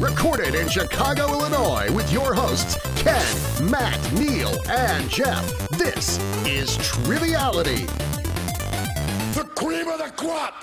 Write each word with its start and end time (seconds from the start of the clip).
Recorded 0.00 0.54
in 0.54 0.68
Chicago, 0.68 1.26
Illinois, 1.32 1.90
with 1.92 2.12
your 2.12 2.32
hosts, 2.32 2.78
Ken, 3.02 3.68
Matt, 3.68 4.12
Neal, 4.12 4.56
and 4.70 5.10
Jeff. 5.10 5.68
This 5.70 6.20
is 6.46 6.76
Triviality. 6.76 7.84
The 9.34 9.42
cream 9.56 9.88
of 9.88 9.98
the 9.98 10.12
crop! 10.16 10.54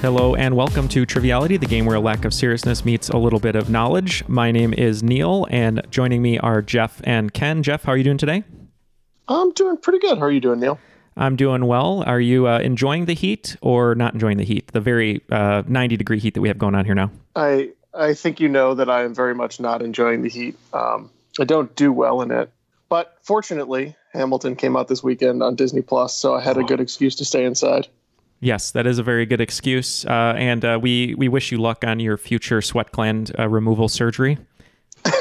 Hello 0.00 0.34
and 0.34 0.56
welcome 0.56 0.88
to 0.88 1.06
Triviality, 1.06 1.58
the 1.58 1.66
game 1.66 1.86
where 1.86 1.94
a 1.94 2.00
lack 2.00 2.24
of 2.24 2.34
seriousness 2.34 2.84
meets 2.84 3.08
a 3.08 3.16
little 3.16 3.38
bit 3.38 3.54
of 3.54 3.70
knowledge. 3.70 4.26
My 4.26 4.50
name 4.50 4.74
is 4.74 5.04
Neal, 5.04 5.46
and 5.48 5.80
joining 5.90 6.22
me 6.22 6.40
are 6.40 6.60
Jeff 6.60 7.00
and 7.04 7.32
Ken. 7.32 7.62
Jeff, 7.62 7.84
how 7.84 7.92
are 7.92 7.96
you 7.96 8.02
doing 8.02 8.18
today? 8.18 8.42
I'm 9.28 9.52
doing 9.52 9.76
pretty 9.76 10.00
good. 10.00 10.18
How 10.18 10.24
are 10.24 10.32
you 10.32 10.40
doing, 10.40 10.58
Neal? 10.58 10.80
I'm 11.16 11.36
doing 11.36 11.66
well. 11.66 12.02
Are 12.06 12.20
you 12.20 12.46
uh, 12.46 12.58
enjoying 12.58 13.06
the 13.06 13.14
heat 13.14 13.56
or 13.62 13.94
not 13.94 14.12
enjoying 14.14 14.36
the 14.36 14.44
heat? 14.44 14.68
The 14.72 14.80
very 14.80 15.22
uh, 15.30 15.62
90 15.66 15.96
degree 15.96 16.18
heat 16.18 16.34
that 16.34 16.40
we 16.40 16.48
have 16.48 16.58
going 16.58 16.74
on 16.74 16.84
here 16.84 16.94
now. 16.94 17.10
I 17.34 17.70
I 17.94 18.12
think 18.12 18.40
you 18.40 18.48
know 18.48 18.74
that 18.74 18.90
I 18.90 19.02
am 19.04 19.14
very 19.14 19.34
much 19.34 19.58
not 19.58 19.80
enjoying 19.82 20.22
the 20.22 20.28
heat. 20.28 20.56
Um, 20.74 21.10
I 21.40 21.44
don't 21.44 21.74
do 21.76 21.92
well 21.92 22.20
in 22.20 22.30
it, 22.30 22.50
but 22.88 23.16
fortunately, 23.22 23.96
Hamilton 24.12 24.56
came 24.56 24.76
out 24.76 24.88
this 24.88 25.02
weekend 25.02 25.42
on 25.42 25.54
Disney 25.54 25.82
Plus, 25.82 26.14
so 26.14 26.34
I 26.34 26.40
had 26.40 26.58
a 26.58 26.62
good 26.62 26.80
excuse 26.80 27.14
to 27.16 27.24
stay 27.24 27.44
inside. 27.44 27.88
Yes, 28.40 28.70
that 28.72 28.86
is 28.86 28.98
a 28.98 29.02
very 29.02 29.24
good 29.24 29.40
excuse, 29.40 30.04
uh, 30.04 30.34
and 30.36 30.64
uh, 30.64 30.78
we 30.80 31.14
we 31.14 31.28
wish 31.28 31.50
you 31.50 31.58
luck 31.58 31.84
on 31.84 32.00
your 32.00 32.18
future 32.18 32.60
sweat 32.60 32.92
gland 32.92 33.32
uh, 33.38 33.48
removal 33.48 33.88
surgery. 33.88 34.38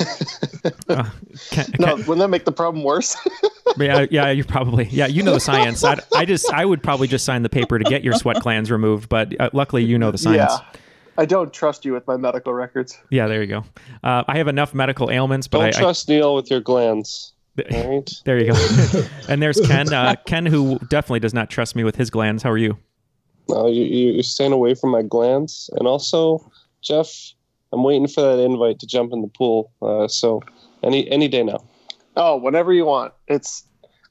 Uh, 0.89 1.03
can, 1.51 1.65
can, 1.65 1.75
no, 1.79 1.95
wouldn't 1.95 2.17
that 2.17 2.27
make 2.27 2.45
the 2.45 2.51
problem 2.51 2.83
worse? 2.83 3.15
yeah, 3.77 4.05
yeah, 4.09 4.31
you 4.31 4.43
probably. 4.43 4.85
Yeah, 4.85 5.05
you 5.05 5.21
know 5.21 5.33
the 5.33 5.39
science. 5.39 5.83
I, 5.83 5.99
I 6.15 6.25
just, 6.25 6.51
I 6.51 6.65
would 6.65 6.81
probably 6.81 7.07
just 7.07 7.23
sign 7.23 7.43
the 7.43 7.49
paper 7.49 7.77
to 7.77 7.83
get 7.83 8.03
your 8.03 8.13
sweat 8.13 8.41
glands 8.41 8.71
removed. 8.71 9.07
But 9.07 9.39
uh, 9.39 9.51
luckily, 9.53 9.83
you 9.83 9.99
know 9.99 10.09
the 10.09 10.17
science. 10.17 10.51
Yeah. 10.51 10.79
I 11.17 11.25
don't 11.25 11.53
trust 11.53 11.85
you 11.85 11.93
with 11.93 12.05
my 12.07 12.17
medical 12.17 12.53
records. 12.53 12.97
Yeah, 13.09 13.27
there 13.27 13.41
you 13.41 13.47
go. 13.47 13.63
Uh, 14.03 14.23
I 14.27 14.37
have 14.37 14.47
enough 14.47 14.73
medical 14.73 15.11
ailments, 15.11 15.47
but 15.47 15.59
don't 15.59 15.67
I 15.67 15.71
trust 15.71 16.09
I, 16.09 16.13
Neal 16.13 16.35
with 16.35 16.49
your 16.49 16.61
glands. 16.61 17.33
Right? 17.71 18.09
there 18.25 18.39
you 18.39 18.51
go. 18.51 19.03
and 19.29 19.41
there's 19.41 19.59
Ken. 19.61 19.93
Uh, 19.93 20.15
Ken, 20.25 20.45
who 20.45 20.79
definitely 20.89 21.21
does 21.21 21.33
not 21.33 21.49
trust 21.49 21.75
me 21.75 21.83
with 21.83 21.95
his 21.95 22.09
glands. 22.09 22.43
How 22.43 22.51
are 22.51 22.57
you? 22.57 22.77
No, 23.47 23.67
you, 23.67 23.83
you're 23.83 24.23
staying 24.23 24.51
away 24.51 24.73
from 24.73 24.89
my 24.89 25.03
glands, 25.03 25.69
and 25.77 25.87
also, 25.87 26.51
Jeff, 26.81 27.33
I'm 27.75 27.83
waiting 27.83 28.07
for 28.07 28.21
that 28.21 28.39
invite 28.41 28.79
to 28.79 28.87
jump 28.87 29.11
in 29.11 29.21
the 29.21 29.27
pool. 29.27 29.71
Uh, 29.81 30.07
so 30.07 30.41
any 30.81 31.09
any 31.11 31.27
day 31.27 31.43
now. 31.43 31.63
Oh, 32.15 32.37
whenever 32.37 32.71
you 32.73 32.85
want. 32.85 33.13
It's. 33.27 33.63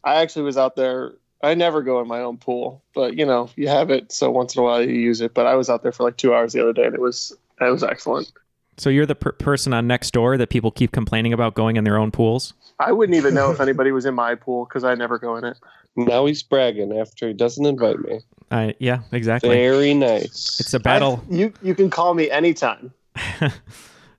I 0.04 0.16
actually 0.16 0.42
was 0.42 0.58
out 0.58 0.76
there. 0.76 1.14
I 1.42 1.54
never 1.54 1.82
go 1.82 2.00
in 2.00 2.06
my 2.06 2.20
own 2.20 2.36
pool, 2.36 2.82
but 2.94 3.16
you 3.16 3.24
know, 3.24 3.48
you 3.56 3.68
have 3.68 3.90
it, 3.90 4.12
so 4.12 4.30
once 4.30 4.54
in 4.54 4.60
a 4.60 4.64
while 4.64 4.82
you 4.82 4.92
use 4.92 5.22
it. 5.22 5.32
But 5.32 5.46
I 5.46 5.54
was 5.54 5.70
out 5.70 5.82
there 5.82 5.92
for 5.92 6.02
like 6.02 6.18
two 6.18 6.34
hours 6.34 6.52
the 6.52 6.60
other 6.60 6.74
day, 6.74 6.84
and 6.84 6.94
it 6.94 7.00
was 7.00 7.34
it 7.60 7.70
was 7.70 7.82
excellent. 7.82 8.30
So 8.76 8.90
you're 8.90 9.06
the 9.06 9.14
per- 9.14 9.32
person 9.32 9.72
on 9.72 9.86
next 9.86 10.10
door 10.12 10.36
that 10.36 10.50
people 10.50 10.70
keep 10.70 10.92
complaining 10.92 11.32
about 11.32 11.54
going 11.54 11.76
in 11.76 11.84
their 11.84 11.96
own 11.96 12.10
pools. 12.10 12.52
I 12.80 12.92
wouldn't 12.92 13.16
even 13.16 13.34
know 13.34 13.50
if 13.50 13.60
anybody 13.60 13.92
was 13.92 14.04
in 14.04 14.14
my 14.14 14.34
pool 14.34 14.66
because 14.66 14.84
I 14.84 14.94
never 14.94 15.18
go 15.18 15.36
in 15.36 15.44
it. 15.44 15.56
Now 15.96 16.26
he's 16.26 16.42
bragging 16.42 16.98
after 16.98 17.28
he 17.28 17.34
doesn't 17.34 17.64
invite 17.64 18.00
me. 18.00 18.20
Uh, 18.50 18.72
yeah, 18.78 19.00
exactly. 19.12 19.50
Very 19.50 19.94
nice. 19.94 20.60
It's 20.60 20.74
a 20.74 20.80
battle. 20.80 21.24
I, 21.30 21.34
you 21.34 21.52
you 21.62 21.74
can 21.74 21.88
call 21.88 22.14
me 22.14 22.30
anytime. 22.30 22.92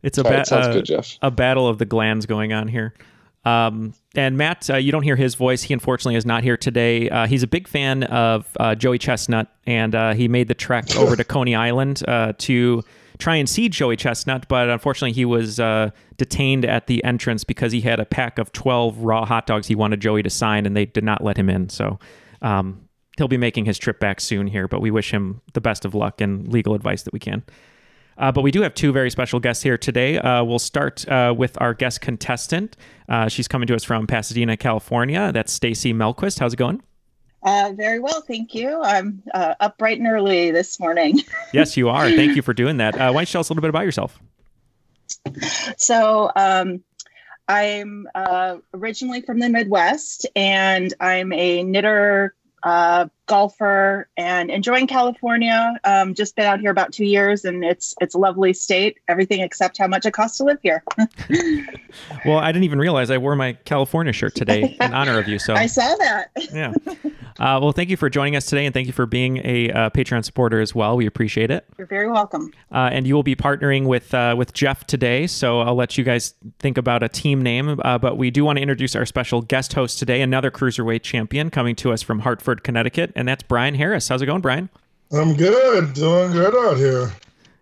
it's 0.04 0.18
a, 0.18 0.24
ba- 0.24 0.46
uh, 0.56 0.74
good, 0.74 0.90
a 1.22 1.32
battle 1.32 1.68
of 1.68 1.78
the 1.78 1.86
glands 1.86 2.26
going 2.26 2.54
on 2.54 2.68
here. 2.68 2.94
Um, 3.46 3.94
and 4.16 4.38
Matt, 4.38 4.70
uh, 4.70 4.78
you 4.78 4.92
don't 4.92 5.04
hear 5.04 5.16
his 5.16 5.36
voice. 5.36 5.62
He 5.62 5.74
unfortunately 5.74 6.16
is 6.16 6.26
not 6.26 6.44
here 6.44 6.58
today. 6.58 7.10
Uh, 7.10 7.28
he's 7.28 7.44
a 7.44 7.48
big 7.48 7.68
fan 7.68 8.04
of 8.04 8.48
uh, 8.60 8.74
Joey 8.74 8.98
Chestnut, 8.98 9.48
and 9.68 9.94
uh, 9.94 10.14
he 10.14 10.28
made 10.28 10.48
the 10.48 10.56
trek 10.56 10.96
over 10.96 11.16
to 11.16 11.24
Coney 11.26 11.54
Island 11.54 12.02
uh, 12.08 12.34
to 12.40 12.82
try 13.20 13.36
and 13.36 13.48
see 13.48 13.70
Joey 13.70 13.98
Chestnut. 13.98 14.48
But 14.48 14.70
unfortunately, 14.70 15.14
he 15.14 15.26
was 15.26 15.60
uh, 15.60 15.92
detained 16.18 16.66
at 16.66 16.88
the 16.88 17.04
entrance 17.04 17.44
because 17.44 17.72
he 17.72 17.82
had 17.82 18.00
a 18.00 18.06
pack 18.06 18.40
of 18.40 18.52
12 18.52 19.00
raw 19.00 19.26
hot 19.26 19.46
dogs 19.46 19.68
he 19.68 19.76
wanted 19.76 20.02
Joey 20.02 20.24
to 20.24 20.30
sign, 20.30 20.66
and 20.66 20.76
they 20.76 20.86
did 20.86 21.04
not 21.04 21.24
let 21.24 21.38
him 21.38 21.50
in. 21.50 21.70
So 21.70 22.00
um, 22.42 22.88
he'll 23.18 23.28
be 23.28 23.38
making 23.38 23.66
his 23.66 23.78
trip 23.78 24.00
back 24.00 24.22
soon 24.22 24.48
here, 24.48 24.68
but 24.68 24.82
we 24.82 24.90
wish 24.90 25.12
him 25.12 25.42
the 25.54 25.62
best 25.62 25.86
of 25.86 25.94
luck 25.94 26.20
and 26.20 26.52
legal 26.52 26.74
advice 26.74 27.04
that 27.04 27.14
we 27.14 27.20
can. 27.20 27.44
Uh, 28.18 28.32
but 28.32 28.42
we 28.42 28.52
do 28.52 28.62
have 28.62 28.74
two 28.74 28.92
very 28.92 29.10
special 29.10 29.40
guests 29.40 29.64
here 29.64 29.78
today. 29.78 30.18
Uh, 30.18 30.44
we'll 30.44 30.60
start 30.60 31.08
uh, 31.08 31.34
with 31.38 31.60
our 31.62 31.74
guest 31.74 32.02
contestant. 32.02 32.78
Uh, 33.10 33.28
she's 33.28 33.48
coming 33.48 33.68
to 33.68 33.76
us 33.76 33.84
from 33.84 34.08
Pasadena, 34.08 34.56
California. 34.58 35.32
That's 35.34 35.52
Stacey 35.52 35.94
Melquist. 35.94 36.40
How's 36.40 36.54
it 36.54 36.58
going? 36.58 36.82
Uh, 37.44 37.74
very 37.76 38.00
well, 38.00 38.22
thank 38.22 38.56
you. 38.56 38.82
I'm 38.82 39.22
uh, 39.34 39.54
up 39.60 39.78
bright 39.78 40.00
and 40.00 40.08
early 40.08 40.50
this 40.50 40.80
morning. 40.80 41.22
yes, 41.54 41.78
you 41.78 41.90
are. 41.90 42.10
Thank 42.10 42.36
you 42.36 42.42
for 42.42 42.54
doing 42.54 42.78
that. 42.78 42.96
why 42.96 43.12
don't 43.12 43.22
you 43.22 43.26
tell 43.28 43.42
us 43.42 43.50
a 43.50 43.54
little 43.54 43.62
bit 43.62 43.70
about 43.70 43.86
yourself? 43.86 44.20
So, 45.78 46.32
um, 46.36 46.84
I'm 47.48 48.08
originally 48.74 49.22
from 49.22 49.40
the 49.40 49.50
Midwest, 49.50 50.26
and 50.36 50.92
I'm 51.00 51.32
a 51.34 51.64
knitter, 51.64 52.34
uh, 52.64 53.08
golfer 53.26 54.08
and 54.18 54.50
enjoying 54.50 54.88
California. 54.88 55.76
Um, 55.84 56.14
just 56.14 56.36
been 56.36 56.46
out 56.46 56.60
here 56.60 56.72
about 56.72 56.94
two 56.94 57.06
years, 57.06 57.46
and 57.46 57.64
it's 57.64 57.96
it's 58.02 58.16
a 58.16 58.18
lovely 58.18 58.54
state. 58.54 58.98
Everything 59.08 59.42
except 59.42 59.78
how 59.78 59.88
much 59.88 60.06
it 60.06 60.12
costs 60.12 60.38
to 60.38 60.44
live 60.44 60.60
here. 60.62 60.84
well, 62.26 62.38
I 62.38 62.52
didn't 62.52 62.66
even 62.66 62.80
realize 62.80 63.10
I 63.10 63.18
wore 63.18 63.36
my 63.36 63.54
California 63.54 64.14
shirt 64.14 64.36
today 64.36 64.78
in 64.80 64.94
honor 64.94 65.20
of 65.20 65.28
you. 65.28 65.40
So 65.40 65.54
I 65.54 65.66
saw 65.66 65.96
that. 65.96 66.32
yeah. 66.54 66.74
Uh, 67.38 67.60
well, 67.62 67.74
thank 67.74 67.90
you 67.90 67.98
for 67.98 68.10
joining 68.10 68.36
us 68.36 68.46
today, 68.46 68.66
and 68.66 68.74
thank 68.74 68.88
you 68.88 68.94
for 68.94 69.06
being 69.06 69.42
a 69.44 69.70
uh, 69.72 69.90
Patreon 69.90 70.24
supporter 70.24 70.62
as 70.62 70.74
well. 70.74 70.96
We 70.96 71.06
appreciate 71.06 71.52
it. 71.52 71.66
You're 71.78 71.88
very 71.88 72.10
welcome. 72.10 72.54
Uh, 72.72 72.90
and 72.94 73.06
you 73.06 73.14
will 73.14 73.24
be 73.24 73.36
partnering 73.36 73.88
with 73.88 74.14
uh, 74.14 74.36
with 74.38 74.54
Jeff 74.54 74.88
today, 74.88 75.28
so 75.28 75.60
I'll 75.60 75.76
let 75.76 75.98
you 75.98 76.06
guys 76.06 76.34
think 76.60 76.78
about 76.78 77.04
a 77.04 77.10
team 77.10 77.42
name. 77.42 77.82
Uh, 77.84 77.98
but 77.98 78.18
we 78.18 78.32
do 78.32 78.46
want 78.46 78.58
to 78.58 78.62
introduce 78.62 78.96
our 78.96 79.06
special 79.06 79.42
guest 79.42 79.74
host 79.74 80.00
today, 80.00 80.22
another 80.22 80.50
cruiserweight 80.50 81.04
champion 81.04 81.50
coming 81.50 81.76
to 81.76 81.92
us 81.92 82.02
from 82.02 82.20
Hartford, 82.20 82.64
Connecticut, 82.64 83.12
and 83.16 83.28
that's 83.28 83.44
Brian 83.44 83.76
Harris. 83.76 84.08
How's 84.08 84.22
it 84.22 84.28
going, 84.28 84.42
Brian? 84.42 84.70
I'm 85.12 85.36
good, 85.36 85.94
doing 85.94 86.32
good 86.32 86.56
out 86.56 86.78
here. 86.78 87.12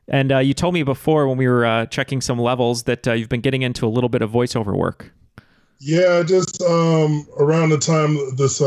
And 0.08 0.32
uh, 0.32 0.38
you 0.40 0.54
told 0.54 0.76
me 0.76 0.84
before 0.84 1.28
when 1.28 1.38
we 1.38 1.48
were 1.48 1.88
checking 1.90 2.22
some 2.22 2.38
levels 2.38 2.84
that 2.84 3.08
you've 3.08 3.30
been 3.30 3.42
getting 3.42 3.64
into 3.64 3.88
a 3.88 3.90
little 3.90 4.10
bit 4.10 4.22
of 4.22 4.30
voiceover 4.30 4.78
work. 4.78 5.12
Yeah, 5.80 6.24
just 6.24 6.62
um, 6.62 7.28
around 7.40 7.70
the 7.70 7.78
time 7.78 8.36
this 8.36 8.62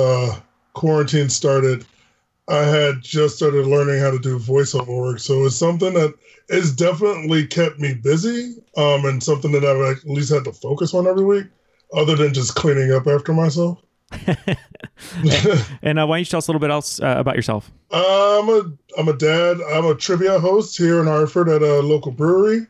quarantine 0.76 1.28
started, 1.28 1.84
I 2.49 2.62
had 2.62 3.02
just 3.02 3.37
started 3.37 3.67
learning 3.67 3.99
how 3.99 4.12
to 4.12 4.19
do 4.20 4.38
voiceover 4.38 4.96
work. 4.96 5.19
So 5.19 5.44
it's 5.44 5.56
something 5.56 5.94
that 5.94 6.14
has 6.50 6.70
definitely 6.70 7.46
kept 7.46 7.81
me 7.81 7.94
busy 7.94 8.55
um, 8.76 9.05
and 9.05 9.20
something 9.20 9.50
that 9.52 9.64
I've 9.64 9.96
at 9.96 10.08
least 10.08 10.32
had 10.32 10.44
to 10.44 10.52
focus 10.52 10.94
on 10.94 11.08
every 11.08 11.25
week, 11.25 11.46
other 11.93 12.14
than 12.14 12.32
just 12.32 12.55
cleaning 12.55 12.93
up 12.93 13.08
after 13.08 13.32
myself. 13.32 13.82
and 15.82 15.99
uh, 15.99 16.06
why 16.06 16.17
don't 16.17 16.19
you 16.20 16.25
tell 16.25 16.38
us 16.38 16.46
a 16.46 16.50
little 16.50 16.61
bit 16.61 16.70
else 16.70 17.00
uh, 17.00 17.17
about 17.19 17.34
yourself? 17.34 17.70
I'm 17.90 18.49
a 18.49 18.73
I'm 18.99 19.08
a 19.08 19.17
dad. 19.17 19.58
I'm 19.73 19.87
a 19.87 19.94
trivia 19.94 20.38
host 20.38 20.76
here 20.76 21.00
in 21.00 21.06
Hartford 21.06 21.49
at 21.49 21.62
a 21.62 21.81
local 21.81 22.12
brewery. 22.12 22.67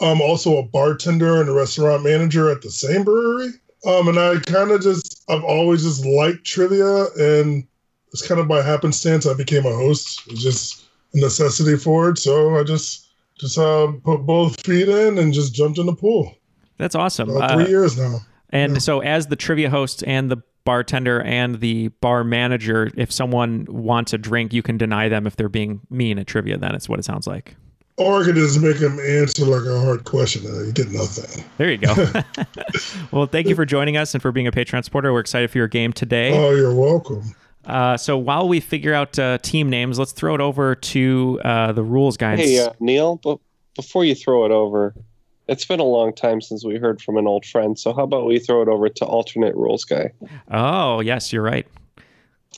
I'm 0.00 0.20
also 0.20 0.58
a 0.58 0.62
bartender 0.62 1.40
and 1.40 1.48
a 1.48 1.52
restaurant 1.52 2.02
manager 2.02 2.50
at 2.50 2.62
the 2.62 2.70
same 2.70 3.04
brewery. 3.04 3.50
Um, 3.86 4.08
and 4.08 4.18
I 4.18 4.38
kind 4.40 4.70
of 4.70 4.80
just 4.80 5.11
I've 5.28 5.44
always 5.44 5.82
just 5.82 6.04
liked 6.04 6.44
trivia, 6.44 7.06
and 7.18 7.66
it's 8.12 8.26
kind 8.26 8.40
of 8.40 8.48
by 8.48 8.62
happenstance 8.62 9.26
I 9.26 9.34
became 9.34 9.66
a 9.66 9.72
host. 9.72 10.22
It's 10.28 10.42
just 10.42 10.84
a 11.14 11.20
necessity 11.20 11.76
for 11.76 12.10
it. 12.10 12.18
So 12.18 12.58
I 12.58 12.64
just 12.64 13.08
just 13.38 13.58
uh, 13.58 13.92
put 14.04 14.18
both 14.18 14.64
feet 14.64 14.88
in 14.88 15.18
and 15.18 15.32
just 15.32 15.54
jumped 15.54 15.78
in 15.78 15.86
the 15.86 15.94
pool. 15.94 16.34
That's 16.78 16.94
awesome. 16.94 17.30
Uh, 17.30 17.54
three 17.54 17.64
uh, 17.64 17.68
years 17.68 17.98
now. 17.98 18.20
And 18.50 18.74
yeah. 18.74 18.78
so, 18.78 19.00
as 19.00 19.28
the 19.28 19.36
trivia 19.36 19.70
host 19.70 20.04
and 20.06 20.30
the 20.30 20.38
bartender 20.64 21.22
and 21.22 21.60
the 21.60 21.88
bar 21.88 22.22
manager, 22.22 22.90
if 22.96 23.10
someone 23.10 23.66
wants 23.68 24.12
a 24.12 24.18
drink, 24.18 24.52
you 24.52 24.62
can 24.62 24.76
deny 24.76 25.08
them 25.08 25.26
if 25.26 25.36
they're 25.36 25.48
being 25.48 25.80
mean 25.90 26.18
at 26.18 26.26
trivia. 26.26 26.58
Then 26.58 26.74
it's 26.74 26.88
what 26.88 26.98
it 26.98 27.04
sounds 27.04 27.26
like. 27.26 27.56
Or 27.98 28.22
I 28.22 28.24
could 28.24 28.36
just 28.36 28.60
make 28.60 28.78
him 28.78 28.98
answer 29.00 29.44
like 29.44 29.66
a 29.66 29.80
hard 29.80 30.04
question 30.04 30.46
and 30.46 30.66
you 30.66 30.72
get 30.72 30.90
nothing. 30.90 31.44
There 31.58 31.70
you 31.70 31.78
go. 31.78 31.94
well, 33.12 33.26
thank 33.26 33.48
you 33.48 33.54
for 33.54 33.66
joining 33.66 33.96
us 33.96 34.14
and 34.14 34.22
for 34.22 34.32
being 34.32 34.46
a 34.46 34.52
Patreon 34.52 34.82
supporter. 34.82 35.12
We're 35.12 35.20
excited 35.20 35.50
for 35.50 35.58
your 35.58 35.68
game 35.68 35.92
today. 35.92 36.32
Oh, 36.32 36.54
you're 36.54 36.74
welcome. 36.74 37.34
Uh, 37.64 37.96
so 37.96 38.16
while 38.16 38.48
we 38.48 38.60
figure 38.60 38.94
out 38.94 39.18
uh, 39.18 39.38
team 39.38 39.68
names, 39.70 39.98
let's 39.98 40.12
throw 40.12 40.34
it 40.34 40.40
over 40.40 40.74
to 40.74 41.40
uh, 41.44 41.72
the 41.72 41.82
rules 41.82 42.16
guys. 42.16 42.38
Hey, 42.38 42.58
uh, 42.58 42.72
Neal, 42.80 43.16
but 43.22 43.38
before 43.76 44.04
you 44.04 44.14
throw 44.14 44.44
it 44.46 44.50
over, 44.50 44.94
it's 45.48 45.64
been 45.64 45.80
a 45.80 45.84
long 45.84 46.14
time 46.14 46.40
since 46.40 46.64
we 46.64 46.76
heard 46.76 47.00
from 47.00 47.16
an 47.16 47.26
old 47.26 47.44
friend. 47.44 47.78
So 47.78 47.92
how 47.92 48.04
about 48.04 48.26
we 48.26 48.38
throw 48.38 48.62
it 48.62 48.68
over 48.68 48.88
to 48.88 49.04
alternate 49.04 49.54
rules 49.54 49.84
guy? 49.84 50.12
Oh, 50.50 51.00
yes, 51.00 51.32
you're 51.32 51.42
right. 51.42 51.66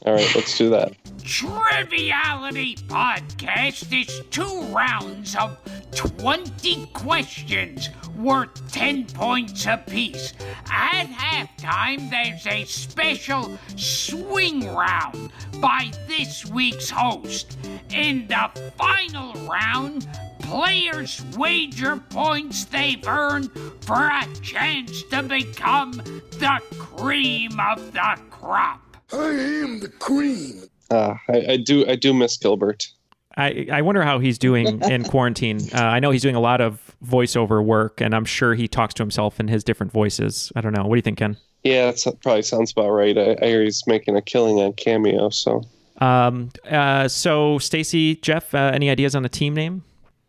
All 0.05 0.12
right, 0.12 0.35
let's 0.35 0.58
do 0.58 0.70
that. 0.70 0.93
Triviality 1.23 2.76
Podcast 2.88 3.93
is 3.99 4.23
two 4.31 4.61
rounds 4.75 5.35
of 5.37 5.56
20 5.94 6.87
questions 6.93 7.88
worth 8.17 8.73
10 8.73 9.06
points 9.06 9.67
apiece. 9.67 10.35
At 10.70 11.06
halftime, 11.06 12.11
there's 12.11 12.46
a 12.46 12.64
special 12.64 13.56
swing 13.76 14.75
round 14.75 15.32
by 15.61 15.91
this 16.06 16.44
week's 16.44 16.91
host. 16.91 17.56
In 17.91 18.26
the 18.26 18.50
final 18.76 19.32
round, 19.46 20.06
players 20.41 21.25
wager 21.37 21.96
points 21.96 22.67
they've 22.67 23.06
earned 23.06 23.50
for 23.81 24.08
a 24.08 24.26
chance 24.43 25.02
to 25.05 25.23
become 25.23 25.93
the 25.93 26.61
cream 26.79 27.58
of 27.58 27.93
the 27.93 28.19
crop. 28.31 28.84
I 29.12 29.31
am 29.31 29.81
the 29.81 29.89
cream. 29.89 30.65
Uh, 30.91 31.15
I, 31.29 31.45
I 31.51 31.56
do 31.56 31.87
I 31.89 31.97
do 31.97 32.12
miss 32.12 32.37
Gilbert. 32.37 32.89
I, 33.37 33.67
I 33.73 33.83
wonder 33.83 34.03
how 34.03 34.21
he's 34.21 34.39
doing 34.39 34.81
in 34.83 35.05
quarantine. 35.11 35.59
Uh, 35.75 35.83
I 35.83 35.99
know 35.99 36.11
he's 36.11 36.23
doing 36.23 36.37
a 36.37 36.41
lot 36.41 36.61
of 36.61 36.95
voiceover 37.05 37.65
work, 37.65 38.01
and 38.01 38.15
I'm 38.15 38.25
sure 38.25 38.55
he 38.55 38.69
talks 38.69 38.95
to 38.95 39.03
himself 39.03 39.41
in 39.41 39.49
his 39.49 39.65
different 39.65 39.93
voices. 39.93 40.53
I 40.55 40.61
don't 40.61 40.73
know. 40.73 40.85
What 40.85 40.95
do 40.95 40.99
you 40.99 41.03
think, 41.03 41.19
Ken? 41.19 41.37
Yeah, 41.65 41.91
that 41.91 42.21
probably 42.23 42.43
sounds 42.43 42.73
about 42.73 42.91
right. 42.91 43.17
I, 43.17 43.37
I, 43.43 43.47
hear 43.47 43.62
he's 43.62 43.87
making 43.87 44.17
a 44.17 44.23
killing 44.23 44.59
on 44.61 44.75
Cameo. 44.75 45.31
So, 45.31 45.62
um, 45.99 46.51
uh, 46.71 47.09
so 47.09 47.59
Stacey, 47.59 48.17
Jeff, 48.17 48.55
uh, 48.55 48.71
any 48.73 48.91
ideas 48.91 49.15
on 49.15 49.25
a 49.25 49.29
team 49.29 49.55
name? 49.55 49.83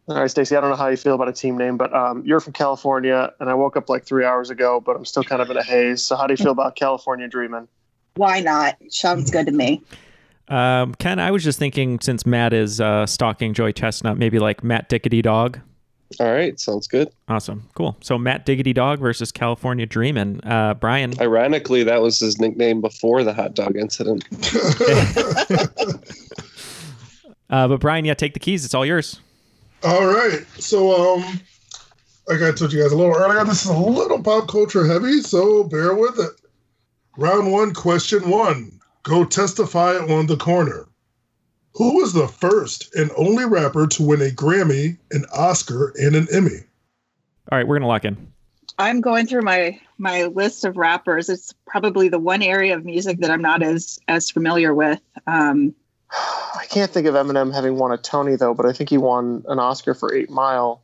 All 0.08 0.16
right, 0.16 0.30
Stacey. 0.30 0.56
I 0.56 0.62
don't 0.62 0.70
know 0.70 0.76
how 0.76 0.88
you 0.88 0.98
feel 0.98 1.16
about 1.16 1.28
a 1.28 1.34
team 1.34 1.58
name, 1.58 1.78
but 1.78 1.94
um, 1.94 2.24
you're 2.26 2.40
from 2.40 2.54
California, 2.54 3.34
and 3.40 3.50
I 3.50 3.54
woke 3.54 3.76
up 3.76 3.90
like 3.90 4.06
three 4.06 4.24
hours 4.24 4.50
ago, 4.50 4.80
but 4.80 4.96
I'm 4.96 5.06
still 5.06 5.24
kind 5.24 5.42
of 5.42 5.50
in 5.50 5.58
a 5.58 5.64
haze. 5.64 6.04
So, 6.04 6.16
how 6.16 6.26
do 6.26 6.34
you 6.34 6.38
feel 6.38 6.52
about 6.52 6.76
California 6.76 7.28
Dreaming? 7.28 7.68
Why 8.16 8.40
not? 8.40 8.78
Sounds 8.90 9.30
good 9.30 9.46
to 9.48 9.52
me. 9.52 9.82
Um, 10.48 10.96
Ken, 10.96 11.20
I 11.20 11.32
was 11.32 11.44
just 11.44 11.60
thinking 11.60 12.00
since 12.00 12.26
Matt 12.26 12.54
is 12.54 12.80
uh, 12.80 13.06
stalking 13.06 13.54
Joey 13.54 13.74
Chestnut, 13.74 14.18
maybe 14.18 14.40
like 14.40 14.64
Matt 14.64 14.90
Diggity 14.90 15.22
Dog. 15.22 15.60
All 16.20 16.32
right, 16.32 16.58
sounds 16.60 16.88
good. 16.88 17.10
Awesome, 17.28 17.68
cool. 17.74 17.98
So 18.02 18.18
Matt 18.18 18.46
Diggity 18.46 18.74
Dog 18.74 19.00
versus 19.00 19.32
California 19.32 19.86
Dreamin'. 19.86 20.40
Uh, 20.44 20.76
Brian. 20.76 21.20
Ironically, 21.20 21.84
that 21.84 22.02
was 22.02 22.20
his 22.20 22.40
nickname 22.40 22.80
before 22.80 23.24
the 23.24 23.34
hot 23.34 23.56
dog 23.56 23.76
incident. 23.76 24.24
uh, 27.50 27.68
but 27.68 27.80
Brian, 27.80 28.06
yeah, 28.06 28.14
take 28.14 28.36
the 28.36 28.40
keys. 28.40 28.64
It's 28.64 28.76
all 28.76 28.86
yours. 28.86 29.20
All 29.84 30.06
right. 30.06 30.46
So, 30.60 31.16
um, 31.16 31.40
like 32.28 32.42
I 32.42 32.52
told 32.52 32.72
you 32.72 32.82
guys 32.82 32.92
a 32.92 32.98
little 32.98 33.16
earlier, 33.16 33.44
this 33.44 33.66
is 33.66 33.72
a 33.72 33.78
little 33.78 34.22
pop 34.22 34.48
culture 34.48 34.86
heavy, 34.86 35.22
so 35.22 35.64
bear 35.64 35.96
with 35.96 36.20
it. 36.20 36.32
Round 37.18 37.52
one, 37.52 37.74
question 37.74 38.30
one. 38.30 38.80
Go 39.04 39.24
testify 39.24 39.96
on 39.96 40.28
the 40.28 40.36
corner. 40.36 40.88
Who 41.76 41.98
was 41.98 42.14
the 42.14 42.28
first 42.28 42.94
and 42.96 43.12
only 43.18 43.46
rapper 43.46 43.88
to 43.88 44.04
win 44.04 44.22
a 44.22 44.30
Grammy, 44.30 44.98
an 45.12 45.26
Oscar, 45.34 45.94
and 45.98 46.16
an 46.16 46.28
Emmy? 46.34 46.64
All 47.52 47.58
right, 47.58 47.68
we're 47.68 47.78
gonna 47.78 47.88
lock 47.88 48.06
in. 48.06 48.34
I'm 48.78 49.02
going 49.02 49.28
through 49.28 49.44
my 49.44 49.80
my 49.98 50.26
list 50.26 50.66
of 50.66 50.78
rappers. 50.78 51.30
It's 51.30 51.54
probably 51.66 52.10
the 52.10 52.20
one 52.20 52.42
area 52.42 52.76
of 52.76 52.84
music 52.84 53.20
that 53.20 53.32
I'm 53.32 53.42
not 53.42 53.64
as 53.64 54.00
as 54.08 54.30
familiar 54.30 54.74
with. 54.74 55.02
Um, 55.28 55.74
I 56.12 56.66
can't 56.70 56.92
think 56.92 57.08
of 57.08 57.16
Eminem 57.16 57.54
having 57.54 57.78
won 57.78 57.92
a 57.92 57.98
Tony 57.98 58.36
though, 58.36 58.54
but 58.54 58.66
I 58.66 58.74
think 58.74 58.90
he 58.90 58.98
won 58.98 59.44
an 59.48 59.60
Oscar 59.60 59.94
for 59.94 60.14
Eight 60.14 60.30
Mile. 60.30 60.82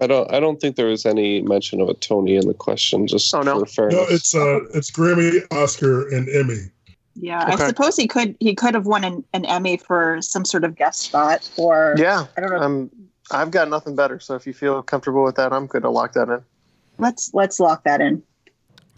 I 0.00 0.06
don't. 0.06 0.32
I 0.32 0.40
don't 0.40 0.60
think 0.60 0.76
there 0.76 0.86
was 0.86 1.04
any 1.04 1.42
mention 1.42 1.80
of 1.80 1.88
a 1.88 1.94
Tony 1.94 2.36
in 2.36 2.46
the 2.46 2.54
question. 2.54 3.06
Just 3.06 3.34
oh, 3.34 3.42
no? 3.42 3.60
for 3.60 3.66
fairness. 3.66 3.94
No, 3.96 4.06
it's 4.08 4.34
uh, 4.34 4.60
it's 4.74 4.90
Grammy, 4.90 5.46
Oscar, 5.50 6.08
and 6.08 6.28
Emmy. 6.28 6.70
Yeah, 7.14 7.42
okay. 7.52 7.64
I 7.64 7.68
suppose 7.68 7.96
he 7.96 8.06
could 8.06 8.36
he 8.40 8.54
could 8.54 8.74
have 8.74 8.86
won 8.86 9.04
an, 9.04 9.24
an, 9.34 9.44
Emmy 9.44 9.76
for 9.76 10.22
some 10.22 10.44
sort 10.44 10.64
of 10.64 10.74
guest 10.76 11.00
spot 11.00 11.50
or 11.56 11.94
yeah. 11.98 12.26
I 12.36 12.40
don't 12.40 12.50
know. 12.50 12.60
Um, 12.60 12.90
I've 13.30 13.50
got 13.50 13.68
nothing 13.68 13.94
better. 13.94 14.18
So 14.20 14.34
if 14.34 14.46
you 14.46 14.54
feel 14.54 14.82
comfortable 14.82 15.22
with 15.22 15.36
that, 15.36 15.52
I'm 15.52 15.66
good 15.66 15.82
to 15.82 15.90
lock 15.90 16.14
that 16.14 16.28
in. 16.28 16.42
Let's 16.98 17.32
let's 17.34 17.60
lock 17.60 17.84
that 17.84 18.00
in. 18.00 18.22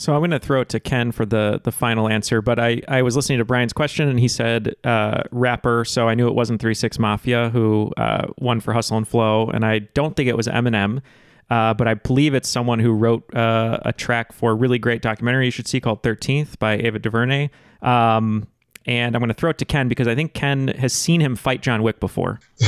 So 0.02 0.14
I'm 0.14 0.18
going 0.18 0.32
to 0.32 0.40
throw 0.40 0.62
it 0.62 0.68
to 0.70 0.80
Ken 0.80 1.12
for 1.12 1.24
the 1.24 1.60
the 1.62 1.70
final 1.70 2.08
answer. 2.08 2.42
But 2.42 2.58
I 2.58 2.82
I 2.88 3.02
was 3.02 3.14
listening 3.14 3.38
to 3.38 3.44
Brian's 3.44 3.72
question 3.72 4.08
and 4.08 4.18
he 4.18 4.26
said 4.26 4.74
uh, 4.82 5.22
rapper, 5.30 5.84
so 5.84 6.08
I 6.08 6.14
knew 6.14 6.26
it 6.26 6.34
wasn't 6.34 6.60
Three 6.60 6.74
Six 6.74 6.98
Mafia 6.98 7.50
who 7.50 7.92
uh, 7.96 8.26
won 8.36 8.58
for 8.58 8.72
Hustle 8.72 8.96
and 8.96 9.06
Flow, 9.06 9.48
and 9.48 9.64
I 9.64 9.78
don't 9.78 10.16
think 10.16 10.28
it 10.28 10.36
was 10.36 10.48
Eminem. 10.48 11.02
Uh, 11.50 11.72
but 11.74 11.86
I 11.86 11.94
believe 11.94 12.34
it's 12.34 12.48
someone 12.48 12.80
who 12.80 12.92
wrote 12.92 13.32
uh, 13.32 13.78
a 13.84 13.92
track 13.92 14.32
for 14.32 14.50
a 14.50 14.54
really 14.54 14.78
great 14.78 15.02
documentary 15.02 15.44
you 15.44 15.50
should 15.50 15.68
see 15.68 15.80
called 15.80 16.02
13th 16.02 16.58
by 16.58 16.78
Ava 16.78 16.98
DuVernay. 16.98 17.50
Um, 17.82 18.48
and 18.86 19.14
I'm 19.14 19.20
going 19.20 19.28
to 19.28 19.34
throw 19.34 19.50
it 19.50 19.58
to 19.58 19.64
Ken 19.64 19.86
because 19.86 20.08
I 20.08 20.14
think 20.14 20.32
Ken 20.32 20.68
has 20.68 20.92
seen 20.92 21.20
him 21.20 21.36
fight 21.36 21.60
John 21.60 21.82
Wick 21.82 22.00
before. 22.00 22.40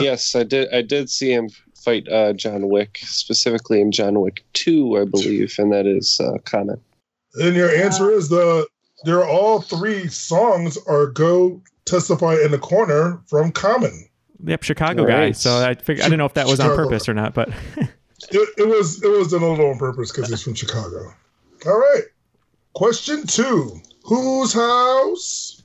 yes, 0.00 0.34
I 0.34 0.44
did. 0.44 0.72
I 0.72 0.82
did 0.82 1.10
see 1.10 1.30
him 1.32 1.50
fight 1.80 2.08
uh, 2.08 2.32
John 2.32 2.68
Wick, 2.68 2.98
specifically 3.02 3.80
in 3.80 3.92
John 3.92 4.20
Wick 4.20 4.44
Two, 4.52 4.98
I 4.98 5.04
believe, 5.04 5.54
and 5.58 5.72
that 5.72 5.86
is 5.86 6.20
uh, 6.20 6.38
Common. 6.44 6.80
And 7.34 7.54
your 7.54 7.70
answer 7.70 8.10
is 8.10 8.28
the 8.28 8.66
they're 9.04 9.26
all 9.26 9.60
three 9.60 10.08
songs 10.08 10.78
are 10.86 11.06
"Go 11.06 11.60
Testify 11.84 12.36
in 12.44 12.50
the 12.50 12.58
Corner" 12.58 13.20
from 13.26 13.52
Common. 13.52 14.06
Yep, 14.44 14.62
Chicago 14.62 15.04
right. 15.04 15.28
guy. 15.28 15.32
So 15.32 15.58
I 15.58 15.74
figured 15.74 16.06
I 16.06 16.08
don't 16.08 16.18
know 16.18 16.26
if 16.26 16.34
that 16.34 16.46
was 16.46 16.56
Chicago. 16.56 16.72
on 16.72 16.76
purpose 16.76 17.08
or 17.08 17.14
not, 17.14 17.34
but 17.34 17.48
it, 17.76 18.48
it 18.58 18.68
was 18.68 19.02
it 19.02 19.10
was 19.10 19.30
done 19.30 19.42
a 19.42 19.48
little 19.48 19.70
on 19.70 19.78
purpose 19.78 20.12
because 20.12 20.28
he's 20.28 20.42
from 20.42 20.54
Chicago. 20.54 21.12
All 21.66 21.78
right. 21.78 22.04
Question 22.74 23.26
two. 23.26 23.80
Whose 24.04 24.52
house? 24.52 25.62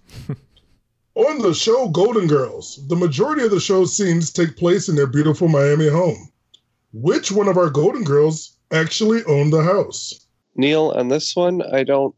On 1.16 1.40
the 1.40 1.54
show 1.54 1.88
Golden 1.88 2.28
Girls, 2.28 2.80
the 2.90 2.96
majority 2.96 3.44
of 3.44 3.52
the 3.52 3.60
show's 3.60 3.96
scenes 3.96 4.32
take 4.32 4.58
place 4.58 4.90
in 4.90 4.96
their 4.96 5.08
beautiful 5.08 5.48
Miami 5.48 5.88
home. 5.88 6.30
Which 6.92 7.32
one 7.32 7.48
of 7.48 7.58
our 7.58 7.70
Golden 7.70 8.04
Girls 8.04 8.58
actually 8.72 9.24
owned 9.24 9.54
the 9.54 9.64
house? 9.64 10.28
Neal, 10.56 10.94
on 10.96 11.08
this 11.08 11.34
one, 11.34 11.62
I 11.62 11.84
don't, 11.84 12.14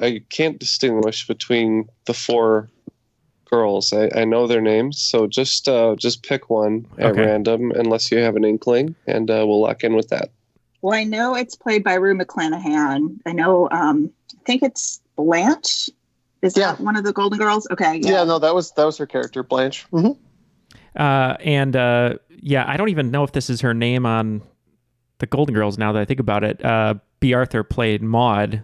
I 0.00 0.22
can't 0.28 0.58
distinguish 0.58 1.26
between 1.26 1.88
the 2.04 2.12
four 2.12 2.68
girls. 3.50 3.94
I, 3.94 4.10
I 4.14 4.24
know 4.24 4.46
their 4.46 4.60
names, 4.60 5.00
so 5.00 5.26
just 5.26 5.66
uh, 5.66 5.94
just 5.96 6.22
pick 6.22 6.50
one 6.50 6.86
at 6.98 7.12
okay. 7.12 7.22
random, 7.22 7.72
unless 7.72 8.10
you 8.10 8.18
have 8.18 8.36
an 8.36 8.44
inkling, 8.44 8.94
and 9.06 9.30
uh, 9.30 9.44
we'll 9.46 9.60
lock 9.60 9.84
in 9.84 9.94
with 9.94 10.08
that. 10.08 10.30
Well, 10.82 10.98
I 10.98 11.04
know 11.04 11.34
it's 11.34 11.56
played 11.56 11.82
by 11.82 11.94
Rue 11.94 12.14
McClanahan. 12.14 13.18
I 13.24 13.32
know, 13.32 13.68
um, 13.70 14.10
I 14.34 14.42
think 14.44 14.62
it's 14.62 15.00
Blanche. 15.16 15.88
Is 16.44 16.54
yeah. 16.58 16.72
that 16.72 16.80
one 16.80 16.94
of 16.94 17.04
the 17.04 17.12
Golden 17.12 17.38
Girls? 17.38 17.66
Okay. 17.70 18.00
Yeah. 18.02 18.10
yeah 18.10 18.24
no, 18.24 18.38
that 18.38 18.54
was 18.54 18.70
that 18.72 18.84
was 18.84 18.98
her 18.98 19.06
character, 19.06 19.42
Blanche. 19.42 19.86
Mm-hmm. 19.90 20.12
Uh, 20.94 21.36
and 21.40 21.74
uh, 21.74 22.18
yeah, 22.28 22.64
I 22.68 22.76
don't 22.76 22.90
even 22.90 23.10
know 23.10 23.24
if 23.24 23.32
this 23.32 23.48
is 23.48 23.62
her 23.62 23.72
name 23.72 24.04
on 24.04 24.42
the 25.18 25.26
Golden 25.26 25.54
Girls. 25.54 25.78
Now 25.78 25.92
that 25.92 26.02
I 26.02 26.04
think 26.04 26.20
about 26.20 26.44
it, 26.44 26.62
uh, 26.62 26.94
Bea 27.20 27.32
Arthur 27.32 27.64
played 27.64 28.02
Maude, 28.02 28.62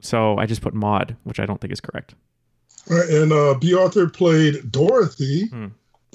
so 0.00 0.38
I 0.38 0.46
just 0.46 0.62
put 0.62 0.72
Maude, 0.72 1.16
which 1.24 1.38
I 1.38 1.44
don't 1.44 1.60
think 1.60 1.70
is 1.70 1.82
correct. 1.82 2.14
Right, 2.88 3.08
and 3.10 3.30
uh, 3.30 3.54
Bea 3.60 3.74
Arthur 3.74 4.08
played 4.08 4.72
Dorothy, 4.72 5.48
hmm. 5.48 5.66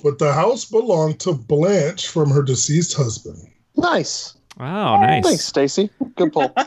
but 0.03 0.17
the 0.17 0.33
house 0.33 0.65
belonged 0.65 1.19
to 1.19 1.33
Blanche 1.33 2.07
from 2.07 2.31
her 2.31 2.41
deceased 2.41 2.97
husband. 2.97 3.37
Nice. 3.75 4.35
Wow, 4.59 4.99
nice. 4.99 5.23
Thanks, 5.23 5.45
Stacey. 5.45 5.91
Good 6.15 6.33
pull. 6.33 6.51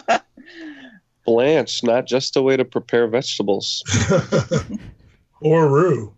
Blanche, 1.27 1.83
not 1.83 2.07
just 2.07 2.37
a 2.37 2.43
way 2.43 2.57
to 2.57 2.65
prepare 2.65 3.07
vegetables. 3.09 3.83
or 5.41 5.69
roux. 5.69 6.13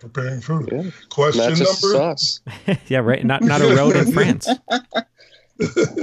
Preparing 0.00 0.40
food. 0.40 0.68
Yeah. 0.70 0.90
Question 1.10 1.42
not 1.42 1.56
just 1.56 1.82
number. 1.82 1.98
Sauce. 1.98 2.40
yeah, 2.88 2.98
right. 2.98 3.24
Not 3.24 3.42
not 3.42 3.60
a 3.60 3.74
road 3.74 3.96
in 3.96 4.12
France. 4.12 4.48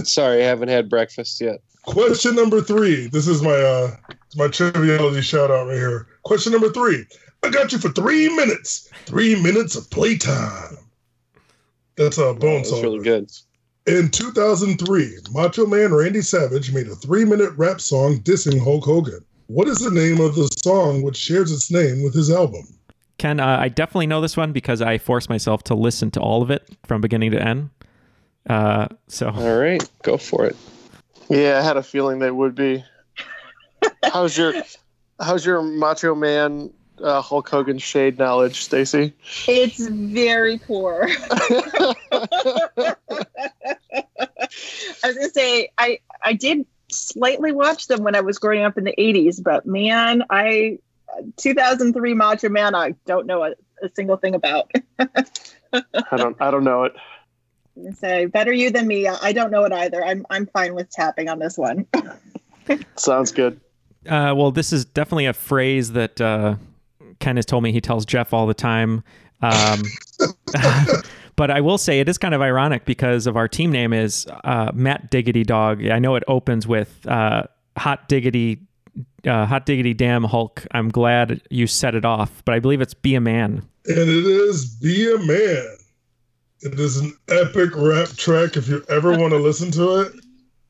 Sorry, 0.03 0.43
I 0.43 0.45
haven't 0.45 0.67
had 0.67 0.89
breakfast 0.89 1.39
yet. 1.39 1.61
Question 1.83 2.35
number 2.35 2.61
three. 2.61 3.07
This 3.07 3.27
is 3.27 3.41
my 3.41 3.53
uh 3.53 3.95
my 4.35 4.49
triviality 4.49 5.21
shout 5.21 5.49
out 5.49 5.67
right 5.67 5.77
here. 5.77 6.07
Question 6.23 6.51
number 6.51 6.69
three. 6.71 7.05
I 7.43 7.49
got 7.49 7.71
you 7.71 7.77
for 7.77 7.89
three 7.89 8.27
minutes. 8.35 8.89
Three 9.05 9.41
minutes 9.41 9.75
of 9.75 9.89
playtime. 9.91 10.77
That's 11.95 12.17
a 12.17 12.33
bone 12.33 12.63
That's 12.63 12.71
really 12.71 13.03
good. 13.03 13.31
In 13.87 14.09
2003, 14.09 15.17
Macho 15.31 15.67
Man 15.67 15.93
Randy 15.93 16.21
Savage 16.21 16.73
made 16.73 16.87
a 16.87 16.95
three 16.95 17.23
minute 17.23 17.53
rap 17.55 17.79
song 17.79 18.17
dissing 18.19 18.59
Hulk 18.63 18.83
Hogan. 18.83 19.23
What 19.47 19.67
is 19.67 19.77
the 19.77 19.91
name 19.91 20.19
of 20.19 20.35
the 20.35 20.47
song 20.63 21.03
which 21.03 21.15
shares 21.15 21.51
its 21.51 21.69
name 21.69 22.03
with 22.03 22.15
his 22.15 22.31
album? 22.31 22.67
Ken, 23.19 23.39
uh, 23.39 23.57
I 23.59 23.69
definitely 23.69 24.07
know 24.07 24.21
this 24.21 24.35
one 24.35 24.51
because 24.51 24.81
I 24.81 24.97
forced 24.97 25.29
myself 25.29 25.63
to 25.65 25.75
listen 25.75 26.09
to 26.11 26.19
all 26.19 26.41
of 26.41 26.49
it 26.49 26.67
from 26.85 26.99
beginning 26.99 27.29
to 27.31 27.41
end. 27.41 27.69
Uh, 28.49 28.87
so, 29.07 29.29
all 29.29 29.57
right, 29.59 29.87
go 30.01 30.17
for 30.17 30.45
it. 30.45 30.55
Yeah, 31.29 31.59
I 31.59 31.61
had 31.61 31.77
a 31.77 31.83
feeling 31.83 32.19
they 32.19 32.31
would 32.31 32.55
be. 32.55 32.83
how's 34.11 34.35
your 34.35 34.53
How's 35.19 35.45
your 35.45 35.61
Macho 35.61 36.13
Man 36.13 36.73
uh, 37.01 37.21
Hulk 37.21 37.47
Hogan 37.47 37.77
shade 37.77 38.17
knowledge, 38.17 38.63
Stacey? 38.63 39.13
It's 39.47 39.87
very 39.87 40.57
poor. 40.57 41.07
I 45.03 45.07
was 45.07 45.17
gonna 45.17 45.29
say 45.29 45.69
I 45.77 45.99
I 46.23 46.33
did 46.33 46.65
slightly 46.89 47.51
watch 47.51 47.87
them 47.87 48.03
when 48.03 48.15
I 48.15 48.21
was 48.21 48.39
growing 48.39 48.63
up 48.63 48.77
in 48.77 48.83
the 48.83 48.95
'80s, 48.97 49.41
but 49.43 49.65
man, 49.65 50.23
I 50.29 50.79
2003 51.37 52.13
Macho 52.13 52.49
Man, 52.49 52.75
I 52.75 52.95
don't 53.05 53.25
know 53.25 53.43
a, 53.43 53.51
a 53.81 53.89
single 53.93 54.17
thing 54.17 54.35
about. 54.35 54.71
I 54.99 56.17
don't 56.17 56.39
I 56.41 56.51
don't 56.51 56.63
know 56.63 56.83
it. 56.83 56.95
Say 57.95 58.25
better 58.25 58.53
you 58.53 58.71
than 58.71 58.87
me. 58.87 59.07
I 59.07 59.33
don't 59.33 59.51
know 59.51 59.65
it 59.65 59.73
either. 59.73 60.03
I'm 60.03 60.25
I'm 60.29 60.45
fine 60.47 60.75
with 60.75 60.89
tapping 60.89 61.29
on 61.29 61.39
this 61.39 61.57
one. 61.57 61.85
Sounds 62.95 63.31
good. 63.31 63.59
Uh, 64.07 64.33
well, 64.35 64.51
this 64.51 64.71
is 64.71 64.85
definitely 64.85 65.25
a 65.25 65.33
phrase 65.33 65.91
that 65.93 66.21
uh, 66.21 66.55
Ken 67.19 67.35
has 67.35 67.45
told 67.45 67.63
me 67.63 67.71
he 67.71 67.81
tells 67.81 68.05
Jeff 68.05 68.33
all 68.33 68.47
the 68.47 68.53
time. 68.53 69.03
Um, 69.41 69.83
but 71.35 71.51
I 71.51 71.61
will 71.61 71.77
say 71.77 71.99
it 71.99 72.09
is 72.09 72.17
kind 72.17 72.33
of 72.33 72.41
ironic 72.41 72.85
because 72.85 73.27
of 73.27 73.35
our 73.37 73.47
team 73.47 73.71
name 73.71 73.93
is 73.93 74.25
uh, 74.43 74.71
Matt 74.73 75.09
Diggity 75.09 75.43
Dog. 75.43 75.85
I 75.85 75.99
know 75.99 76.15
it 76.15 76.23
opens 76.27 76.67
with 76.67 77.05
uh, 77.07 77.43
Hot 77.77 78.07
Diggity, 78.07 78.59
uh, 79.25 79.45
Hot 79.45 79.65
Diggity 79.65 79.93
Damn 79.93 80.23
Hulk. 80.23 80.65
I'm 80.71 80.89
glad 80.89 81.41
you 81.49 81.67
set 81.67 81.95
it 81.95 82.05
off, 82.05 82.43
but 82.45 82.55
I 82.55 82.59
believe 82.59 82.81
it's 82.81 82.93
Be 82.93 83.15
a 83.15 83.21
Man. 83.21 83.67
And 83.85 83.97
it 83.97 84.25
is 84.25 84.65
Be 84.81 85.13
a 85.13 85.17
Man. 85.19 85.77
It 86.61 86.79
is 86.79 86.97
an 86.97 87.15
epic 87.29 87.71
rap 87.75 88.09
track. 88.09 88.57
If 88.57 88.67
you 88.67 88.83
ever 88.89 89.17
want 89.17 89.31
to 89.31 89.37
listen 89.37 89.71
to 89.71 90.01
it, 90.01 90.13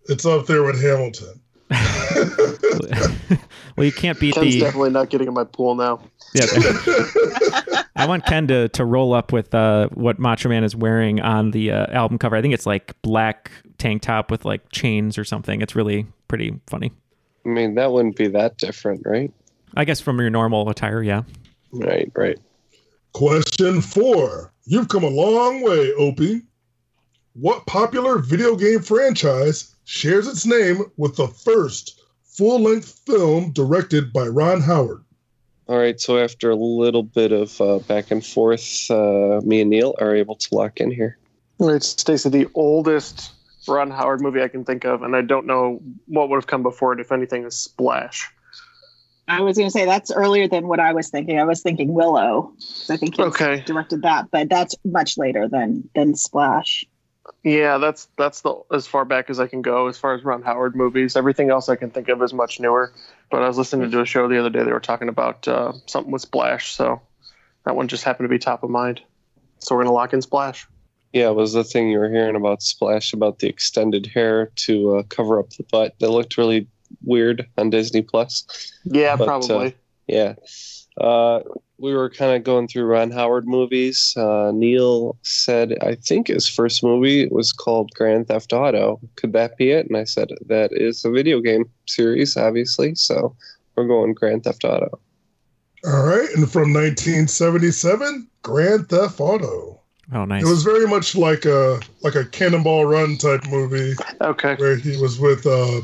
it's 0.10 0.26
up 0.26 0.46
there 0.46 0.64
with 0.64 0.82
Hamilton. 0.82 1.40
well, 3.76 3.86
you 3.86 3.92
can't 3.92 4.20
beat 4.20 4.36
Ken's 4.36 4.54
the. 4.54 4.60
definitely 4.60 4.92
not 4.92 5.10
getting 5.10 5.28
in 5.28 5.34
my 5.34 5.44
pool 5.44 5.76
now. 5.76 6.02
Yeah, 6.34 6.46
I 7.96 8.08
want 8.08 8.26
Ken 8.26 8.48
to, 8.48 8.68
to 8.70 8.84
roll 8.84 9.14
up 9.14 9.32
with 9.32 9.56
uh, 9.56 9.88
what 9.94 10.20
Macho 10.20 10.50
Man 10.50 10.64
is 10.66 10.76
wearing 10.76 11.22
on 11.22 11.52
the 11.52 11.72
uh, 11.72 11.88
album 11.92 12.18
cover. 12.18 12.36
I 12.36 12.42
think 12.42 12.54
it's 12.54 12.66
like 12.66 12.94
black 13.02 13.52
tank 13.78 14.02
top 14.02 14.30
with 14.30 14.44
like 14.44 14.70
chains 14.70 15.18
or 15.18 15.24
something. 15.24 15.62
It's 15.62 15.76
really 15.76 16.06
pretty 16.28 16.60
funny. 16.68 16.92
I 17.46 17.50
mean, 17.50 17.76
that 17.76 17.92
wouldn't 17.92 18.18
be 18.18 18.28
that 18.28 18.58
different, 18.58 19.02
right? 19.06 19.32
I 19.78 19.86
guess 19.86 20.02
from 20.02 20.20
your 20.20 20.30
normal 20.30 20.70
attire, 20.70 21.02
yeah. 21.02 21.24
Right, 21.72 22.12
right. 22.16 22.38
Question 23.14 23.80
four. 23.80 24.52
You've 24.66 24.90
come 24.90 25.04
a 25.04 25.10
long 25.10 25.62
way, 25.64 25.94
Opie. 25.94 26.42
What 27.34 27.66
popular 27.66 28.18
video 28.20 28.58
game 28.58 28.82
franchise 28.82 29.74
shares 29.86 30.28
its 30.28 30.46
name 30.46 30.84
with 30.98 31.16
the 31.16 31.28
first 31.28 32.02
full 32.24 32.60
length 32.60 33.00
film 33.06 33.52
directed 33.52 34.12
by 34.12 34.28
Ron 34.28 34.60
Howard? 34.60 35.05
All 35.68 35.78
right, 35.78 36.00
so 36.00 36.20
after 36.20 36.52
a 36.52 36.56
little 36.56 37.02
bit 37.02 37.32
of 37.32 37.60
uh, 37.60 37.80
back 37.80 38.12
and 38.12 38.24
forth, 38.24 38.90
uh, 38.92 39.42
me 39.44 39.62
and 39.62 39.70
Neal 39.70 39.96
are 40.00 40.16
able 40.16 40.36
to 40.36 40.56
lock 40.56 40.80
in 40.80 40.92
here. 40.92 41.18
It's 41.60 41.88
Stacey, 41.90 42.30
the 42.30 42.48
oldest 42.54 43.32
Ron 43.68 43.90
Howard 43.90 44.22
movie 44.22 44.44
I 44.44 44.48
can 44.48 44.64
think 44.64 44.84
of, 44.86 45.02
and 45.02 45.16
I 45.16 45.22
don't 45.22 45.48
know 45.48 45.82
what 46.08 46.30
would 46.30 46.36
have 46.36 46.48
come 46.48 46.62
before 46.62 46.94
it, 46.94 47.00
if 47.00 47.12
anything, 47.12 47.46
is 47.46 47.58
Splash. 47.58 48.30
I 49.28 49.42
was 49.42 49.58
going 49.58 49.68
to 49.68 49.72
say 49.72 49.86
that's 49.86 50.12
earlier 50.12 50.48
than 50.48 50.68
what 50.68 50.80
I 50.80 50.94
was 50.94 51.10
thinking. 51.10 51.40
I 51.40 51.46
was 51.46 51.64
thinking 51.64 51.94
Willow. 51.94 52.54
I 52.90 52.98
think 52.98 53.16
he 53.16 53.24
okay. 53.24 53.64
directed 53.66 54.04
that, 54.04 54.30
but 54.30 54.50
that's 54.50 54.76
much 54.86 55.18
later 55.18 55.48
than 55.48 55.90
than 55.96 56.16
Splash. 56.16 56.86
Yeah, 57.44 57.78
that's 57.78 58.08
that's 58.18 58.42
the 58.42 58.56
as 58.72 58.88
far 58.88 59.06
back 59.06 59.30
as 59.30 59.40
I 59.40 59.48
can 59.48 59.62
go 59.62 59.88
as 59.88 59.98
far 59.98 60.14
as 60.14 60.24
Ron 60.24 60.42
Howard 60.42 60.76
movies. 60.76 61.16
Everything 61.16 61.50
else 61.50 61.70
I 61.70 61.76
can 61.76 61.90
think 61.90 62.10
of 62.10 62.22
is 62.22 62.34
much 62.34 62.60
newer. 62.60 62.92
But 63.32 63.42
I 63.42 63.48
was 63.48 63.58
listening 63.58 63.90
to 63.92 64.02
a 64.02 64.06
show 64.06 64.28
the 64.28 64.40
other 64.40 64.50
day. 64.50 64.64
They 64.64 64.72
were 64.72 64.80
talking 64.80 65.10
about 65.10 65.48
uh, 65.48 65.74
something 65.88 66.12
with 66.12 66.22
Splash, 66.22 66.74
so 66.74 67.02
that 67.66 67.76
one 67.76 67.88
just 67.88 68.04
happened 68.04 68.26
to 68.26 68.30
be 68.30 68.40
top 68.40 68.64
of 68.64 68.70
mind. 68.70 69.02
So 69.60 69.76
we're 69.76 69.84
gonna 69.84 69.94
lock 69.94 70.14
in 70.14 70.22
Splash. 70.22 70.68
Yeah, 71.14 71.30
it 71.30 71.36
was 71.36 71.54
the 71.54 71.64
thing 71.64 71.90
you 71.90 72.00
were 72.00 72.10
hearing 72.10 72.36
about 72.36 72.62
Splash 72.62 73.14
about 73.14 73.40
the 73.40 73.48
extended 73.48 74.06
hair 74.06 74.52
to 74.58 74.98
uh, 74.98 75.04
cover 75.04 75.40
up 75.40 75.50
the 75.52 75.64
butt 75.72 75.96
that 76.00 76.10
looked 76.10 76.38
really 76.38 76.68
weird 77.04 77.48
on 77.58 77.70
Disney 77.70 78.02
Plus. 78.02 78.46
Yeah, 78.84 79.16
but, 79.16 79.26
probably. 79.26 79.68
Uh, 79.68 79.72
yeah. 80.08 80.36
Uh, 81.00 81.42
we 81.78 81.94
were 81.94 82.10
kind 82.10 82.36
of 82.36 82.44
going 82.44 82.68
through 82.68 82.86
Ron 82.86 83.12
Howard 83.12 83.48
movies. 83.48 84.14
Uh, 84.16 84.52
Neal 84.54 85.18
said, 85.24 85.76
I 85.82 85.96
think 85.96 86.28
his 86.28 86.48
first 86.48 86.84
movie 86.84 87.28
was 87.28 87.52
called 87.52 87.92
Grand 87.96 88.28
Theft 88.28 88.54
Auto. 88.54 89.00
Could 89.16 89.34
that 89.34 89.58
be 89.58 89.72
it? 89.72 89.88
And 89.88 89.98
I 89.98 90.06
said, 90.06 90.30
that 90.48 90.70
is 90.72 91.04
a 91.04 91.12
video 91.12 91.42
game 91.42 91.66
series, 91.86 92.38
obviously. 92.38 92.96
So 92.96 93.36
we're 93.76 93.88
going 93.88 94.14
Grand 94.14 94.46
Theft 94.46 94.64
Auto. 94.64 95.00
All 95.86 96.06
right. 96.06 96.30
And 96.36 96.50
from 96.50 96.74
1977, 96.74 98.28
Grand 98.42 98.88
Theft 98.88 99.20
Auto. 99.20 99.82
Oh, 100.14 100.26
nice. 100.26 100.44
It 100.44 100.48
was 100.48 100.64
very 100.64 100.86
much 100.88 101.16
like 101.16 101.46
a 101.46 101.80
like 102.02 102.16
a 102.16 102.26
Cannonball 102.26 102.86
Run 102.86 103.18
type 103.18 103.46
movie. 103.50 103.96
Okay. 104.22 104.56
Where 104.56 104.76
he 104.76 104.98
was 104.98 105.20
with 105.20 105.46
uh, 105.46 105.82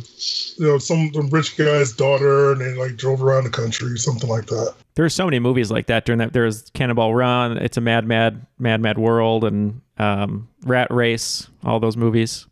you 0.58 0.68
know, 0.68 0.78
some, 0.78 1.12
some 1.14 1.30
rich 1.30 1.58
guy's 1.58 1.92
daughter, 1.92 2.52
and 2.52 2.62
they 2.62 2.74
like 2.76 2.98
drove 2.98 3.24
around 3.24 3.46
the 3.46 3.50
country, 3.50 3.98
something 3.98 4.30
like 4.30 4.46
that. 4.48 4.76
There 4.96 5.06
are 5.06 5.10
so 5.10 5.26
many 5.26 5.40
movies 5.40 5.72
like 5.72 5.88
that 5.88 6.06
during 6.06 6.20
that. 6.20 6.34
There's 6.34 6.70
Cannonball 6.72 7.16
Run, 7.16 7.58
It's 7.58 7.78
a 7.78 7.82
Mad 7.82 8.06
Mad 8.06 8.46
Mad 8.60 8.82
Mad 8.82 8.98
World, 8.98 9.44
and 9.44 9.82
um, 9.98 10.48
Rat 10.64 10.92
Race. 10.92 11.48
All 11.64 11.80
those 11.80 11.98
movies. 11.98 12.46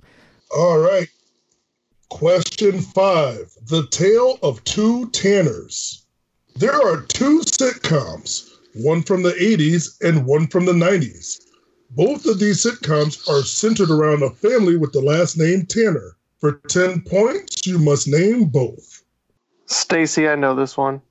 All 0.56 0.80
right. 0.80 1.08
Question 2.10 2.82
five: 2.82 3.52
The 3.68 3.86
Tale 3.92 4.40
of 4.42 4.64
Two 4.64 5.10
Tanners. 5.12 6.04
There 6.56 6.74
are 6.74 7.02
two 7.04 7.42
sitcoms, 7.42 8.50
one 8.74 9.02
from 9.04 9.24
the 9.24 9.32
80s 9.32 9.96
and 10.02 10.26
one 10.26 10.48
from 10.48 10.66
the 10.66 10.74
90s. 10.74 11.40
Both 11.92 12.26
of 12.26 12.40
these 12.40 12.64
sitcoms 12.64 13.28
are 13.30 13.44
centered 13.44 13.90
around 13.90 14.24
a 14.24 14.30
family 14.30 14.78
with 14.78 14.94
the 14.94 15.02
last 15.02 15.38
name 15.38 15.66
Tanner. 15.66 16.16
For 16.40 16.62
10 16.70 17.02
points, 17.02 17.68
you 17.68 17.80
must 17.80 18.08
name 18.08 18.46
both. 18.46 19.04
Stacey, 19.66 20.28
I 20.28 20.36
know 20.36 20.56
this 20.56 20.78
one. 20.78 21.02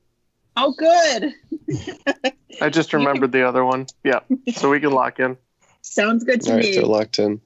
Oh, 0.56 0.72
good. 0.72 1.34
I 2.60 2.70
just 2.70 2.92
remembered 2.92 3.32
the 3.32 3.46
other 3.46 3.64
one. 3.64 3.86
Yeah. 4.04 4.20
So 4.54 4.70
we 4.70 4.80
can 4.80 4.90
lock 4.90 5.20
in. 5.20 5.36
Sounds 5.82 6.24
good 6.24 6.40
to 6.42 6.52
All 6.52 6.58
me. 6.58 6.64
right, 6.64 6.74
they're 6.74 6.84
locked 6.84 7.18
in. 7.18 7.40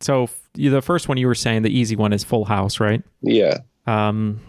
So 0.00 0.28
the 0.54 0.82
first 0.82 1.08
one 1.08 1.16
you 1.16 1.26
were 1.26 1.34
saying, 1.34 1.62
the 1.62 1.76
easy 1.76 1.96
one 1.96 2.12
is 2.12 2.22
Full 2.22 2.44
House, 2.44 2.80
right? 2.80 3.02
Yeah. 3.22 3.58
Um, 3.86 4.40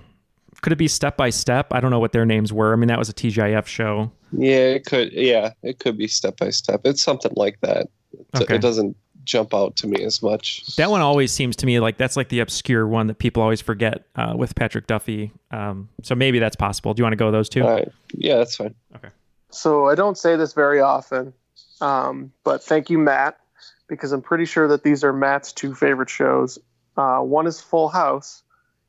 could 0.62 0.74
it 0.74 0.78
be 0.78 0.88
Step 0.88 1.18
by 1.18 1.30
Step? 1.30 1.68
I 1.72 1.80
don't 1.80 1.92
know 1.92 2.00
what 2.00 2.12
their 2.12 2.26
names 2.26 2.52
were. 2.52 2.74
I 2.74 2.76
mean, 2.76 2.88
that 2.88 3.00
was 3.00 3.10
a 3.10 3.14
TGIF 3.14 3.66
show. 3.66 4.12
Yeah, 4.32 4.58
it 4.58 4.86
could. 4.86 5.12
Yeah, 5.14 5.54
it 5.64 5.80
could 5.80 5.98
be 5.98 6.08
Step 6.08 6.38
by 6.38 6.50
Step. 6.50 6.82
It's 6.86 7.04
something 7.04 7.34
like 7.36 7.60
that. 7.62 7.88
Okay. 8.36 8.56
It 8.56 8.62
doesn't 8.62 8.96
jump 9.24 9.54
out 9.54 9.76
to 9.78 9.88
me 9.88 10.04
as 10.04 10.22
much. 10.22 10.76
That 10.76 10.92
one 10.92 11.02
always 11.02 11.32
seems 11.32 11.56
to 11.58 11.66
me 11.66 11.80
like 11.80 11.98
that's 11.98 12.18
like 12.18 12.30
the 12.30 12.40
obscure 12.40 12.88
one 12.88 13.08
that 13.08 13.20
people 13.20 13.42
always 13.42 13.62
forget 13.62 14.06
uh, 14.16 14.34
with 14.36 14.56
Patrick 14.56 14.88
Duffy. 14.88 15.32
Um, 15.52 15.90
so 16.02 16.16
maybe 16.16 16.40
that's 16.40 16.56
possible. 16.56 16.94
Do 16.94 17.02
you 17.02 17.06
want 17.06 17.14
to 17.14 17.18
go 17.18 17.32
those 17.32 17.50
two? 17.50 17.64
Yeah, 18.14 18.38
that's 18.38 18.56
fine. 18.56 18.76
Okay. 18.96 19.10
So 19.50 19.88
I 19.88 19.96
don't 19.96 20.18
say 20.18 20.36
this 20.36 20.54
very 20.54 20.82
often, 20.82 21.34
um, 21.80 22.32
but 22.44 22.64
thank 22.64 22.90
you, 22.90 22.98
Matt, 22.98 23.40
because 23.88 24.12
I'm 24.12 24.22
pretty 24.22 24.46
sure 24.46 24.68
that 24.68 24.84
these 24.84 25.04
are 25.04 25.14
Matt's 25.14 25.54
two 25.54 25.76
favorite 25.76 26.10
shows. 26.10 26.58
Uh, 26.98 27.20
one 27.20 27.48
is 27.48 27.62
Full 27.62 27.90
House, 27.90 28.44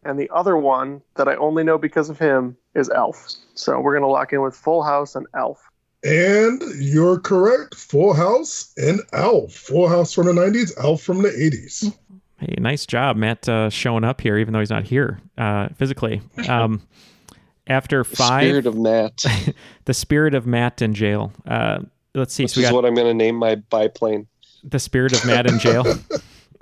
and 0.05 0.19
the 0.19 0.31
other 0.31 0.57
one 0.57 1.03
that 1.17 1.29
I 1.29 1.37
only 1.37 1.65
know 1.65 1.79
because 1.79 2.09
of 2.09 2.19
him 2.19 2.57
is 2.75 2.91
Elf. 2.91 3.29
So 3.55 3.79
we're 3.81 3.95
gonna 3.95 4.09
lock 4.09 4.33
in 4.33 4.41
with 4.43 4.57
Full 4.57 4.83
House 4.83 5.15
and 5.15 5.27
Elf. 5.35 5.71
And 6.05 6.63
you're 6.77 7.19
correct. 7.19 7.75
Full 7.75 8.13
House 8.13 8.73
and 8.77 9.01
Alf. 9.13 9.53
Full 9.53 9.89
House 9.89 10.13
from 10.13 10.27
the 10.27 10.33
90s, 10.33 10.77
Alf 10.79 11.03
from 11.03 11.23
the 11.23 11.31
80s. 11.31 11.97
Hey, 12.39 12.57
nice 12.59 12.85
job, 12.85 13.17
Matt, 13.17 13.49
uh, 13.49 13.71
showing 13.71 14.05
up 14.05 14.21
here, 14.21 14.37
even 14.37 14.53
though 14.53 14.61
he's 14.61 14.71
not 14.71 14.85
here 14.85 15.19
uh, 15.39 15.69
physically. 15.77 16.21
Um, 16.47 16.83
after 17.67 18.05
five. 18.05 18.43
The 18.43 18.49
spirit 18.49 18.67
of 18.67 18.77
Matt. 18.77 19.25
the 19.87 19.95
spirit 19.95 20.35
of 20.35 20.47
Matt 20.47 20.83
in 20.83 20.93
jail. 20.93 21.33
Uh, 21.47 21.81
let's 22.15 22.35
see. 22.35 22.45
This 22.45 22.53
so 22.53 22.61
we 22.61 22.65
is 22.65 22.71
got 22.71 22.77
what 22.77 22.85
I'm 22.85 22.95
going 22.95 23.07
to 23.07 23.15
name 23.15 23.37
my 23.37 23.55
biplane. 23.55 24.27
The 24.63 24.79
spirit 24.79 25.15
of 25.15 25.25
Matt 25.25 25.47
in 25.47 25.59
jail 25.59 25.87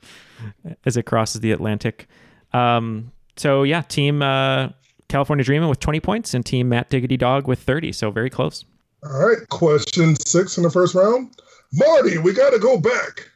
as 0.85 0.97
it 0.97 1.05
crosses 1.05 1.41
the 1.41 1.51
Atlantic. 1.51 2.07
Um, 2.53 3.11
so, 3.37 3.65
yeah, 3.65 3.83
team. 3.83 4.23
Uh, 4.23 4.71
California 5.09 5.45
Dreamin' 5.45 5.69
with 5.69 5.79
20 5.79 6.01
points 6.01 6.33
and 6.33 6.45
Team 6.47 6.71
Matt 6.71 6.89
Diggity 6.89 7.19
Dog 7.19 7.47
with 7.47 7.59
30. 7.59 7.93
So 7.93 8.11
very 8.11 8.31
close. 8.31 8.65
All 9.05 9.29
right. 9.29 9.49
Question 9.49 10.17
six 10.17 10.57
in 10.57 10.63
the 10.63 10.71
first 10.71 10.95
round. 10.95 11.35
Marty, 11.73 12.19
we 12.19 12.33
got 12.33 12.51
to 12.51 12.59
go 12.59 12.79
back. 12.79 13.29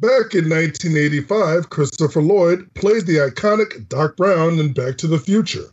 Back 0.00 0.34
in 0.34 0.48
1985, 0.48 1.70
Christopher 1.70 2.22
Lloyd 2.22 2.72
played 2.74 3.06
the 3.06 3.16
iconic 3.16 3.88
Doc 3.88 4.16
Brown 4.16 4.58
in 4.58 4.72
Back 4.72 4.96
to 4.98 5.06
the 5.08 5.18
Future. 5.18 5.72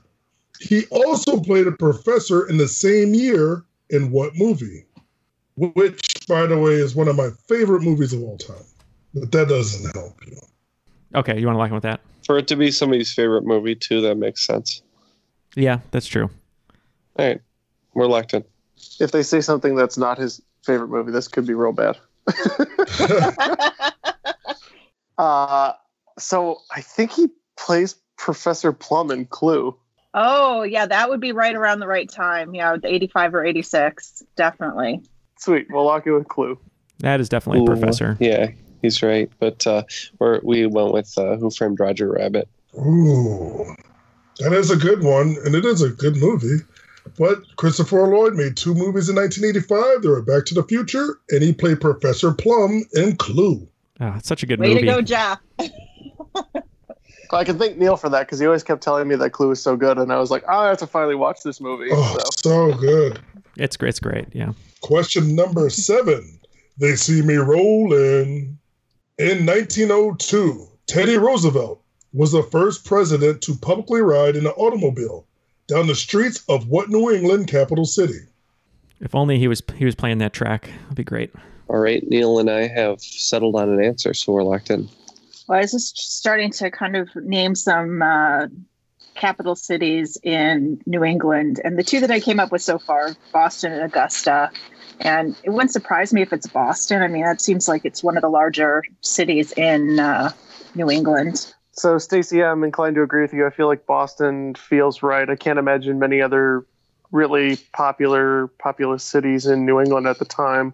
He 0.60 0.86
also 0.88 1.39
played 1.39 1.68
a 1.68 1.72
professor 1.72 2.48
in 2.48 2.58
the 2.58 2.68
same 2.68 3.13
year 3.13 3.63
in 3.89 4.12
what 4.12 4.36
movie? 4.36 4.86
Which, 5.58 6.15
by 6.27 6.48
the 6.48 6.58
way, 6.58 6.74
is 6.74 6.96
one 6.96 7.08
of 7.08 7.15
my 7.15 7.30
favorite 7.48 7.84
movies 7.84 8.13
of 8.13 8.22
all 8.22 8.38
time. 8.38 8.65
But 9.13 9.32
that 9.32 9.48
doesn't 9.48 9.96
help 9.96 10.15
you. 10.25 10.38
Okay, 11.13 11.39
you 11.39 11.46
want 11.46 11.56
to 11.56 11.60
lock 11.60 11.70
in 11.70 11.75
with 11.75 11.84
that? 11.84 12.01
For 12.25 12.38
it 12.38 12.48
to 12.48 12.56
be 12.56 12.72
somebody's 12.72 13.13
favorite 13.13 13.46
movie, 13.46 13.75
too, 13.75 14.01
that 14.01 14.15
makes 14.15 14.46
sense. 14.46 14.82
Yeah, 15.56 15.80
that's 15.92 16.08
true. 16.08 16.30
All 17.18 17.25
right, 17.25 17.42
we're 17.94 18.08
locked 18.08 18.34
in. 18.34 18.44
If 19.00 19.12
they 19.12 19.24
say 19.24 19.42
something 19.42 19.75
that's 19.75 19.98
not 19.98 20.18
his 20.18 20.42
favorite 20.64 20.90
movie, 20.90 21.12
this 21.12 21.28
could 21.28 21.46
be 21.46 21.54
real 21.54 21.74
bad. 21.74 21.98
uh, 25.18 25.74
so 26.18 26.62
I 26.72 26.82
think 26.82 27.12
he 27.12 27.28
plays 27.58 27.96
Professor 28.18 28.72
Plum 28.72 29.12
in 29.12 29.25
Clue. 29.25 29.75
Oh, 30.14 30.64
yeah, 30.64 30.86
that 30.86 31.10
would 31.10 31.20
be 31.20 31.34
right 31.34 31.56
around 31.56 31.80
the 31.80 31.88
right 31.88 32.10
time. 32.10 32.56
Yeah, 32.56 32.78
85 32.82 33.36
or 33.36 33.46
86, 33.46 34.24
definitely. 34.38 35.02
Sweet. 35.38 35.68
We'll 35.70 35.84
lock 35.84 36.06
you 36.06 36.14
with 36.14 36.30
Clue. 36.30 36.58
That 37.00 37.20
is 37.20 37.28
definitely 37.28 37.62
Ooh, 37.62 37.66
Professor. 37.66 38.16
Yeah, 38.20 38.52
he's 38.82 39.04
right. 39.04 39.30
But 39.40 39.68
uh, 39.68 39.84
we 40.20 40.40
we 40.42 40.66
went 40.66 40.94
with 40.94 41.14
uh, 41.18 41.36
Who 41.36 41.50
Framed 41.50 41.80
Roger 41.80 42.12
Rabbit. 42.12 42.48
Ooh, 42.75 43.75
that 44.40 44.54
is 44.54 44.72
a 44.72 44.78
good 44.78 45.04
one, 45.04 45.36
and 45.46 45.56
it 45.56 45.66
is 45.66 45.82
a 45.82 45.90
good 45.90 46.16
movie. 46.18 46.64
But 47.18 47.44
Christopher 47.56 48.08
Lloyd 48.08 48.34
made 48.34 48.58
two 48.58 48.74
movies 48.74 49.10
in 49.10 49.16
1985. 49.16 50.02
They 50.02 50.10
were 50.10 50.22
Back 50.22 50.46
to 50.46 50.54
the 50.54 50.64
Future, 50.64 51.20
and 51.30 51.42
he 51.42 51.54
played 51.54 51.80
Professor 51.80 52.34
Plum 52.34 52.84
in 52.94 53.16
Clue. 53.16 53.68
Oh, 54.00 54.18
such 54.24 54.44
a 54.44 54.46
good 54.46 54.60
Way 54.60 54.74
movie. 54.74 54.88
Way 54.88 54.96
to 54.96 54.96
go, 54.98 55.02
Jeff. 55.02 55.40
I 57.32 57.44
can 57.44 57.58
thank 57.58 57.78
Neal 57.78 57.98
for 57.98 58.10
that 58.10 58.22
because 58.22 58.40
he 58.40 58.46
always 58.46 58.64
kept 58.64 58.82
telling 58.84 59.08
me 59.08 59.16
that 59.16 59.32
Clue 59.32 59.50
was 59.50 59.62
so 59.62 59.76
good, 59.76 59.98
and 59.98 60.12
I 60.12 60.20
was 60.20 60.32
like, 60.32 60.44
oh, 60.48 60.58
I 60.58 60.68
have 60.70 60.78
to 60.80 60.88
finally 60.88 61.16
watch 61.16 61.42
this 61.44 61.60
movie. 61.60 61.90
Oh, 61.92 62.18
so, 62.20 62.70
so 62.72 62.78
good. 62.78 63.20
It's 63.58 63.78
great. 63.78 63.90
It's 63.90 64.00
great. 64.00 64.28
Yeah. 64.34 64.54
Question 64.82 65.36
number 65.36 65.70
seven. 65.70 66.40
They 66.78 66.96
see 66.96 67.22
me 67.22 67.36
rolling. 67.36 68.58
In 69.18 69.46
1902, 69.46 70.68
Teddy 70.88 71.18
Roosevelt 71.18 71.82
was 72.12 72.34
the 72.34 72.44
first 72.44 72.86
president 72.86 73.42
to 73.42 73.56
publicly 73.56 74.02
ride 74.02 74.36
in 74.36 74.46
an 74.46 74.52
automobile 74.54 75.26
down 75.68 75.88
the 75.88 75.96
streets 75.96 76.44
of 76.50 76.68
what 76.68 76.90
New 76.90 77.12
England 77.12 77.48
capital 77.48 77.86
city? 77.86 78.20
If 79.00 79.14
only 79.14 79.38
he 79.38 79.48
was 79.48 79.62
he 79.76 79.86
was 79.86 79.96
playing 79.96 80.20
that 80.20 80.34
track. 80.34 80.70
That'd 80.84 80.96
be 80.96 81.04
great. 81.04 81.34
All 81.68 81.78
right, 81.78 82.08
Neal 82.08 82.40
and 82.40 82.50
I 82.50 82.68
have 82.68 83.02
settled 83.02 83.56
on 83.56 83.70
an 83.70 83.84
answer, 83.84 84.14
so 84.14 84.32
we're 84.34 84.44
locked 84.44 84.70
in. 84.70 84.88
Well, 85.48 85.58
I 85.58 85.62
was 85.62 85.72
just 85.72 86.18
starting 86.18 86.52
to 86.52 86.72
kind 86.72 86.96
of 86.96 87.10
name 87.16 87.56
some 87.56 88.02
uh, 88.02 88.48
capital 89.16 89.56
cities 89.56 90.18
in 90.24 90.80
New 90.86 91.04
England, 91.04 91.60
and 91.64 91.78
the 91.78 91.84
two 91.84 92.00
that 92.02 92.12
I 92.12 92.20
came 92.20 92.40
up 92.40 92.52
with 92.52 92.62
so 92.62 92.78
far, 92.78 93.16
Boston 93.34 93.72
and 93.72 93.82
Augusta. 93.84 94.52
And 95.02 95.36
it 95.44 95.50
wouldn't 95.50 95.72
surprise 95.72 96.14
me 96.14 96.22
if 96.22 96.32
it's 96.32 96.48
Boston. 96.48 97.02
I 97.02 97.10
mean, 97.10 97.24
that 97.24 97.42
seems 97.42 97.68
like 97.68 97.84
it's 97.84 98.02
one 98.02 98.16
of 98.16 98.22
the 98.22 98.30
larger 98.30 98.82
cities 99.02 99.52
in 99.54 100.00
uh, 100.00 100.32
New 100.74 100.90
England. 100.90 101.54
So, 101.77 101.98
Stacey, 101.98 102.41
I'm 102.41 102.63
inclined 102.63 102.96
to 102.96 103.01
agree 103.01 103.22
with 103.22 103.34
you. 103.34 103.46
I 103.46 103.50
feel 103.50 103.67
like 103.67 103.86
Boston 103.86 104.55
feels 104.55 105.03
right. 105.03 105.29
I 105.29 105.36
can't 105.36 105.60
imagine 105.60 106.00
many 106.00 106.22
other 106.22 106.65
really 107.12 107.58
popular, 107.74 108.48
populous 108.48 109.03
cities 109.03 109.46
in 109.46 109.65
New 109.65 109.79
England 109.82 110.08
at 110.08 110.17
the 110.17 110.25
time. 110.25 110.74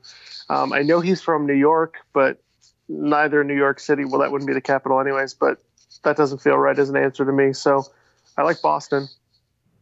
Um, 0.50 0.74
I 0.74 0.84
know 0.84 1.00
he's 1.00 1.22
from 1.22 1.48
New 1.48 1.56
York, 1.56 1.96
but 2.14 2.40
neither 2.88 3.44
New 3.44 3.56
York 3.56 3.80
City. 3.80 4.06
Well, 4.06 4.20
that 4.22 4.32
wouldn't 4.32 4.48
be 4.48 4.54
the 4.54 4.62
capital, 4.62 5.00
anyways. 5.00 5.34
But 5.34 5.58
that 6.04 6.18
doesn't 6.18 6.40
feel 6.40 6.58
right 6.58 6.78
as 6.78 6.90
an 6.90 6.98
answer 6.98 7.26
to 7.26 7.32
me. 7.32 7.54
So, 7.54 7.86
I 8.38 8.44
like 8.44 8.62
Boston. 8.62 9.08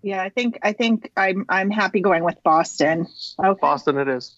Yeah, 0.01 0.21
I 0.21 0.29
think 0.29 0.59
I 0.61 0.71
think 0.71 1.11
I'm 1.17 1.45
I'm 1.49 1.69
happy 1.69 1.99
going 1.99 2.23
with 2.23 2.41
Boston. 2.43 3.07
Okay. 3.43 3.59
Boston, 3.59 3.97
it 3.97 4.07
is. 4.07 4.33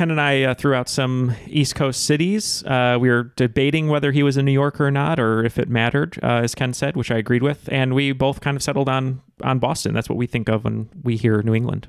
Ken 0.00 0.10
and 0.10 0.18
I 0.18 0.44
uh, 0.44 0.54
threw 0.54 0.72
out 0.72 0.88
some 0.88 1.36
East 1.46 1.74
Coast 1.74 2.06
cities. 2.06 2.64
Uh, 2.64 2.96
we 2.98 3.10
were 3.10 3.24
debating 3.36 3.88
whether 3.88 4.12
he 4.12 4.22
was 4.22 4.38
a 4.38 4.42
New 4.42 4.50
Yorker 4.50 4.86
or 4.86 4.90
not, 4.90 5.20
or 5.20 5.44
if 5.44 5.58
it 5.58 5.68
mattered, 5.68 6.18
uh, 6.22 6.40
as 6.42 6.54
Ken 6.54 6.72
said, 6.72 6.96
which 6.96 7.10
I 7.10 7.18
agreed 7.18 7.42
with, 7.42 7.68
and 7.70 7.92
we 7.92 8.12
both 8.12 8.40
kind 8.40 8.56
of 8.56 8.62
settled 8.62 8.88
on 8.88 9.20
on 9.42 9.58
Boston. 9.58 9.92
That's 9.92 10.08
what 10.08 10.16
we 10.16 10.26
think 10.26 10.48
of 10.48 10.64
when 10.64 10.88
we 11.02 11.18
hear 11.18 11.42
New 11.42 11.54
England. 11.54 11.86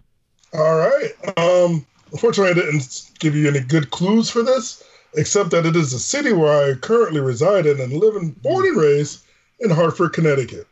All 0.54 0.76
right. 0.76 1.14
Um, 1.38 1.86
unfortunately, 2.12 2.52
I 2.52 2.66
didn't 2.66 3.12
give 3.20 3.34
you 3.34 3.48
any 3.48 3.62
good 3.62 3.92
clues 3.92 4.30
for 4.30 4.44
this, 4.44 4.84
except 5.16 5.52
that 5.52 5.66
it 5.66 5.78
is 5.78 5.94
a 5.94 6.00
city 6.00 6.34
where 6.34 6.70
I 6.70 6.76
currently 6.76 7.22
reside 7.22 7.66
in 7.66 7.80
and 7.80 7.94
live 7.94 8.18
and 8.18 8.36
born 8.42 8.66
and 8.66 8.76
raised 8.76 9.24
in 9.62 9.70
Hartford, 9.70 10.12
Connecticut. 10.12 10.68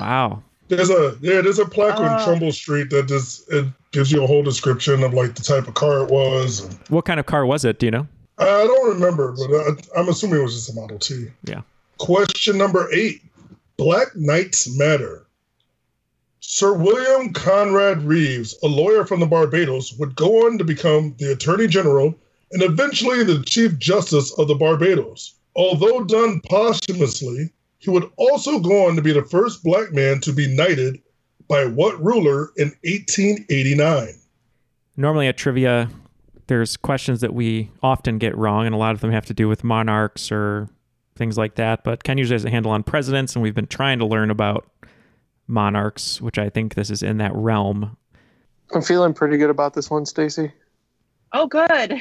Wow. 0.00 0.44
There's 0.68 0.90
a 0.90 1.16
yeah, 1.20 1.40
there's 1.40 1.58
a 1.58 1.66
plaque 1.66 1.98
on 1.98 2.06
uh. 2.06 2.24
Trumbull 2.24 2.52
Street 2.52 2.90
that 2.90 3.06
just 3.06 3.50
it 3.52 3.66
gives 3.92 4.10
you 4.10 4.22
a 4.22 4.26
whole 4.26 4.42
description 4.42 5.02
of 5.02 5.12
like 5.12 5.34
the 5.34 5.42
type 5.42 5.68
of 5.68 5.74
car 5.74 6.04
it 6.04 6.10
was. 6.10 6.68
What 6.88 7.04
kind 7.04 7.20
of 7.20 7.26
car 7.26 7.44
was 7.44 7.64
it? 7.64 7.78
Do 7.78 7.86
you 7.86 7.92
know? 7.92 8.06
I 8.38 8.64
don't 8.64 8.94
remember, 8.94 9.32
but 9.32 9.54
I, 9.54 10.00
I'm 10.00 10.08
assuming 10.08 10.40
it 10.40 10.42
was 10.42 10.54
just 10.54 10.70
a 10.70 10.80
Model 10.80 10.98
T. 10.98 11.28
Yeah. 11.44 11.62
Question 11.98 12.58
number 12.58 12.88
eight: 12.92 13.22
Black 13.76 14.08
Knights 14.16 14.76
Matter. 14.76 15.26
Sir 16.40 16.74
William 16.74 17.32
Conrad 17.32 18.02
Reeves, 18.02 18.54
a 18.62 18.66
lawyer 18.66 19.06
from 19.06 19.20
the 19.20 19.26
Barbados, 19.26 19.94
would 19.94 20.14
go 20.14 20.46
on 20.46 20.58
to 20.58 20.64
become 20.64 21.14
the 21.18 21.32
Attorney 21.32 21.66
General 21.66 22.14
and 22.52 22.62
eventually 22.62 23.24
the 23.24 23.42
Chief 23.44 23.78
Justice 23.78 24.30
of 24.38 24.48
the 24.48 24.54
Barbados. 24.54 25.34
Although 25.56 26.04
done 26.04 26.42
posthumously, 26.48 27.50
he 27.84 27.90
would 27.90 28.10
also 28.16 28.58
go 28.58 28.86
on 28.86 28.96
to 28.96 29.02
be 29.02 29.12
the 29.12 29.22
first 29.22 29.62
black 29.62 29.92
man 29.92 30.18
to 30.20 30.32
be 30.32 30.54
knighted 30.54 31.02
by 31.48 31.66
what 31.66 32.02
ruler 32.02 32.50
in 32.56 32.68
1889? 32.82 34.14
Normally 34.96 35.28
at 35.28 35.36
trivia, 35.36 35.90
there's 36.46 36.78
questions 36.78 37.20
that 37.20 37.34
we 37.34 37.70
often 37.82 38.16
get 38.16 38.34
wrong, 38.38 38.64
and 38.64 38.74
a 38.74 38.78
lot 38.78 38.94
of 38.94 39.02
them 39.02 39.10
have 39.10 39.26
to 39.26 39.34
do 39.34 39.48
with 39.48 39.62
monarchs 39.62 40.32
or 40.32 40.70
things 41.14 41.36
like 41.36 41.56
that. 41.56 41.84
But 41.84 42.04
Ken 42.04 42.16
usually 42.16 42.36
has 42.36 42.44
a 42.46 42.50
handle 42.50 42.72
on 42.72 42.82
presidents, 42.82 43.34
and 43.34 43.42
we've 43.42 43.54
been 43.54 43.66
trying 43.66 43.98
to 43.98 44.06
learn 44.06 44.30
about 44.30 44.66
monarchs, 45.46 46.22
which 46.22 46.38
I 46.38 46.48
think 46.48 46.74
this 46.74 46.88
is 46.88 47.02
in 47.02 47.18
that 47.18 47.34
realm. 47.34 47.98
I'm 48.74 48.80
feeling 48.80 49.12
pretty 49.12 49.36
good 49.36 49.50
about 49.50 49.74
this 49.74 49.90
one, 49.90 50.06
Stacey. 50.06 50.50
Oh, 51.34 51.46
good. 51.46 52.00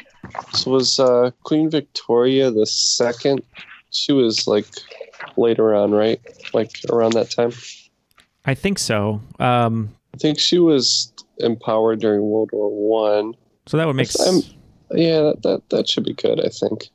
So 0.53 0.71
was 0.71 0.97
uh, 0.97 1.31
Queen 1.43 1.69
Victoria 1.69 2.51
the 2.51 2.65
second? 2.65 3.43
She 3.89 4.13
was 4.13 4.47
like 4.47 4.67
later 5.37 5.73
on, 5.73 5.91
right? 5.91 6.19
Like 6.53 6.79
around 6.89 7.13
that 7.13 7.31
time. 7.31 7.51
I 8.45 8.53
think 8.55 8.79
so. 8.79 9.21
Um, 9.39 9.89
I 10.13 10.17
think 10.17 10.39
she 10.39 10.59
was 10.59 11.11
empowered 11.37 12.01
during 12.01 12.21
World 12.21 12.49
War 12.53 12.69
One. 12.69 13.33
So 13.65 13.77
that 13.77 13.87
would 13.87 13.95
make 13.95 14.11
sense. 14.11 14.53
Yeah, 14.91 15.21
that, 15.21 15.43
that 15.43 15.69
that 15.69 15.89
should 15.89 16.03
be 16.05 16.13
good. 16.13 16.39
I 16.39 16.49
think. 16.49 16.89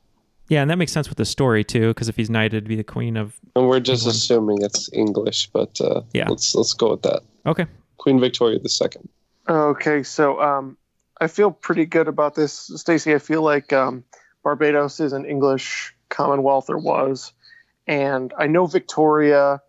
Yeah, 0.47 0.61
and 0.61 0.71
that 0.71 0.77
makes 0.77 0.91
sense 0.91 1.09
with 1.09 1.17
the 1.17 1.25
story 1.25 1.63
too, 1.63 1.89
because 1.89 2.09
if 2.09 2.15
he's 2.15 2.29
knighted, 2.29 2.67
be 2.67 2.75
the 2.75 2.83
queen 2.83 3.17
of. 3.17 3.39
And 3.55 3.67
we're 3.67 3.79
just 3.79 4.03
England. 4.03 4.15
assuming 4.15 4.61
it's 4.63 4.89
English, 4.93 5.47
but 5.53 5.79
uh, 5.81 6.01
yeah, 6.13 6.27
let's 6.27 6.55
let's 6.55 6.73
go 6.73 6.91
with 6.91 7.03
that. 7.03 7.21
Okay. 7.45 7.65
Queen 7.97 8.19
Victoria 8.19 8.59
the 8.59 8.69
second. 8.69 9.09
Okay, 9.47 10.03
so 10.03 10.41
um, 10.41 10.77
I 11.19 11.27
feel 11.27 11.51
pretty 11.51 11.85
good 11.85 12.07
about 12.07 12.35
this, 12.35 12.71
Stacey. 12.75 13.13
I 13.13 13.19
feel 13.19 13.41
like 13.41 13.73
um, 13.73 14.03
Barbados 14.43 14.99
is 14.99 15.11
an 15.11 15.25
English 15.25 15.93
Commonwealth 16.09 16.69
or 16.69 16.77
was, 16.77 17.33
and 17.89 18.31
I 18.37 18.45
know 18.45 18.67
Victoria 18.67 19.61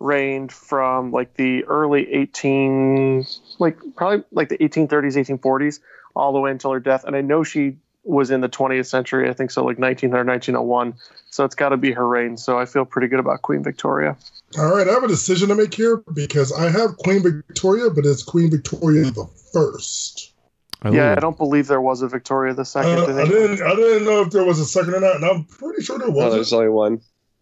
reigned 0.00 0.50
from 0.50 1.12
like 1.12 1.34
the 1.34 1.64
early 1.64 2.12
18 2.12 3.24
like 3.58 3.78
probably 3.96 4.24
like 4.30 4.48
the 4.48 4.58
1830s 4.58 5.16
1840s 5.16 5.80
all 6.14 6.32
the 6.32 6.40
way 6.40 6.50
until 6.50 6.70
her 6.70 6.80
death 6.80 7.04
and 7.04 7.16
i 7.16 7.22
know 7.22 7.42
she 7.42 7.78
was 8.04 8.30
in 8.30 8.42
the 8.42 8.48
20th 8.48 8.84
century 8.84 9.26
i 9.30 9.32
think 9.32 9.50
so 9.50 9.64
like 9.64 9.78
1900 9.78 10.26
1901 10.26 10.94
so 11.30 11.46
it's 11.46 11.54
got 11.54 11.70
to 11.70 11.78
be 11.78 11.92
her 11.92 12.06
reign 12.06 12.36
so 12.36 12.58
i 12.58 12.66
feel 12.66 12.84
pretty 12.84 13.08
good 13.08 13.20
about 13.20 13.40
queen 13.40 13.62
victoria 13.62 14.14
all 14.58 14.76
right 14.76 14.86
i 14.86 14.92
have 14.92 15.02
a 15.02 15.08
decision 15.08 15.48
to 15.48 15.54
make 15.54 15.72
here 15.72 16.02
because 16.12 16.52
i 16.52 16.68
have 16.68 16.98
queen 16.98 17.22
victoria 17.22 17.88
but 17.88 18.04
it's 18.04 18.22
queen 18.22 18.50
victoria 18.50 19.04
the 19.04 19.26
first 19.54 20.34
oh. 20.84 20.92
yeah, 20.92 21.14
I 21.16 21.20
don't 21.20 21.38
believe 21.38 21.68
there 21.68 21.80
was 21.80 22.02
a 22.02 22.08
Victoria 22.08 22.52
the 22.52 22.66
second. 22.66 22.98
Uh, 22.98 23.22
I 23.22 23.26
didn't. 23.26 23.62
I 23.62 23.74
didn't 23.74 24.04
know 24.04 24.20
if 24.20 24.30
there 24.30 24.44
was 24.44 24.58
a 24.58 24.66
second 24.66 24.94
or 24.94 25.00
not, 25.00 25.16
and 25.16 25.24
I'm 25.24 25.44
pretty 25.44 25.82
sure 25.82 25.98
there 25.98 26.10
was. 26.10 26.24
No, 26.24 26.30
there's 26.30 26.52
only 26.52 26.68
one. 26.68 27.00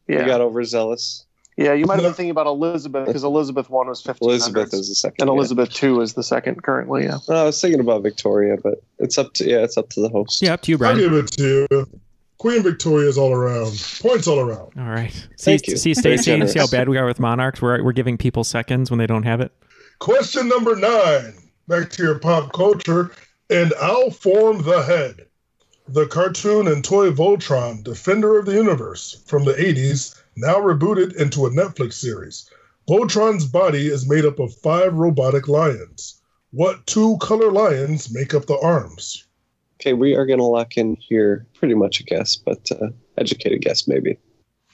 Yeah, 0.09 0.21
you 0.21 0.27
got 0.27 0.41
overzealous. 0.41 1.25
Yeah, 1.57 1.73
you 1.73 1.87
might 1.87 1.95
have 1.95 2.03
been 2.03 2.15
thinking 2.15 2.31
about 2.31 2.49
Elizabeth 2.49 3.07
because 3.07 3.23
Elizabeth 3.23 3.71
one 3.71 3.87
was 3.87 4.03
1500s. 4.03 4.23
Elizabeth 4.23 4.75
is 4.75 4.89
the 4.89 4.95
second, 4.95 5.17
and 5.21 5.31
Elizabeth 5.31 5.69
yeah. 5.71 5.81
two 5.81 6.01
is 6.01 6.15
the 6.15 6.25
second 6.25 6.63
currently. 6.65 7.05
Yeah. 7.05 7.19
I 7.29 7.45
was 7.45 7.61
thinking 7.61 7.81
about 7.81 8.03
Victoria, 8.03 8.57
but 8.63 8.83
it's 8.99 9.19
up 9.19 9.35
to 9.35 9.49
yeah, 9.49 9.59
it's 9.59 9.77
up 9.77 9.89
to 9.91 10.01
the 10.01 10.09
host. 10.09 10.43
Yeah, 10.43 10.55
up 10.55 10.63
to 10.63 10.73
you, 10.73 10.79
Brian. 10.79 10.97
I'll 10.97 11.03
give 11.03 11.13
it 11.13 11.31
to 11.33 11.67
you. 11.71 12.01
Queen 12.39 12.63
Victoria 12.63 13.09
is 13.09 13.17
all 13.17 13.33
around. 13.33 13.81
Points 14.01 14.27
all 14.27 14.41
around. 14.41 14.73
All 14.77 14.91
right. 14.91 15.13
See, 15.13 15.27
Thank 15.39 15.69
you. 15.69 15.77
see, 15.77 15.95
Stacey. 15.95 16.47
See 16.47 16.59
how 16.59 16.67
bad 16.67 16.89
we 16.89 16.99
are 16.99 17.07
with 17.07 17.21
monarchs. 17.21 17.63
We're 17.63 17.83
we're 17.83 17.93
giving 17.93 18.19
people 18.19 18.43
seconds 18.43 18.91
when 18.91 18.99
they 18.99 19.07
don't 19.07 19.23
have 19.23 19.41
it. 19.41 19.53
Question 20.01 20.49
number 20.49 20.75
nine. 20.75 21.35
Back 21.69 21.91
to 21.91 22.03
your 22.03 22.19
pop 22.19 22.53
culture. 22.53 23.13
And 23.51 23.73
I'll 23.81 24.11
form 24.11 24.63
the 24.63 24.83
head. 24.83 25.27
The 25.87 26.07
cartoon 26.07 26.67
and 26.67 26.83
toy 26.83 27.11
Voltron, 27.11 27.85
Defender 27.85 28.39
of 28.39 28.47
the 28.47 28.55
Universe, 28.55 29.23
from 29.27 29.45
the 29.45 29.53
80s, 29.53 30.19
now 30.35 30.57
rebooted 30.57 31.15
into 31.17 31.45
a 31.45 31.51
Netflix 31.51 31.95
series. 31.95 32.49
Voltron's 32.89 33.45
body 33.45 33.89
is 33.89 34.09
made 34.09 34.25
up 34.25 34.39
of 34.39 34.55
five 34.55 34.95
robotic 34.95 35.47
lions. 35.47 36.23
What 36.53 36.87
two 36.87 37.19
color 37.19 37.53
lions 37.53 38.11
make 38.11 38.33
up 38.33 38.47
the 38.47 38.59
arms? 38.59 39.27
Okay, 39.79 39.93
we 39.93 40.17
are 40.17 40.25
going 40.25 40.39
to 40.39 40.45
lock 40.45 40.79
in 40.79 40.97
here 40.97 41.47
pretty 41.53 41.75
much 41.75 42.01
a 42.01 42.05
guess, 42.05 42.35
but 42.35 42.71
uh, 42.73 42.89
educated 43.19 43.61
guess 43.61 43.87
maybe. 43.87 44.17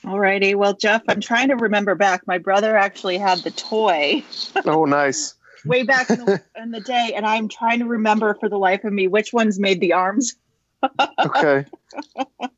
Alrighty. 0.05 0.55
Well, 0.55 0.75
Jeff, 0.75 1.01
I'm 1.09 1.19
trying 1.19 1.49
to 1.49 1.57
remember 1.57 1.93
back. 1.93 2.25
My 2.25 2.37
brother 2.37 2.77
actually 2.77 3.17
had 3.17 3.39
the 3.39 3.51
toy. 3.51 4.23
oh, 4.65 4.85
nice. 4.85 5.35
Way 5.65 5.83
back 5.83 6.09
in 6.09 6.25
the, 6.25 6.41
in 6.55 6.71
the, 6.71 6.79
day, 6.79 7.11
and 7.15 7.25
I'm 7.25 7.49
trying 7.49 7.79
to 7.79 7.85
remember 7.85 8.33
for 8.39 8.47
the 8.47 8.57
life 8.57 8.85
of 8.85 8.93
me 8.93 9.07
which 9.07 9.33
ones 9.33 9.59
made 9.59 9.81
the 9.81 9.93
arms. 9.93 10.35
Okay. 11.25 11.65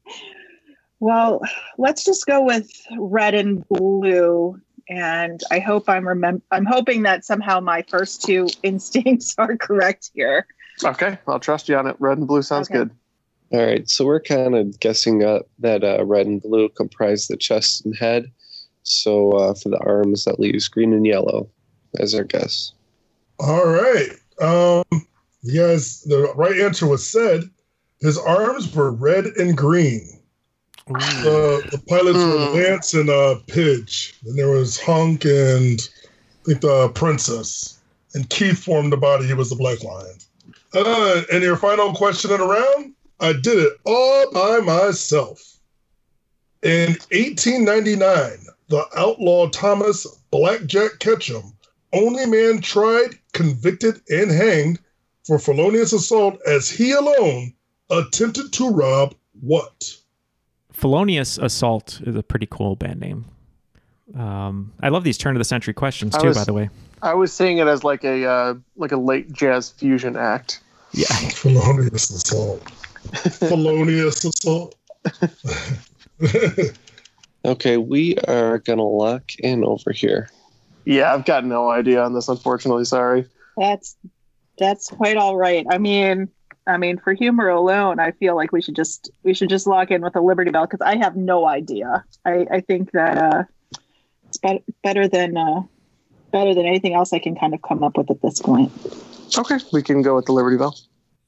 well, 1.00 1.42
let's 1.78 2.04
just 2.04 2.26
go 2.26 2.42
with 2.42 2.72
red 2.98 3.34
and 3.34 3.68
blue, 3.68 4.60
and 4.90 5.42
I 5.52 5.60
hope 5.60 5.90
I'm 5.90 6.08
remember. 6.08 6.44
I'm 6.52 6.66
hoping 6.66 7.04
that 7.04 7.26
somehow 7.26 7.60
my 7.60 7.84
first 7.84 8.24
two 8.24 8.48
instincts 8.64 9.36
are 9.38 9.58
correct 9.58 10.12
here. 10.14 10.48
Okay, 10.84 11.18
I'll 11.28 11.40
trust 11.40 11.70
you 11.70 11.78
on 11.78 11.88
it. 11.88 11.96
Red 12.00 12.18
and 12.18 12.28
blue 12.28 12.42
sounds 12.42 12.70
okay. 12.70 12.80
good. 12.80 12.92
All 13.52 13.64
right, 13.64 13.88
so 13.88 14.06
we're 14.06 14.20
kind 14.20 14.56
of 14.56 14.80
guessing 14.80 15.24
uh, 15.24 15.40
that 15.60 15.84
uh, 15.84 16.04
red 16.06 16.26
and 16.26 16.42
blue 16.42 16.70
comprise 16.70 17.28
the 17.28 17.38
chest 17.38 17.86
and 17.86 17.96
head. 17.96 18.32
So 18.82 19.32
uh, 19.32 19.54
for 19.54 19.70
the 19.70 19.80
arms, 19.80 20.26
that 20.26 20.40
leaves 20.40 20.68
green 20.68 20.92
and 20.92 21.06
yellow 21.06 21.50
as 22.00 22.16
our 22.16 22.24
guess. 22.24 22.74
All 23.40 23.66
right. 23.66 24.10
Um, 24.42 25.08
yes, 25.42 26.02
the 26.02 26.34
right 26.36 26.60
answer 26.60 26.88
was 26.88 27.08
said. 27.08 27.44
His 28.04 28.18
arms 28.18 28.76
were 28.76 28.92
red 28.92 29.28
and 29.38 29.56
green. 29.56 30.20
The, 30.88 31.66
the 31.72 31.82
pilots 31.88 32.18
mm. 32.18 32.34
were 32.34 32.48
hmm. 32.48 32.58
Lance 32.58 32.94
and 32.94 33.10
uh, 33.10 33.40
Pidge. 33.48 34.16
And 34.26 34.38
there 34.38 34.50
was 34.50 34.78
Hunk 34.78 35.24
and 35.24 35.80
I 35.80 36.44
think 36.46 36.60
the 36.60 36.90
Princess. 36.90 37.80
And 38.14 38.30
Keith 38.30 38.62
formed 38.62 38.92
the 38.92 38.98
body. 38.98 39.26
He 39.26 39.34
was 39.34 39.50
the 39.50 39.56
Black 39.56 39.82
Lion. 39.84 40.18
Uh, 40.74 41.22
and 41.32 41.42
your 41.42 41.56
final 41.56 41.94
question 41.94 42.32
in 42.32 42.42
a 42.42 42.46
round? 42.46 42.94
I 43.22 43.32
did 43.32 43.58
it 43.58 43.80
all 43.86 44.30
by 44.32 44.60
myself. 44.60 45.42
In 46.62 46.90
1899, 47.12 48.48
the 48.68 48.86
outlaw 48.98 49.48
Thomas 49.48 50.06
Blackjack 50.30 51.00
Ketchum, 51.00 51.54
only 51.94 52.26
man 52.26 52.60
tried, 52.60 53.18
convicted, 53.32 54.02
and 54.10 54.30
hanged 54.30 54.80
for 55.24 55.40
felonious 55.40 55.94
assault 55.94 56.38
as 56.46 56.70
he 56.70 56.92
alone 56.92 57.54
attempted 58.00 58.54
to 58.54 58.70
rob 58.70 59.16
what? 59.42 59.96
Felonious 60.72 61.38
Assault 61.38 62.02
is 62.06 62.16
a 62.16 62.24
pretty 62.24 62.48
cool 62.50 62.76
band 62.76 63.00
name. 63.00 63.26
Um, 64.18 64.74
I 64.82 64.90
love 64.90 65.04
these 65.04 65.18
turn 65.18 65.36
of 65.36 65.40
the 65.40 65.46
century 65.46 65.74
questions 65.74 66.18
too, 66.18 66.28
was, 66.28 66.38
by 66.38 66.44
the 66.44 66.54
way. 66.54 66.70
I 67.02 67.14
was 67.14 67.34
seeing 67.34 67.58
it 67.58 67.68
as 67.68 67.84
like 67.84 68.04
a 68.04 68.26
uh, 68.26 68.54
like 68.76 68.92
a 68.92 68.98
late 68.98 69.32
jazz 69.32 69.72
fusion 69.72 70.16
act. 70.16 70.62
Yeah. 70.92 71.06
Felonious 71.34 72.10
assault. 72.10 72.70
Felonious 72.70 74.24
assault. 74.26 74.76
okay, 77.46 77.78
we 77.78 78.18
are 78.28 78.60
gonna 78.60 78.84
lock 78.84 79.36
in 79.40 79.64
over 79.64 79.92
here. 79.92 80.30
Yeah, 80.86 81.14
I've 81.14 81.26
got 81.26 81.46
no 81.46 81.70
idea 81.70 82.04
on 82.04 82.14
this. 82.14 82.28
Unfortunately, 82.28 82.86
sorry. 82.86 83.26
That's 83.58 83.96
that's 84.58 84.90
quite 84.90 85.18
all 85.18 85.36
right. 85.36 85.66
I 85.70 85.78
mean, 85.78 86.30
I 86.66 86.78
mean, 86.78 86.98
for 86.98 87.14
humor 87.14 87.50
alone, 87.50 88.00
I 88.00 88.12
feel 88.12 88.36
like 88.36 88.52
we 88.52 88.62
should 88.62 88.76
just 88.76 89.12
we 89.24 89.34
should 89.34 89.50
just 89.50 89.68
lock 89.68 89.92
in 89.92 90.02
with 90.02 90.16
a 90.16 90.22
Liberty 90.22 90.52
Bell 90.52 90.66
because 90.66 90.82
I 90.82 90.98
have 90.98 91.16
no 91.16 91.48
idea. 91.48 92.04
I 92.26 92.48
I 92.52 92.62
think 92.62 92.92
that 92.92 93.18
uh, 93.18 93.44
it's 94.28 94.38
better 94.38 94.60
better 94.84 95.08
than 95.08 95.38
uh, 95.38 95.62
better 96.32 96.54
than 96.54 96.66
anything 96.66 96.94
else 96.94 97.14
I 97.14 97.20
can 97.20 97.36
kind 97.36 97.54
of 97.54 97.62
come 97.62 97.84
up 97.84 97.98
with 97.98 98.10
at 98.10 98.22
this 98.22 98.40
point. 98.40 98.72
Okay, 99.38 99.58
we 99.72 99.82
can 99.82 100.02
go 100.02 100.16
with 100.16 100.26
the 100.26 100.32
Liberty 100.32 100.58
Bell. 100.58 100.78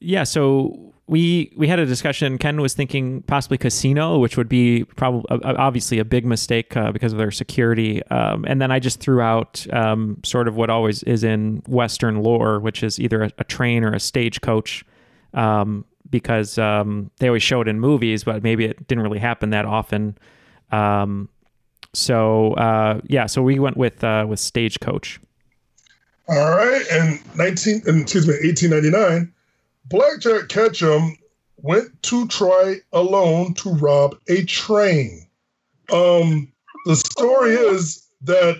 Yeah, 0.00 0.24
so 0.24 0.94
we 1.06 1.52
we 1.56 1.68
had 1.68 1.78
a 1.78 1.86
discussion. 1.86 2.36
Ken 2.38 2.60
was 2.60 2.74
thinking 2.74 3.22
possibly 3.22 3.58
casino, 3.58 4.18
which 4.18 4.36
would 4.36 4.48
be 4.48 4.84
probably 4.84 5.24
obviously 5.30 5.98
a 5.98 6.04
big 6.04 6.24
mistake 6.26 6.76
uh, 6.76 6.92
because 6.92 7.12
of 7.12 7.18
their 7.18 7.30
security. 7.30 8.02
Um, 8.06 8.44
and 8.48 8.60
then 8.60 8.70
I 8.70 8.80
just 8.80 9.00
threw 9.00 9.20
out 9.20 9.66
um, 9.72 10.20
sort 10.24 10.48
of 10.48 10.56
what 10.56 10.68
always 10.68 11.02
is 11.04 11.22
in 11.22 11.62
Western 11.68 12.22
lore, 12.22 12.58
which 12.58 12.82
is 12.82 12.98
either 12.98 13.22
a, 13.22 13.30
a 13.38 13.44
train 13.44 13.84
or 13.84 13.92
a 13.92 14.00
stagecoach, 14.00 14.84
um, 15.36 15.84
because 16.10 16.58
um, 16.58 17.10
they 17.18 17.28
always 17.28 17.42
show 17.42 17.60
it 17.60 17.68
in 17.68 17.78
movies, 17.78 18.24
but 18.24 18.42
maybe 18.42 18.64
it 18.64 18.88
didn't 18.88 19.04
really 19.04 19.18
happen 19.18 19.50
that 19.50 19.64
often. 19.64 20.18
Um, 20.72 21.28
so 21.92 22.54
uh, 22.54 23.00
yeah, 23.06 23.26
so 23.26 23.42
we 23.42 23.58
went 23.58 23.76
with 23.76 24.02
uh, 24.02 24.26
with 24.28 24.40
stagecoach. 24.40 25.20
All 26.28 26.50
right, 26.50 26.84
and 26.90 27.20
nineteen, 27.36 27.82
excuse 27.86 28.26
me, 28.26 28.34
eighteen 28.42 28.70
ninety 28.70 28.90
nine, 28.90 29.32
Blackjack 29.84 30.48
Ketchum 30.48 31.16
went 31.58 32.02
to 32.02 32.26
try 32.28 32.76
alone 32.92 33.54
to 33.54 33.70
rob 33.70 34.16
a 34.28 34.44
train. 34.44 35.26
Um, 35.92 36.52
the 36.84 36.96
story 36.96 37.52
is 37.52 38.06
that 38.22 38.56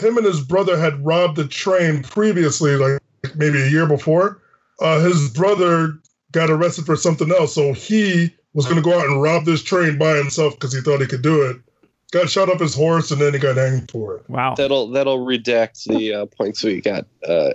him 0.00 0.16
and 0.16 0.26
his 0.26 0.40
brother 0.40 0.78
had 0.78 1.04
robbed 1.04 1.38
a 1.38 1.46
train 1.46 2.02
previously, 2.02 2.76
like 2.76 3.00
maybe 3.36 3.62
a 3.62 3.68
year 3.68 3.86
before. 3.86 4.40
Uh, 4.80 5.00
his 5.00 5.30
brother 5.30 5.98
got 6.34 6.50
arrested 6.50 6.84
for 6.84 6.96
something 6.96 7.30
else, 7.30 7.54
so 7.54 7.72
he 7.72 8.30
was 8.52 8.66
going 8.66 8.76
to 8.76 8.82
go 8.82 8.98
out 8.98 9.06
and 9.06 9.22
rob 9.22 9.44
this 9.44 9.62
train 9.62 9.96
by 9.96 10.16
himself 10.16 10.54
because 10.54 10.74
he 10.74 10.80
thought 10.80 11.00
he 11.00 11.06
could 11.06 11.22
do 11.22 11.42
it 11.42 11.56
got 12.14 12.30
shot 12.30 12.48
up 12.48 12.60
his 12.60 12.74
horse, 12.74 13.10
and 13.10 13.20
then 13.20 13.34
he 13.34 13.38
got 13.38 13.56
hanged 13.56 13.90
for 13.90 14.16
it. 14.16 14.30
Wow. 14.30 14.54
That'll 14.54 14.88
that'll 14.88 15.26
redact 15.26 15.84
the 15.84 16.14
uh, 16.14 16.26
points 16.26 16.62
we 16.62 16.80
got 16.80 17.06
uh, 17.28 17.50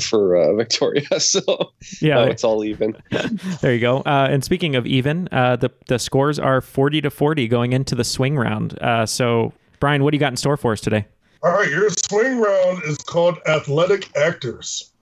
for 0.00 0.36
uh, 0.36 0.54
Victoria. 0.54 1.02
So 1.18 1.72
yeah, 2.00 2.24
it's 2.24 2.44
all 2.44 2.64
even. 2.64 2.96
there 3.60 3.74
you 3.74 3.80
go. 3.80 3.98
Uh, 4.00 4.28
and 4.30 4.44
speaking 4.44 4.76
of 4.76 4.86
even, 4.86 5.28
uh, 5.32 5.56
the 5.56 5.70
the 5.88 5.98
scores 5.98 6.38
are 6.38 6.60
forty 6.60 7.00
to 7.00 7.10
forty 7.10 7.48
going 7.48 7.72
into 7.72 7.94
the 7.94 8.04
swing 8.04 8.36
round. 8.36 8.78
Uh, 8.80 9.06
so 9.06 9.52
Brian, 9.80 10.04
what 10.04 10.10
do 10.12 10.16
you 10.16 10.20
got 10.20 10.32
in 10.32 10.36
store 10.36 10.56
for 10.56 10.72
us 10.72 10.80
today? 10.80 11.06
All 11.42 11.52
right, 11.52 11.68
your 11.68 11.90
swing 11.90 12.40
round 12.40 12.82
is 12.84 12.98
called 12.98 13.38
Athletic 13.46 14.16
Actors. 14.16 14.92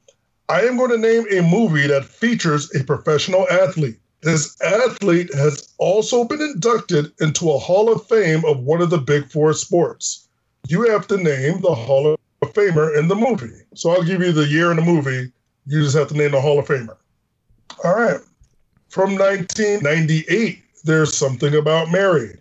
I 0.52 0.64
am 0.66 0.76
going 0.76 0.90
to 0.90 0.98
name 0.98 1.24
a 1.30 1.40
movie 1.40 1.86
that 1.86 2.04
features 2.04 2.70
a 2.74 2.84
professional 2.84 3.48
athlete. 3.48 3.98
This 4.20 4.54
athlete 4.60 5.32
has 5.32 5.72
also 5.78 6.24
been 6.24 6.42
inducted 6.42 7.10
into 7.20 7.50
a 7.50 7.58
Hall 7.58 7.90
of 7.90 8.06
Fame 8.06 8.44
of 8.44 8.58
one 8.58 8.82
of 8.82 8.90
the 8.90 8.98
big 8.98 9.30
four 9.30 9.54
sports. 9.54 10.28
You 10.68 10.82
have 10.90 11.06
to 11.06 11.16
name 11.16 11.62
the 11.62 11.74
Hall 11.74 12.06
of 12.06 12.52
Famer 12.52 12.98
in 12.98 13.08
the 13.08 13.14
movie. 13.14 13.62
So 13.74 13.92
I'll 13.92 14.02
give 14.02 14.20
you 14.20 14.30
the 14.30 14.46
year 14.46 14.70
in 14.70 14.76
the 14.76 14.82
movie. 14.82 15.32
You 15.64 15.82
just 15.84 15.96
have 15.96 16.08
to 16.08 16.18
name 16.18 16.32
the 16.32 16.40
Hall 16.42 16.58
of 16.58 16.66
Famer. 16.66 16.98
All 17.82 17.94
right. 17.94 18.20
From 18.90 19.16
1998, 19.16 20.62
there's 20.84 21.16
something 21.16 21.54
about 21.54 21.90
Mary. 21.90 22.38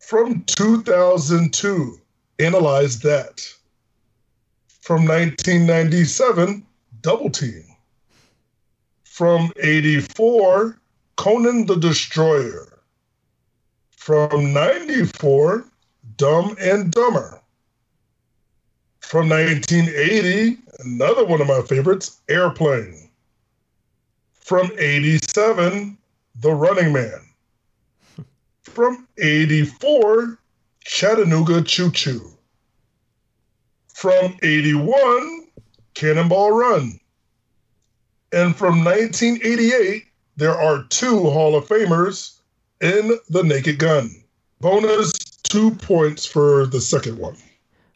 From 0.00 0.42
2002, 0.46 2.00
analyze 2.40 2.98
that. 2.98 3.48
From 4.80 5.06
1997, 5.06 6.66
Double 7.06 7.30
Team. 7.30 7.62
From 9.04 9.52
84, 9.60 10.76
Conan 11.14 11.66
the 11.66 11.76
Destroyer. 11.76 12.80
From 13.92 14.52
94, 14.52 15.68
Dumb 16.16 16.56
and 16.60 16.90
Dumber. 16.90 17.40
From 18.98 19.28
1980, 19.28 20.58
another 20.80 21.24
one 21.24 21.40
of 21.40 21.46
my 21.46 21.62
favorites, 21.62 22.18
Airplane. 22.28 23.08
From 24.32 24.72
87, 24.76 25.96
The 26.40 26.50
Running 26.50 26.92
Man. 26.92 27.20
From 28.64 29.06
84, 29.18 30.40
Chattanooga 30.80 31.62
Choo 31.62 31.92
Choo. 31.92 32.32
From 33.94 34.36
81, 34.42 35.45
Cannonball 35.96 36.52
Run. 36.52 37.00
And 38.30 38.54
from 38.54 38.84
1988, 38.84 40.04
there 40.36 40.54
are 40.54 40.84
two 40.90 41.30
Hall 41.30 41.56
of 41.56 41.66
Famers 41.66 42.38
in 42.82 43.18
The 43.30 43.42
Naked 43.42 43.78
Gun. 43.78 44.10
Bonus 44.60 45.12
two 45.44 45.70
points 45.70 46.26
for 46.26 46.66
the 46.66 46.82
second 46.82 47.18
one. 47.18 47.36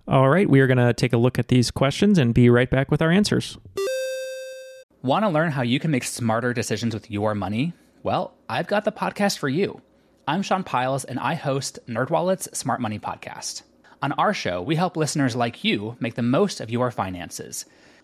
All 0.08 0.30
right, 0.30 0.48
we 0.48 0.60
are 0.60 0.66
going 0.66 0.78
to 0.78 0.94
take 0.94 1.12
a 1.12 1.18
look 1.18 1.38
at 1.38 1.48
these 1.48 1.70
questions 1.70 2.16
and 2.16 2.32
be 2.32 2.48
right 2.48 2.70
back 2.70 2.90
with 2.90 3.02
our 3.02 3.10
answers. 3.10 3.58
Want 5.02 5.26
to 5.26 5.28
learn 5.28 5.52
how 5.52 5.62
you 5.62 5.78
can 5.78 5.90
make 5.90 6.04
smarter 6.04 6.54
decisions 6.54 6.94
with 6.94 7.10
your 7.10 7.34
money? 7.34 7.74
Well, 8.02 8.32
I've 8.48 8.66
got 8.66 8.86
the 8.86 8.92
podcast 8.92 9.36
for 9.36 9.50
you. 9.50 9.82
I'm 10.26 10.40
Sean 10.40 10.64
Pyles, 10.64 11.04
and 11.04 11.18
I 11.18 11.34
host 11.34 11.78
NerdWallet's 11.86 12.56
Smart 12.56 12.80
Money 12.80 12.98
Podcast 12.98 13.60
On 14.00 14.12
our 14.12 14.32
show, 14.32 14.62
we 14.62 14.76
help 14.76 14.96
listeners 14.96 15.36
like 15.36 15.64
you 15.64 15.98
make 16.00 16.14
the 16.14 16.22
most 16.22 16.62
of 16.62 16.70
your 16.70 16.90
finances. 16.90 17.66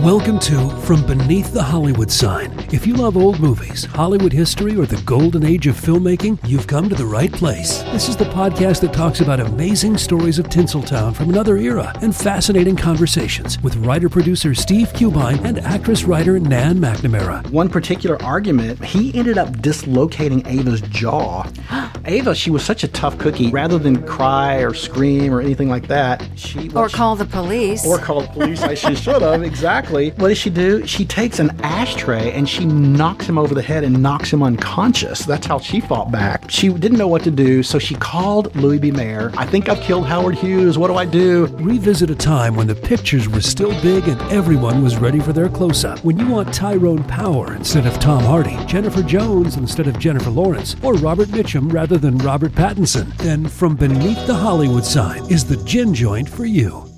Welcome 0.00 0.38
to 0.40 0.68
From 0.82 1.06
Beneath 1.06 1.54
the 1.54 1.62
Hollywood 1.62 2.10
Sign. 2.10 2.52
If 2.70 2.86
you 2.86 2.94
love 2.94 3.16
old 3.16 3.40
movies, 3.40 3.86
Hollywood 3.86 4.32
history, 4.32 4.76
or 4.76 4.84
the 4.84 5.00
golden 5.02 5.42
age 5.42 5.66
of 5.66 5.74
filmmaking, 5.74 6.38
you've 6.46 6.66
come 6.66 6.90
to 6.90 6.94
the 6.94 7.06
right 7.06 7.32
place. 7.32 7.82
This 7.84 8.10
is 8.10 8.16
the 8.16 8.26
podcast 8.26 8.82
that 8.82 8.92
talks 8.92 9.22
about 9.22 9.40
amazing 9.40 9.96
stories 9.96 10.38
of 10.38 10.50
Tinseltown 10.50 11.16
from 11.16 11.30
another 11.30 11.56
era 11.56 11.92
and 12.02 12.14
fascinating 12.14 12.76
conversations 12.76 13.60
with 13.62 13.74
writer 13.76 14.10
producer 14.10 14.54
Steve 14.54 14.92
Cuden 14.92 15.42
and 15.44 15.60
actress 15.60 16.04
writer 16.04 16.38
Nan 16.38 16.76
McNamara. 16.76 17.48
One 17.50 17.70
particular 17.70 18.22
argument, 18.22 18.84
he 18.84 19.14
ended 19.14 19.38
up 19.38 19.62
dislocating 19.62 20.46
Ava's 20.46 20.82
jaw. 20.82 21.50
Ava, 22.06 22.34
she 22.34 22.50
was 22.50 22.64
such 22.64 22.84
a 22.84 22.88
tough 22.88 23.18
cookie. 23.18 23.50
Rather 23.50 23.78
than 23.78 24.06
cry 24.06 24.56
or 24.56 24.74
scream 24.74 25.32
or 25.32 25.40
anything 25.40 25.68
like 25.68 25.88
that, 25.88 26.26
she 26.36 26.70
or 26.70 26.88
call 26.88 27.16
the 27.16 27.26
police. 27.26 27.86
Or 27.86 27.98
call 27.98 28.22
the 28.22 28.28
police. 28.28 28.62
I 28.62 28.74
she 28.74 28.94
should 28.94 29.22
have 29.22 29.42
exactly 29.42 29.66
exactly. 29.66 30.10
What 30.26 30.28
does 30.28 30.38
she 30.38 30.50
do? 30.50 30.86
She 30.86 31.04
takes 31.04 31.38
an 31.38 31.50
ashtray 31.62 32.32
and 32.32 32.48
she 32.48 32.64
knocks 32.64 33.26
him 33.28 33.38
over 33.38 33.54
the 33.54 33.62
head 33.62 33.84
and 33.84 34.02
knocks 34.02 34.32
him 34.32 34.42
unconscious. 34.42 35.20
That's 35.24 35.46
how 35.46 35.58
she 35.58 35.80
fought 35.80 36.10
back. 36.10 36.50
She 36.50 36.68
didn't 36.68 36.98
know 36.98 37.06
what 37.08 37.22
to 37.24 37.30
do, 37.30 37.62
so 37.62 37.78
she 37.78 37.94
called 37.94 38.54
Louis 38.56 38.78
B. 38.78 38.90
Mayer. 38.90 39.30
I 39.36 39.46
think 39.46 39.68
I've 39.68 39.80
killed 39.80 40.06
Howard 40.06 40.34
Hughes. 40.36 40.78
What 40.78 40.88
do 40.88 40.94
I 40.94 41.04
do? 41.04 41.46
Revisit 41.60 42.10
a 42.10 42.14
time 42.14 42.56
when 42.56 42.66
the 42.66 42.74
pictures 42.74 43.28
were 43.28 43.40
still 43.40 43.70
big 43.82 44.08
and 44.08 44.20
everyone 44.32 44.82
was 44.82 44.96
ready 44.96 45.20
for 45.20 45.32
their 45.32 45.48
close 45.48 45.84
up. 45.84 45.98
When 46.04 46.18
you 46.18 46.26
want 46.26 46.52
Tyrone 46.52 47.04
Power 47.04 47.54
instead 47.54 47.86
of 47.86 47.98
Tom 47.98 48.24
Hardy, 48.24 48.58
Jennifer 48.66 49.02
Jones 49.02 49.56
instead 49.56 49.86
of 49.86 49.98
Jennifer 49.98 50.30
Lawrence, 50.30 50.76
or 50.82 50.94
Robert 50.94 51.28
Mitchum 51.28 51.72
rather 51.72 51.95
than 51.98 52.18
Robert 52.18 52.52
Pattinson, 52.52 53.16
then 53.18 53.46
From 53.46 53.76
Beneath 53.76 54.26
the 54.26 54.34
Hollywood 54.34 54.84
Sign 54.84 55.30
is 55.30 55.44
the 55.44 55.56
gin 55.64 55.94
joint 55.94 56.28
for 56.28 56.44
you. 56.44 56.95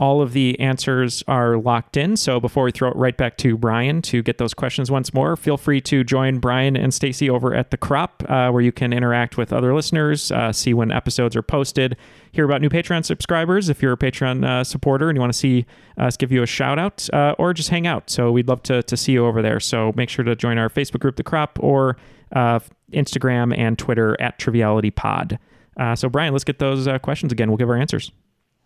All 0.00 0.22
of 0.22 0.32
the 0.32 0.58
answers 0.58 1.22
are 1.28 1.58
locked 1.58 1.98
in. 1.98 2.16
So 2.16 2.40
before 2.40 2.64
we 2.64 2.72
throw 2.72 2.88
it 2.88 2.96
right 2.96 3.14
back 3.14 3.36
to 3.36 3.58
Brian 3.58 4.00
to 4.02 4.22
get 4.22 4.38
those 4.38 4.54
questions 4.54 4.90
once 4.90 5.12
more, 5.12 5.36
feel 5.36 5.58
free 5.58 5.82
to 5.82 6.02
join 6.04 6.38
Brian 6.38 6.74
and 6.74 6.94
Stacey 6.94 7.28
over 7.28 7.54
at 7.54 7.70
the 7.70 7.76
Crop, 7.76 8.24
uh, 8.26 8.50
where 8.50 8.62
you 8.62 8.72
can 8.72 8.94
interact 8.94 9.36
with 9.36 9.52
other 9.52 9.74
listeners, 9.74 10.32
uh, 10.32 10.52
see 10.52 10.72
when 10.72 10.90
episodes 10.90 11.36
are 11.36 11.42
posted, 11.42 11.98
hear 12.32 12.46
about 12.46 12.62
new 12.62 12.70
Patreon 12.70 13.04
subscribers 13.04 13.68
if 13.68 13.82
you're 13.82 13.92
a 13.92 13.98
Patreon 13.98 14.42
uh, 14.42 14.64
supporter 14.64 15.10
and 15.10 15.18
you 15.18 15.20
want 15.20 15.34
to 15.34 15.38
see 15.38 15.66
us 15.98 16.16
give 16.16 16.32
you 16.32 16.42
a 16.42 16.46
shout 16.46 16.78
out, 16.78 17.06
uh, 17.12 17.34
or 17.38 17.52
just 17.52 17.68
hang 17.68 17.86
out. 17.86 18.08
So 18.08 18.32
we'd 18.32 18.48
love 18.48 18.62
to 18.64 18.82
to 18.82 18.96
see 18.96 19.12
you 19.12 19.26
over 19.26 19.42
there. 19.42 19.60
So 19.60 19.92
make 19.96 20.08
sure 20.08 20.24
to 20.24 20.34
join 20.34 20.56
our 20.56 20.70
Facebook 20.70 21.00
group, 21.00 21.16
the 21.16 21.24
Crop, 21.24 21.58
or 21.60 21.98
uh, 22.34 22.60
Instagram 22.94 23.54
and 23.54 23.78
Twitter 23.78 24.18
at 24.18 24.38
Triviality 24.38 24.90
Pod. 24.90 25.38
Uh, 25.78 25.94
so 25.94 26.08
Brian, 26.08 26.32
let's 26.32 26.44
get 26.44 26.58
those 26.58 26.88
questions 27.02 27.32
again. 27.32 27.48
We'll 27.48 27.58
give 27.58 27.68
our 27.68 27.76
answers. 27.76 28.10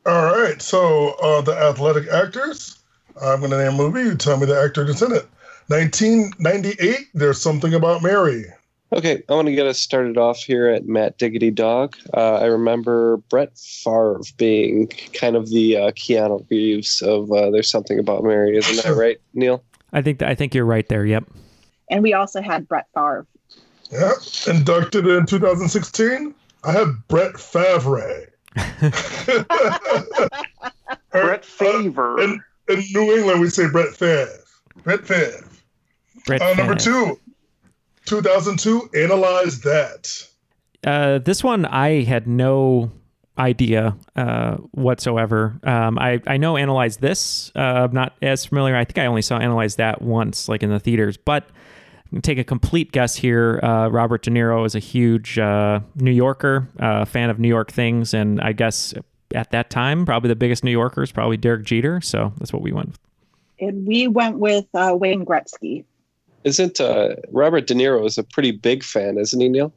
All 0.07 0.25
right. 0.27 0.61
So 0.61 1.11
uh, 1.23 1.41
the 1.41 1.53
athletic 1.57 2.09
actors. 2.09 2.79
I'm 3.23 3.39
going 3.41 3.53
to 3.53 3.59
name 3.59 3.75
a 3.75 3.77
movie. 3.77 4.01
You 4.01 4.17
tell 4.17 4.37
me 4.37 4.47
the 4.47 4.61
actor 4.61 4.85
that's 4.85 5.03
in 5.03 5.13
it. 5.13 5.27
1998. 5.69 7.09
There's 7.15 7.41
something 7.41 7.73
about 7.75 8.03
Mary. 8.03 8.45
Okay, 8.93 9.23
I 9.29 9.35
want 9.35 9.47
to 9.47 9.55
get 9.55 9.67
us 9.67 9.81
started 9.81 10.19
off 10.19 10.39
here 10.39 10.69
at 10.69 10.87
Matt 10.87 11.19
Diggity 11.19 11.51
Dog. 11.51 11.97
Uh, 12.13 12.35
I 12.37 12.45
remember 12.45 13.17
Brett 13.29 13.59
Favre 13.59 14.21
being 14.37 14.89
kind 15.15 15.35
of 15.35 15.51
the 15.51 15.77
uh, 15.77 15.91
Keanu 15.93 16.49
Reeves 16.49 17.03
of 17.03 17.33
uh, 17.33 17.51
"There's 17.51 17.69
Something 17.69 17.99
About 17.99 18.23
Mary," 18.23 18.57
isn't 18.57 18.85
that 18.85 18.95
right, 18.97 19.17
Neal? 19.33 19.65
I 19.93 20.03
think 20.03 20.21
th- 20.21 20.31
I 20.31 20.37
think 20.37 20.55
you're 20.55 20.65
right 20.65 20.89
there. 20.89 21.05
Yep. 21.05 21.25
And 21.91 22.03
we 22.05 22.13
also 22.13 22.41
had 22.41 22.69
Brett 22.69 22.87
Favre. 22.95 23.27
Yeah, 23.91 24.13
inducted 24.47 25.07
in 25.09 25.27
2016. 25.27 26.35
I 26.63 26.73
have 26.73 27.09
Brett 27.09 27.39
Favre. 27.39 28.29
Brett 31.11 31.45
Favre. 31.45 32.21
in, 32.21 32.43
in, 32.69 32.83
New 32.93 33.17
England, 33.17 33.41
we 33.41 33.51
say 33.51 33.69
Brett 33.69 33.95
Favre. 33.95 34.29
Brett 34.83 35.07
Favre. 35.07 35.45
Brett 36.27 36.43
uh, 36.43 36.55
number 36.55 36.75
two, 36.75 37.19
2002, 38.07 38.91
Analyze 38.95 39.61
That. 39.61 40.29
Uh, 40.85 41.19
this 41.19 41.43
one 41.43 41.65
I 41.67 42.03
had 42.03 42.27
no 42.27 42.91
idea 43.39 43.97
uh, 44.17 44.57
whatsoever. 44.73 45.59
Um, 45.65 45.99
I, 45.99 46.21
I 46.27 46.37
know 46.37 46.57
Analyze 46.57 46.99
This. 46.99 47.51
Uh, 47.57 47.89
I'm 47.89 47.93
not 47.93 48.15
as 48.23 48.47
familiar. 48.47 48.77
I 48.77 48.85
think 48.85 48.99
I 48.99 49.07
only 49.07 49.23
saw 49.23 49.39
Analyze 49.39 49.77
That 49.77 50.03
once, 50.03 50.49
like 50.49 50.63
in 50.63 50.71
the 50.71 50.81
theaters. 50.81 51.17
But 51.17 51.49
take 52.23 52.39
a 52.39 52.45
complete 52.45 52.93
guess 52.93 53.17
here. 53.17 53.61
Uh, 53.63 53.89
Robert 53.89 54.23
De 54.23 54.31
Niro 54.31 54.65
is 54.67 54.75
a 54.75 54.79
huge 54.79 55.39
uh, 55.39 55.81
New 55.97 56.11
Yorker, 56.11 56.69
uh, 56.79 57.05
fan 57.05 57.31
of 57.31 57.39
New 57.39 57.49
York 57.49 57.73
things, 57.73 58.15
and 58.15 58.41
I 58.41 58.53
guess 58.53 58.95
at 59.35 59.51
that 59.51 59.71
time, 59.71 60.07
probably 60.07 60.29
the 60.29 60.37
biggest 60.37 60.65
New 60.65 60.71
Yorker 60.71 61.03
is 61.03 61.13
probably 61.13 61.37
Derek 61.37 61.65
Jeter. 61.65 62.01
So 62.01 62.33
that's 62.39 62.53
what 62.53 62.63
we 62.63 62.73
went 62.73 62.89
with. 62.89 62.99
And 63.61 63.87
we 63.87 64.09
went 64.09 64.39
with 64.39 64.67
uh, 64.75 64.97
Wayne 64.99 65.25
Gretzky. 65.25 65.85
Isn't 66.45 66.81
uh, 66.81 67.17
Robert 67.31 67.67
De 67.67 67.75
Niro 67.75 68.05
is 68.07 68.19
a 68.19 68.23
pretty 68.23 68.51
big 68.51 68.83
fan, 68.83 69.19
isn't 69.19 69.41
he, 69.41 69.49
Neal? 69.49 69.73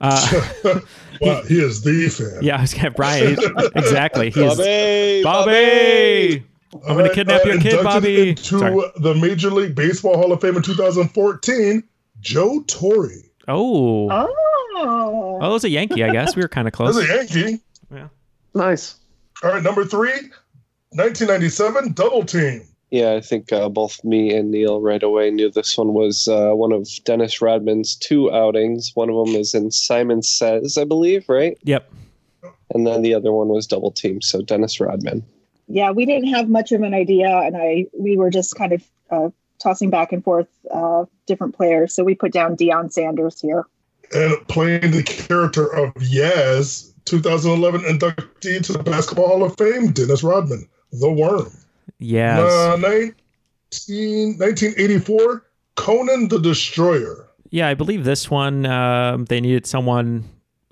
Uh, 0.00 0.42
well, 1.20 1.42
he 1.44 1.60
is 1.60 1.82
the 1.82 2.08
fan. 2.08 2.42
Yeah, 2.42 2.58
I 2.58 2.62
was 2.62 2.74
Brian. 2.96 3.36
exactly. 3.76 4.30
He's 4.30 4.56
Bobby. 4.56 5.22
Bobby. 5.22 6.44
I'm 6.74 6.96
going 6.96 7.08
to 7.08 7.14
kidnap 7.14 7.44
your 7.44 7.58
kid, 7.60 7.82
Bobby. 7.84 8.34
To 8.34 8.58
Sorry. 8.58 8.92
the 8.96 9.14
Major 9.14 9.50
League 9.50 9.74
Baseball 9.74 10.16
Hall 10.16 10.32
of 10.32 10.40
Fame 10.40 10.56
in 10.56 10.62
2014, 10.62 11.82
Joe 12.20 12.64
Torre. 12.66 13.10
Oh. 13.48 14.08
Oh. 14.10 15.38
Oh, 15.42 15.50
it 15.50 15.52
was 15.52 15.64
a 15.64 15.68
Yankee, 15.68 16.02
I 16.02 16.12
guess. 16.12 16.34
We 16.34 16.42
were 16.42 16.48
kind 16.48 16.66
of 16.66 16.72
close. 16.72 16.96
It 16.96 17.00
was 17.00 17.10
a 17.10 17.14
Yankee. 17.14 17.62
Yeah. 17.92 18.08
Nice. 18.54 18.96
All 19.42 19.50
right, 19.50 19.62
number 19.62 19.84
three, 19.84 20.12
1997, 20.90 21.92
Double 21.92 22.24
Team. 22.24 22.62
Yeah, 22.90 23.12
I 23.14 23.20
think 23.20 23.52
uh, 23.52 23.68
both 23.68 24.02
me 24.04 24.34
and 24.34 24.50
Neal 24.50 24.80
right 24.80 25.02
away 25.02 25.30
knew 25.30 25.50
this 25.50 25.76
one 25.78 25.94
was 25.94 26.28
uh, 26.28 26.50
one 26.50 26.72
of 26.72 26.88
Dennis 27.04 27.40
Rodman's 27.40 27.96
two 27.96 28.30
outings. 28.32 28.92
One 28.94 29.08
of 29.08 29.16
them 29.16 29.34
is 29.34 29.54
in 29.54 29.70
Simon 29.70 30.22
Says, 30.22 30.76
I 30.76 30.84
believe, 30.84 31.26
right? 31.28 31.56
Yep. 31.62 31.90
And 32.74 32.86
then 32.86 33.02
the 33.02 33.14
other 33.14 33.32
one 33.32 33.48
was 33.48 33.66
Double 33.66 33.90
Team. 33.90 34.20
So 34.20 34.42
Dennis 34.42 34.78
Rodman 34.78 35.24
yeah, 35.72 35.90
we 35.90 36.04
didn't 36.04 36.28
have 36.28 36.50
much 36.50 36.70
of 36.72 36.82
an 36.82 36.92
idea, 36.92 37.28
and 37.28 37.56
I 37.56 37.86
we 37.98 38.18
were 38.18 38.28
just 38.28 38.54
kind 38.54 38.74
of 38.74 38.84
uh, 39.10 39.30
tossing 39.58 39.88
back 39.88 40.12
and 40.12 40.22
forth 40.22 40.48
uh, 40.70 41.06
different 41.26 41.56
players. 41.56 41.94
So 41.94 42.04
we 42.04 42.14
put 42.14 42.30
down 42.30 42.56
Deion 42.58 42.92
Sanders 42.92 43.40
here. 43.40 43.64
And 44.12 44.36
playing 44.48 44.90
the 44.90 45.02
character 45.02 45.74
of 45.74 45.94
Yaz, 45.94 46.92
2011 47.06 47.80
inductee 47.82 48.62
to 48.66 48.74
the 48.74 48.82
Basketball 48.82 49.28
Hall 49.28 49.44
of 49.44 49.56
Fame, 49.56 49.92
Dennis 49.92 50.22
Rodman, 50.22 50.68
the 50.92 51.10
Worm. 51.10 51.50
Yes. 51.98 52.52
Uh, 52.52 52.76
19, 52.76 54.36
1984, 54.36 55.46
Conan 55.76 56.28
the 56.28 56.38
Destroyer. 56.38 57.30
Yeah, 57.48 57.68
I 57.68 57.74
believe 57.74 58.04
this 58.04 58.30
one 58.30 58.66
uh, 58.66 59.16
they 59.26 59.40
needed 59.40 59.64
someone 59.64 60.24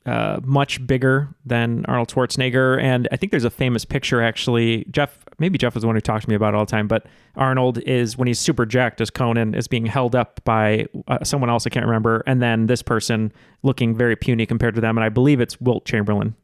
uh, 0.06 0.40
much 0.44 0.84
bigger 0.86 1.28
than 1.44 1.84
Arnold 1.86 2.08
Schwarzenegger. 2.08 2.80
And 2.80 3.08
I 3.12 3.16
think 3.16 3.30
there's 3.30 3.44
a 3.44 3.50
famous 3.50 3.84
picture 3.84 4.22
actually. 4.22 4.84
Jeff, 4.90 5.24
maybe 5.38 5.58
Jeff 5.58 5.74
was 5.74 5.82
the 5.82 5.86
one 5.86 5.96
who 5.96 6.00
talked 6.00 6.24
to 6.24 6.28
me 6.30 6.34
about 6.34 6.54
it 6.54 6.56
all 6.56 6.64
the 6.64 6.70
time, 6.70 6.88
but 6.88 7.06
Arnold 7.36 7.78
is 7.78 8.16
when 8.16 8.26
he's 8.26 8.38
super 8.38 8.66
jacked 8.66 9.00
as 9.00 9.10
Conan 9.10 9.54
is 9.54 9.68
being 9.68 9.86
held 9.86 10.14
up 10.14 10.42
by 10.44 10.86
uh, 11.08 11.22
someone 11.24 11.50
else 11.50 11.66
I 11.66 11.70
can't 11.70 11.86
remember, 11.86 12.22
and 12.26 12.42
then 12.42 12.66
this 12.66 12.82
person 12.82 13.32
looking 13.62 13.96
very 13.96 14.16
puny 14.16 14.46
compared 14.46 14.74
to 14.74 14.80
them. 14.80 14.96
And 14.96 15.04
I 15.04 15.08
believe 15.08 15.40
it's 15.40 15.60
Wilt 15.60 15.84
Chamberlain. 15.84 16.34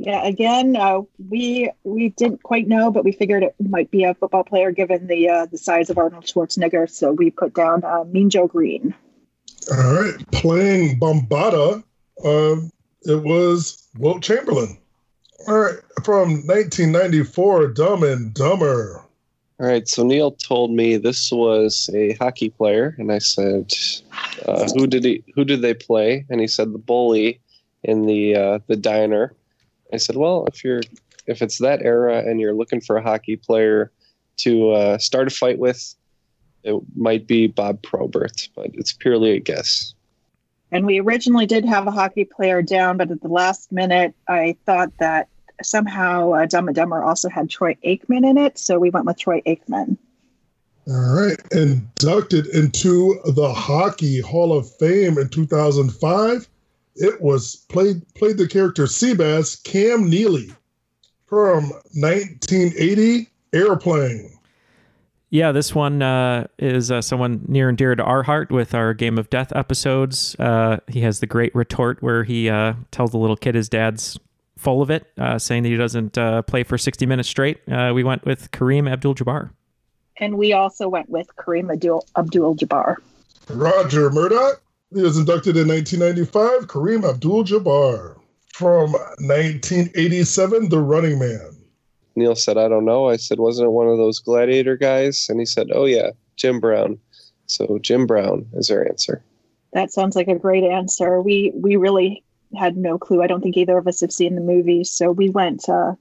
Yeah, 0.00 0.24
again, 0.24 0.76
uh, 0.76 1.00
we 1.28 1.72
we 1.82 2.10
didn't 2.10 2.44
quite 2.44 2.68
know, 2.68 2.92
but 2.92 3.04
we 3.04 3.10
figured 3.10 3.42
it 3.42 3.54
might 3.58 3.90
be 3.90 4.04
a 4.04 4.14
football 4.14 4.44
player 4.44 4.70
given 4.70 5.08
the 5.08 5.28
uh, 5.28 5.46
the 5.46 5.58
size 5.58 5.90
of 5.90 5.98
Arnold 5.98 6.24
Schwarzenegger. 6.24 6.88
So 6.88 7.10
we 7.10 7.30
put 7.30 7.52
down 7.52 7.82
uh, 7.82 8.04
Mean 8.04 8.30
Joe 8.30 8.46
Greene. 8.46 8.94
All 9.72 9.94
right, 10.00 10.14
playing 10.30 11.00
Bombaata, 11.00 11.82
uh, 12.24 12.56
it 13.02 13.22
was 13.22 13.88
Wilt 13.98 14.22
Chamberlain. 14.22 14.78
All 15.46 15.58
right, 15.58 15.78
from 16.04 16.46
1994, 16.46 17.68
Dumb 17.68 18.02
and 18.02 18.34
Dumber. 18.34 19.04
All 19.60 19.66
right, 19.66 19.88
so 19.88 20.04
Neal 20.04 20.32
told 20.32 20.70
me 20.70 20.96
this 20.96 21.32
was 21.32 21.90
a 21.94 22.14
hockey 22.14 22.50
player, 22.50 22.94
and 22.98 23.10
I 23.10 23.18
said, 23.18 23.72
uh, 24.46 24.68
"Who 24.74 24.86
did 24.86 25.04
he? 25.04 25.24
Who 25.34 25.44
did 25.44 25.62
they 25.62 25.74
play?" 25.74 26.24
And 26.30 26.40
he 26.40 26.46
said 26.46 26.72
the 26.72 26.78
bully 26.78 27.40
in 27.82 28.06
the 28.06 28.36
uh, 28.36 28.58
the 28.68 28.76
diner. 28.76 29.34
I 29.92 29.96
said, 29.96 30.16
"Well, 30.16 30.46
if 30.46 30.62
you're 30.62 30.82
if 31.26 31.42
it's 31.42 31.58
that 31.58 31.82
era 31.82 32.18
and 32.18 32.40
you're 32.40 32.54
looking 32.54 32.80
for 32.80 32.96
a 32.96 33.02
hockey 33.02 33.36
player 33.36 33.90
to 34.38 34.70
uh, 34.70 34.98
start 34.98 35.26
a 35.26 35.30
fight 35.30 35.58
with, 35.58 35.94
it 36.62 36.80
might 36.94 37.26
be 37.26 37.48
Bob 37.48 37.82
Probert, 37.82 38.48
but 38.54 38.70
it's 38.74 38.92
purely 38.92 39.32
a 39.32 39.40
guess." 39.40 39.94
And 40.70 40.84
we 40.84 41.00
originally 41.00 41.46
did 41.46 41.64
have 41.64 41.86
a 41.86 41.90
hockey 41.90 42.24
player 42.24 42.62
down, 42.62 42.98
but 42.98 43.10
at 43.10 43.22
the 43.22 43.28
last 43.28 43.72
minute, 43.72 44.14
I 44.26 44.56
thought 44.66 44.92
that 44.98 45.28
somehow 45.62 46.32
uh, 46.32 46.46
Dumb 46.46 46.68
and 46.68 46.76
Dumber 46.76 47.02
also 47.02 47.28
had 47.28 47.48
Troy 47.50 47.76
Aikman 47.84 48.28
in 48.28 48.36
it, 48.36 48.58
so 48.58 48.78
we 48.78 48.90
went 48.90 49.06
with 49.06 49.18
Troy 49.18 49.42
Aikman. 49.46 49.96
All 50.88 51.14
right, 51.14 51.38
inducted 51.52 52.46
into 52.46 53.20
the 53.26 53.52
Hockey 53.52 54.20
Hall 54.20 54.56
of 54.56 54.74
Fame 54.76 55.18
in 55.18 55.28
2005. 55.28 56.48
It 56.96 57.20
was 57.20 57.56
played 57.68 58.02
played 58.14 58.38
the 58.38 58.48
character 58.48 58.84
Seabass 58.84 59.62
Cam 59.62 60.08
Neely 60.08 60.50
from 61.26 61.64
1980 61.92 63.28
Airplane. 63.52 64.37
Yeah, 65.30 65.52
this 65.52 65.74
one 65.74 66.00
uh, 66.00 66.46
is 66.58 66.90
uh, 66.90 67.02
someone 67.02 67.44
near 67.48 67.68
and 67.68 67.76
dear 67.76 67.94
to 67.94 68.02
our 68.02 68.22
heart 68.22 68.50
with 68.50 68.74
our 68.74 68.94
Game 68.94 69.18
of 69.18 69.28
Death 69.28 69.52
episodes. 69.54 70.34
Uh, 70.38 70.78
he 70.88 71.02
has 71.02 71.20
the 71.20 71.26
great 71.26 71.54
retort 71.54 72.02
where 72.02 72.24
he 72.24 72.48
uh, 72.48 72.74
tells 72.90 73.10
the 73.10 73.18
little 73.18 73.36
kid 73.36 73.54
his 73.54 73.68
dad's 73.68 74.18
full 74.56 74.80
of 74.80 74.90
it, 74.90 75.06
uh, 75.18 75.38
saying 75.38 75.64
that 75.64 75.68
he 75.68 75.76
doesn't 75.76 76.16
uh, 76.16 76.42
play 76.42 76.62
for 76.62 76.78
60 76.78 77.04
minutes 77.04 77.28
straight. 77.28 77.60
Uh, 77.70 77.92
we 77.94 78.02
went 78.02 78.24
with 78.24 78.50
Kareem 78.52 78.90
Abdul 78.90 79.14
Jabbar. 79.14 79.50
And 80.18 80.36
we 80.38 80.52
also 80.52 80.88
went 80.88 81.10
with 81.10 81.28
Kareem 81.36 81.70
Abdul 81.72 82.56
Jabbar. 82.56 82.96
Roger 83.50 84.10
Murdoch. 84.10 84.60
He 84.94 85.02
was 85.02 85.18
inducted 85.18 85.56
in 85.58 85.68
1995. 85.68 86.66
Kareem 86.66 87.08
Abdul 87.08 87.44
Jabbar. 87.44 88.16
From 88.54 88.92
1987, 88.92 90.70
The 90.70 90.80
Running 90.80 91.18
Man. 91.18 91.57
Neal 92.18 92.36
said, 92.36 92.58
I 92.58 92.68
don't 92.68 92.84
know. 92.84 93.08
I 93.08 93.16
said, 93.16 93.38
wasn't 93.38 93.66
it 93.66 93.72
one 93.72 93.88
of 93.88 93.96
those 93.96 94.18
gladiator 94.18 94.76
guys? 94.76 95.26
And 95.28 95.40
he 95.40 95.46
said, 95.46 95.68
oh, 95.72 95.84
yeah, 95.84 96.10
Jim 96.36 96.60
Brown. 96.60 96.98
So 97.46 97.78
Jim 97.80 98.06
Brown 98.06 98.46
is 98.52 98.70
our 98.70 98.86
answer. 98.86 99.22
That 99.72 99.92
sounds 99.92 100.16
like 100.16 100.28
a 100.28 100.38
great 100.38 100.64
answer. 100.64 101.20
We 101.20 101.52
we 101.54 101.76
really 101.76 102.24
had 102.56 102.76
no 102.76 102.98
clue. 102.98 103.22
I 103.22 103.26
don't 103.26 103.42
think 103.42 103.56
either 103.56 103.76
of 103.76 103.86
us 103.86 104.00
have 104.00 104.12
seen 104.12 104.34
the 104.34 104.40
movie. 104.40 104.84
So 104.84 105.10
we 105.10 105.28
went 105.28 105.68
uh, 105.68 105.94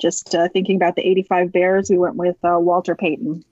just 0.00 0.34
uh, 0.34 0.48
thinking 0.48 0.76
about 0.76 0.96
the 0.96 1.06
85 1.06 1.52
Bears. 1.52 1.90
We 1.90 1.98
went 1.98 2.16
with 2.16 2.36
uh, 2.42 2.58
Walter 2.58 2.94
Payton. 2.94 3.44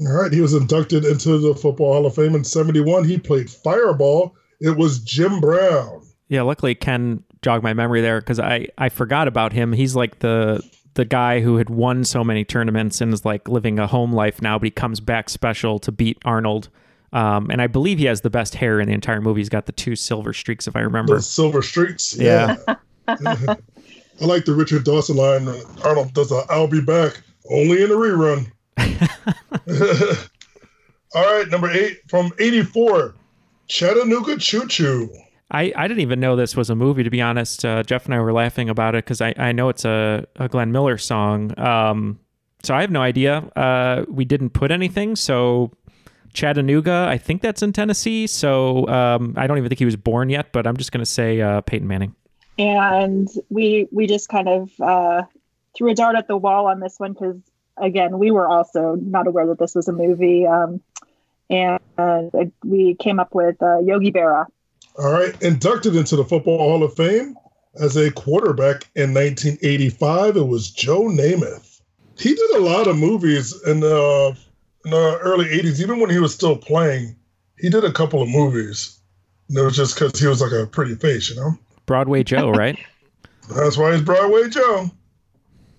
All 0.00 0.12
right. 0.12 0.32
He 0.32 0.40
was 0.40 0.54
inducted 0.54 1.04
into 1.04 1.38
the 1.38 1.54
Football 1.54 1.92
Hall 1.92 2.06
of 2.06 2.14
Fame 2.14 2.34
in 2.34 2.44
71. 2.44 3.04
He 3.04 3.18
played 3.18 3.50
Fireball. 3.50 4.34
It 4.60 4.76
was 4.76 5.00
Jim 5.00 5.40
Brown. 5.40 6.02
Yeah. 6.28 6.42
Luckily, 6.42 6.74
Ken 6.74 7.22
jogged 7.42 7.62
my 7.62 7.74
memory 7.74 8.00
there 8.00 8.20
because 8.20 8.40
I, 8.40 8.68
I 8.78 8.88
forgot 8.88 9.28
about 9.28 9.52
him. 9.52 9.72
He's 9.72 9.94
like 9.94 10.20
the 10.20 10.62
the 10.94 11.04
guy 11.04 11.40
who 11.40 11.56
had 11.56 11.70
won 11.70 12.04
so 12.04 12.22
many 12.22 12.44
tournaments 12.44 13.00
and 13.00 13.12
is 13.12 13.24
like 13.24 13.48
living 13.48 13.78
a 13.78 13.86
home 13.86 14.12
life 14.12 14.42
now, 14.42 14.58
but 14.58 14.66
he 14.66 14.70
comes 14.70 15.00
back 15.00 15.30
special 15.30 15.78
to 15.78 15.92
beat 15.92 16.18
Arnold 16.24 16.68
um, 17.12 17.50
and 17.50 17.60
I 17.60 17.66
believe 17.66 17.98
he 17.98 18.06
has 18.06 18.22
the 18.22 18.30
best 18.30 18.54
hair 18.54 18.80
in 18.80 18.88
the 18.88 18.94
entire 18.94 19.20
movie. 19.20 19.40
He's 19.40 19.50
got 19.50 19.66
the 19.66 19.72
two 19.72 19.96
silver 19.96 20.32
streaks, 20.32 20.66
if 20.66 20.74
I 20.74 20.80
remember. 20.80 21.16
The 21.16 21.22
silver 21.22 21.62
streaks. 21.62 22.16
Yeah. 22.16 22.56
yeah. 22.66 22.76
I 24.20 24.24
like 24.24 24.44
the 24.44 24.54
Richard 24.54 24.84
Dawson 24.84 25.16
line. 25.16 25.48
Arnold 25.84 26.14
does 26.14 26.32
a 26.32 26.44
"I'll 26.48 26.68
be 26.68 26.80
back" 26.80 27.20
only 27.50 27.82
in 27.82 27.88
the 27.88 27.96
rerun. 27.96 28.50
All 31.14 31.22
right, 31.22 31.48
number 31.50 31.70
eight 31.70 32.00
from 32.08 32.32
'84, 32.38 33.14
Chattanooga 33.68 34.38
Choo 34.38 34.66
Choo. 34.68 35.10
I, 35.52 35.70
I 35.76 35.86
didn't 35.86 36.00
even 36.00 36.18
know 36.18 36.34
this 36.34 36.56
was 36.56 36.70
a 36.70 36.74
movie, 36.74 37.02
to 37.02 37.10
be 37.10 37.20
honest. 37.20 37.64
Uh, 37.64 37.82
Jeff 37.82 38.06
and 38.06 38.14
I 38.14 38.20
were 38.20 38.32
laughing 38.32 38.70
about 38.70 38.94
it 38.94 39.04
because 39.04 39.20
I, 39.20 39.34
I 39.36 39.52
know 39.52 39.68
it's 39.68 39.84
a, 39.84 40.26
a 40.36 40.48
Glenn 40.48 40.72
Miller 40.72 40.96
song. 40.96 41.56
Um, 41.60 42.18
so 42.62 42.74
I 42.74 42.80
have 42.80 42.90
no 42.90 43.02
idea. 43.02 43.38
Uh, 43.54 44.06
we 44.08 44.24
didn't 44.24 44.50
put 44.50 44.70
anything, 44.70 45.14
so 45.14 45.70
Chattanooga. 46.32 47.06
I 47.08 47.18
think 47.18 47.42
that's 47.42 47.62
in 47.62 47.74
Tennessee. 47.74 48.26
So 48.26 48.88
um, 48.88 49.34
I 49.36 49.46
don't 49.46 49.58
even 49.58 49.68
think 49.68 49.78
he 49.78 49.84
was 49.84 49.96
born 49.96 50.30
yet, 50.30 50.52
but 50.52 50.66
I'm 50.66 50.76
just 50.78 50.90
going 50.90 51.00
to 51.02 51.10
say 51.10 51.42
uh, 51.42 51.60
Peyton 51.60 51.86
Manning. 51.86 52.14
And 52.58 53.28
we 53.50 53.88
we 53.92 54.06
just 54.06 54.28
kind 54.28 54.48
of 54.48 54.70
uh, 54.80 55.22
threw 55.76 55.90
a 55.90 55.94
dart 55.94 56.16
at 56.16 56.28
the 56.28 56.36
wall 56.36 56.66
on 56.66 56.80
this 56.80 56.98
one 56.98 57.12
because 57.12 57.36
again 57.76 58.18
we 58.18 58.30
were 58.30 58.46
also 58.46 58.94
not 58.94 59.26
aware 59.26 59.46
that 59.48 59.58
this 59.58 59.74
was 59.74 59.88
a 59.88 59.92
movie, 59.92 60.46
um, 60.46 60.80
and 61.48 61.80
uh, 61.98 62.22
we 62.64 62.94
came 62.94 63.18
up 63.18 63.34
with 63.34 63.60
uh, 63.62 63.80
Yogi 63.80 64.12
Berra. 64.12 64.46
All 64.98 65.12
right, 65.12 65.40
inducted 65.42 65.96
into 65.96 66.16
the 66.16 66.24
Football 66.24 66.58
Hall 66.58 66.82
of 66.82 66.94
Fame 66.94 67.34
as 67.80 67.96
a 67.96 68.10
quarterback 68.10 68.88
in 68.94 69.14
1985. 69.14 70.36
It 70.36 70.46
was 70.46 70.70
Joe 70.70 71.04
Namath. 71.04 71.80
He 72.18 72.34
did 72.34 72.50
a 72.50 72.60
lot 72.60 72.86
of 72.86 72.98
movies 72.98 73.60
in 73.66 73.80
the 73.80 74.36
in 74.84 74.90
the 74.90 75.18
early 75.18 75.46
80s, 75.46 75.80
even 75.80 76.00
when 76.00 76.10
he 76.10 76.18
was 76.18 76.34
still 76.34 76.56
playing, 76.56 77.16
he 77.58 77.68
did 77.70 77.84
a 77.84 77.92
couple 77.92 78.22
of 78.22 78.28
movies. 78.28 78.98
And 79.48 79.58
it 79.58 79.62
was 79.62 79.76
just 79.76 79.94
because 79.94 80.18
he 80.18 80.26
was 80.26 80.40
like 80.40 80.52
a 80.52 80.66
pretty 80.66 80.94
face, 80.94 81.30
you 81.30 81.36
know? 81.36 81.52
Broadway 81.86 82.22
Joe, 82.22 82.50
right? 82.52 82.78
That's 83.54 83.76
why 83.76 83.92
he's 83.92 84.02
Broadway 84.02 84.48
Joe. 84.48 84.90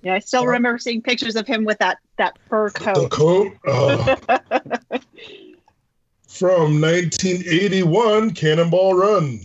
Yeah, 0.02 0.16
I 0.16 0.20
still 0.20 0.46
remember 0.46 0.78
seeing 0.80 1.02
pictures 1.02 1.36
of 1.36 1.48
him 1.48 1.64
with 1.64 1.80
that, 1.80 1.98
that 2.18 2.38
fur 2.50 2.70
coat. 2.70 3.10
The 3.10 3.10
coat. 3.10 3.54
Uh, 3.66 5.00
from 6.34 6.82
1981, 6.82 8.32
Cannonball 8.32 8.96
Run. 8.96 9.40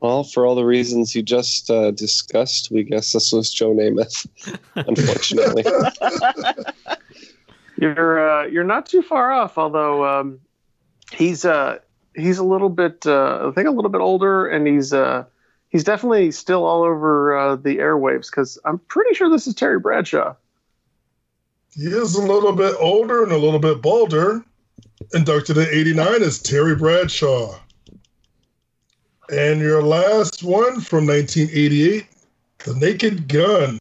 Well, 0.00 0.22
for 0.22 0.46
all 0.46 0.54
the 0.54 0.64
reasons 0.64 1.16
you 1.16 1.22
just 1.22 1.70
uh, 1.70 1.90
discussed, 1.90 2.70
we 2.70 2.84
guess 2.84 3.12
this 3.12 3.32
was 3.32 3.52
Joe 3.52 3.74
Namath, 3.74 4.26
unfortunately. 4.76 5.64
You're 7.78 8.30
uh, 8.30 8.46
you're 8.46 8.64
not 8.64 8.86
too 8.86 9.02
far 9.02 9.32
off, 9.32 9.58
although 9.58 10.02
um, 10.06 10.40
he's 11.12 11.44
uh, 11.44 11.78
he's 12.14 12.38
a 12.38 12.44
little 12.44 12.70
bit 12.70 13.06
uh, 13.06 13.48
I 13.48 13.50
think 13.52 13.68
a 13.68 13.70
little 13.70 13.90
bit 13.90 14.00
older, 14.00 14.46
and 14.46 14.66
he's 14.66 14.94
uh, 14.94 15.24
he's 15.68 15.84
definitely 15.84 16.30
still 16.30 16.64
all 16.64 16.84
over 16.84 17.36
uh, 17.36 17.56
the 17.56 17.76
airwaves 17.76 18.30
because 18.30 18.58
I'm 18.64 18.78
pretty 18.78 19.14
sure 19.14 19.28
this 19.28 19.46
is 19.46 19.54
Terry 19.54 19.78
Bradshaw. 19.78 20.36
He 21.74 21.82
is 21.82 22.14
a 22.14 22.22
little 22.22 22.52
bit 22.52 22.74
older 22.80 23.22
and 23.22 23.32
a 23.32 23.36
little 23.36 23.60
bit 23.60 23.82
balder. 23.82 24.42
Inducted 25.14 25.56
in 25.56 25.66
'89 25.70 26.22
is 26.22 26.40
Terry 26.40 26.74
Bradshaw. 26.74 27.58
And 29.30 29.60
your 29.60 29.82
last 29.82 30.42
one 30.42 30.80
from 30.80 31.06
1988, 31.06 32.06
The 32.64 32.74
Naked 32.74 33.28
Gun. 33.28 33.78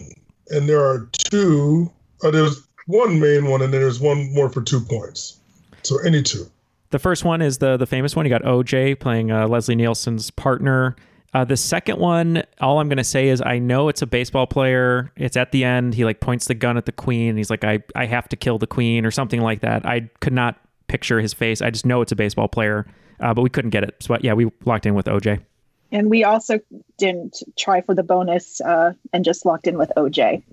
And 0.49 0.67
there 0.67 0.83
are 0.83 1.07
two. 1.29 1.91
Uh, 2.23 2.31
there's 2.31 2.67
one 2.87 3.19
main 3.19 3.49
one, 3.49 3.61
and 3.61 3.73
then 3.73 3.81
there's 3.81 3.99
one 3.99 4.33
more 4.33 4.49
for 4.49 4.61
two 4.61 4.79
points. 4.79 5.39
So 5.83 5.99
any 5.99 6.21
two. 6.23 6.49
The 6.91 6.99
first 6.99 7.25
one 7.25 7.41
is 7.41 7.57
the 7.57 7.77
the 7.77 7.85
famous 7.85 8.15
one. 8.15 8.25
You 8.25 8.29
got 8.29 8.43
OJ 8.43 8.99
playing 8.99 9.31
uh, 9.31 9.47
Leslie 9.47 9.75
Nielsen's 9.75 10.31
partner. 10.31 10.95
Uh, 11.33 11.43
the 11.43 11.57
second 11.57 11.99
one, 11.99 12.43
all 12.61 12.79
I'm 12.79 12.87
gonna 12.87 13.03
say 13.03 13.27
is 13.27 13.41
I 13.41 13.59
know 13.59 13.89
it's 13.89 14.01
a 14.01 14.07
baseball 14.07 14.47
player. 14.47 15.11
It's 15.17 15.35
at 15.35 15.51
the 15.51 15.63
end. 15.65 15.93
He 15.93 16.05
like 16.05 16.21
points 16.21 16.45
the 16.45 16.53
gun 16.53 16.77
at 16.77 16.85
the 16.85 16.91
queen. 16.91 17.35
he's 17.37 17.49
like, 17.49 17.63
I 17.63 17.79
I 17.95 18.05
have 18.05 18.29
to 18.29 18.37
kill 18.37 18.57
the 18.57 18.67
queen 18.67 19.05
or 19.05 19.11
something 19.11 19.41
like 19.41 19.61
that. 19.61 19.85
I 19.85 20.09
could 20.21 20.33
not 20.33 20.57
picture 20.87 21.19
his 21.19 21.33
face. 21.33 21.61
I 21.61 21.69
just 21.69 21.85
know 21.85 22.01
it's 22.01 22.11
a 22.11 22.15
baseball 22.15 22.47
player, 22.47 22.85
uh, 23.19 23.33
but 23.33 23.41
we 23.41 23.49
couldn't 23.49 23.71
get 23.71 23.83
it. 23.83 23.95
So 24.01 24.17
yeah, 24.21 24.33
we 24.33 24.51
locked 24.65 24.85
in 24.85 24.95
with 24.95 25.05
OJ. 25.05 25.43
And 25.91 26.09
we 26.09 26.23
also 26.23 26.59
didn't 26.97 27.41
try 27.57 27.81
for 27.81 27.93
the 27.93 28.03
bonus 28.03 28.59
uh, 28.61 28.93
and 29.13 29.23
just 29.23 29.45
locked 29.45 29.67
in 29.67 29.77
with 29.77 29.91
OJ. 29.95 30.43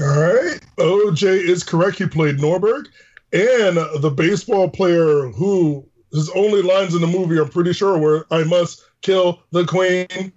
All 0.00 0.06
right. 0.06 0.60
OJ 0.78 1.22
is 1.22 1.62
correct. 1.64 1.98
He 1.98 2.06
played 2.06 2.38
Norberg. 2.38 2.86
And 3.32 3.76
the 4.00 4.12
baseball 4.14 4.68
player 4.70 5.28
who 5.30 5.86
his 6.12 6.30
only 6.30 6.62
lines 6.62 6.94
in 6.94 7.00
the 7.00 7.06
movie, 7.06 7.38
I'm 7.38 7.48
pretty 7.48 7.72
sure, 7.72 7.98
were 7.98 8.26
I 8.30 8.44
must 8.44 8.82
kill 9.02 9.42
the 9.50 9.64
queen. 9.64 10.32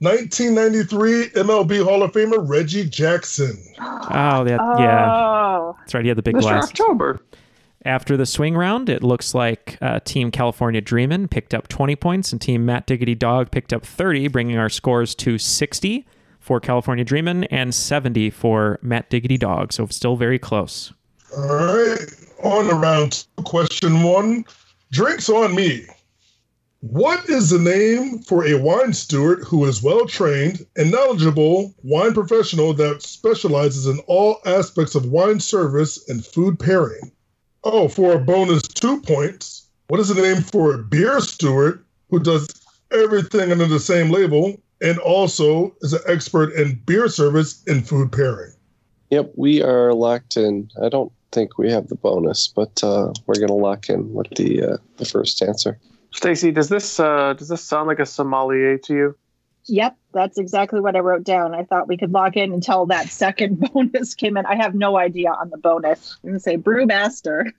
1993 0.00 1.30
MLB 1.30 1.82
Hall 1.82 2.04
of 2.04 2.12
Famer 2.12 2.48
Reggie 2.48 2.88
Jackson. 2.88 3.58
Oh, 3.80 4.44
that, 4.44 4.60
yeah. 4.78 5.10
Oh. 5.10 5.76
That's 5.80 5.94
right. 5.94 6.04
He 6.04 6.08
had 6.08 6.16
the 6.16 6.22
big 6.22 6.36
Mr. 6.36 6.42
glass. 6.42 6.68
October. 6.68 7.20
After 7.84 8.16
the 8.16 8.26
swing 8.26 8.56
round, 8.56 8.88
it 8.88 9.04
looks 9.04 9.34
like 9.34 9.78
uh, 9.80 10.00
Team 10.00 10.30
California 10.30 10.80
Dreamin' 10.80 11.28
picked 11.28 11.54
up 11.54 11.68
20 11.68 11.94
points 11.96 12.32
and 12.32 12.40
Team 12.40 12.66
Matt 12.66 12.86
Diggity 12.86 13.14
Dog 13.14 13.50
picked 13.50 13.72
up 13.72 13.84
30, 13.86 14.28
bringing 14.28 14.58
our 14.58 14.68
scores 14.68 15.14
to 15.16 15.38
60 15.38 16.06
for 16.40 16.58
California 16.58 17.04
Dreamin' 17.04 17.44
and 17.44 17.74
70 17.74 18.30
for 18.30 18.80
Matt 18.82 19.08
Diggity 19.10 19.38
Dog. 19.38 19.72
So 19.72 19.86
still 19.86 20.16
very 20.16 20.38
close. 20.38 20.92
All 21.36 21.46
right. 21.46 21.98
On 22.42 22.66
to 22.66 22.74
round 22.74 23.12
two. 23.12 23.42
Question 23.44 24.02
one 24.02 24.44
Drinks 24.90 25.28
on 25.28 25.54
me. 25.54 25.86
What 26.80 27.28
is 27.28 27.50
the 27.50 27.58
name 27.58 28.20
for 28.20 28.46
a 28.46 28.54
wine 28.54 28.92
steward 28.92 29.44
who 29.44 29.64
is 29.66 29.82
well 29.82 30.06
trained 30.06 30.64
and 30.76 30.90
knowledgeable 30.90 31.74
wine 31.82 32.14
professional 32.14 32.72
that 32.74 33.02
specializes 33.02 33.86
in 33.86 33.98
all 34.06 34.40
aspects 34.46 34.94
of 34.94 35.06
wine 35.06 35.40
service 35.40 36.08
and 36.08 36.24
food 36.24 36.58
pairing? 36.58 37.12
Oh, 37.70 37.86
for 37.86 38.12
a 38.12 38.18
bonus 38.18 38.62
two 38.62 38.98
points, 39.02 39.68
what 39.88 40.00
is 40.00 40.08
the 40.08 40.22
name 40.22 40.40
for 40.40 40.72
a 40.72 40.78
beer 40.78 41.20
steward 41.20 41.84
who 42.08 42.18
does 42.18 42.48
everything 42.90 43.52
under 43.52 43.66
the 43.66 43.78
same 43.78 44.10
label 44.10 44.58
and 44.80 44.98
also 45.00 45.76
is 45.82 45.92
an 45.92 46.00
expert 46.06 46.54
in 46.54 46.80
beer 46.86 47.08
service 47.08 47.62
and 47.66 47.86
food 47.86 48.10
pairing? 48.10 48.54
Yep, 49.10 49.32
we 49.36 49.62
are 49.62 49.92
locked 49.92 50.38
in. 50.38 50.70
I 50.82 50.88
don't 50.88 51.12
think 51.30 51.58
we 51.58 51.70
have 51.70 51.88
the 51.88 51.94
bonus, 51.96 52.48
but 52.48 52.82
uh, 52.82 53.12
we're 53.26 53.34
going 53.34 53.48
to 53.48 53.52
lock 53.52 53.90
in 53.90 54.14
with 54.14 54.30
the 54.30 54.62
uh, 54.62 54.76
the 54.96 55.04
first 55.04 55.42
answer. 55.42 55.78
Stacey, 56.14 56.50
does 56.50 56.70
this 56.70 56.98
uh, 56.98 57.34
does 57.34 57.48
this 57.48 57.62
sound 57.62 57.86
like 57.86 57.98
a 57.98 58.06
sommelier 58.06 58.78
to 58.78 58.94
you? 58.94 59.16
Yep, 59.68 59.96
that's 60.12 60.38
exactly 60.38 60.80
what 60.80 60.96
I 60.96 61.00
wrote 61.00 61.24
down. 61.24 61.54
I 61.54 61.64
thought 61.64 61.88
we 61.88 61.96
could 61.96 62.12
log 62.12 62.36
in 62.36 62.52
until 62.52 62.86
that 62.86 63.08
second 63.08 63.60
bonus 63.72 64.14
came 64.14 64.36
in. 64.36 64.46
I 64.46 64.56
have 64.56 64.74
no 64.74 64.96
idea 64.96 65.30
on 65.30 65.50
the 65.50 65.58
bonus. 65.58 66.16
I'm 66.22 66.30
gonna 66.30 66.40
say 66.40 66.56
brewmaster. 66.56 67.52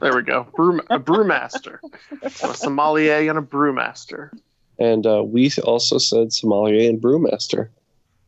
There 0.00 0.16
we 0.16 0.22
go. 0.22 0.46
Brew, 0.56 0.80
a 0.88 0.98
brewmaster. 0.98 1.78
so 2.30 2.50
a 2.50 2.54
sommelier 2.54 3.28
and 3.28 3.38
a 3.38 3.42
brewmaster. 3.42 4.30
And 4.78 5.06
uh, 5.06 5.22
we 5.22 5.50
also 5.62 5.98
said 5.98 6.32
sommelier 6.32 6.88
and 6.88 7.00
brewmaster. 7.00 7.68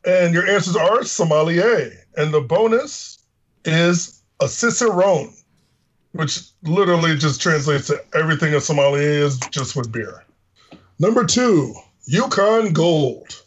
And 0.04 0.34
your 0.34 0.46
answers 0.46 0.76
are 0.76 1.02
sommelier. 1.04 1.92
And 2.16 2.32
the 2.32 2.42
bonus 2.42 3.18
is 3.64 4.22
a 4.40 4.48
cicerone 4.48 5.32
which 6.16 6.40
literally 6.62 7.16
just 7.16 7.40
translates 7.40 7.88
to 7.88 8.02
everything 8.14 8.54
a 8.54 8.60
sommelier 8.60 9.02
is, 9.02 9.38
just 9.50 9.76
with 9.76 9.92
beer. 9.92 10.24
Number 10.98 11.24
two, 11.24 11.74
Yukon 12.08 12.72
Gold. 12.72 13.42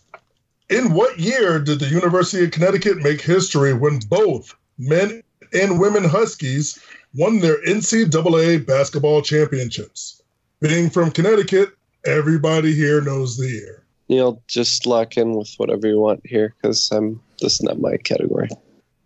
In 0.69 0.93
what 0.93 1.17
year 1.17 1.59
did 1.59 1.79
the 1.79 1.87
University 1.87 2.43
of 2.43 2.51
Connecticut 2.51 2.97
make 2.97 3.21
history 3.21 3.73
when 3.73 3.99
both 4.09 4.53
men 4.77 5.23
and 5.53 5.79
women 5.79 6.03
Huskies 6.03 6.77
won 7.15 7.39
their 7.39 7.63
NCAA 7.63 8.65
basketball 8.65 9.21
championships? 9.21 10.21
Being 10.59 10.89
from 10.89 11.11
Connecticut, 11.11 11.69
everybody 12.05 12.75
here 12.75 12.99
knows 12.99 13.37
the 13.37 13.47
year. 13.47 13.85
Neal, 14.09 14.43
just 14.47 14.85
lock 14.85 15.15
in 15.15 15.37
with 15.37 15.53
whatever 15.55 15.87
you 15.87 15.97
want 15.97 16.19
here 16.25 16.53
because 16.61 16.91
I'm 16.91 17.21
this 17.39 17.53
is 17.53 17.63
not 17.63 17.79
my 17.79 17.95
category. 17.95 18.49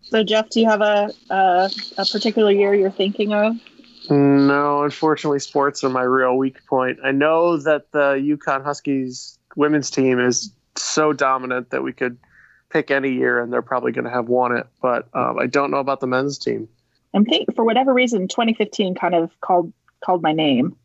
So, 0.01 0.23
Jeff, 0.23 0.49
do 0.49 0.61
you 0.61 0.69
have 0.69 0.81
a, 0.81 1.11
a, 1.29 1.69
a 1.99 2.05
particular 2.05 2.51
year 2.51 2.73
you're 2.73 2.89
thinking 2.89 3.33
of? 3.33 3.55
No, 4.09 4.83
unfortunately, 4.83 5.39
sports 5.39 5.83
are 5.83 5.89
my 5.89 6.01
real 6.01 6.37
weak 6.37 6.65
point. 6.65 6.97
I 7.03 7.11
know 7.11 7.57
that 7.57 7.91
the 7.91 8.15
UConn 8.15 8.63
Huskies 8.63 9.37
women's 9.55 9.89
team 9.89 10.19
is 10.19 10.51
so 10.75 11.13
dominant 11.13 11.69
that 11.71 11.83
we 11.83 11.93
could 11.93 12.17
pick 12.69 12.91
any 12.91 13.11
year 13.11 13.39
and 13.39 13.53
they're 13.53 13.61
probably 13.61 13.91
going 13.91 14.05
to 14.05 14.11
have 14.11 14.27
won 14.27 14.55
it, 14.55 14.67
but 14.81 15.07
um, 15.13 15.37
I 15.39 15.47
don't 15.47 15.71
know 15.71 15.77
about 15.77 15.99
the 15.99 16.07
men's 16.07 16.37
team. 16.37 16.67
I'm 17.13 17.25
think 17.25 17.53
for 17.55 17.63
whatever 17.63 17.93
reason, 17.93 18.27
2015 18.27 18.95
kind 18.95 19.13
of 19.13 19.29
called 19.41 19.71
called 20.03 20.23
my 20.23 20.33
name. 20.33 20.75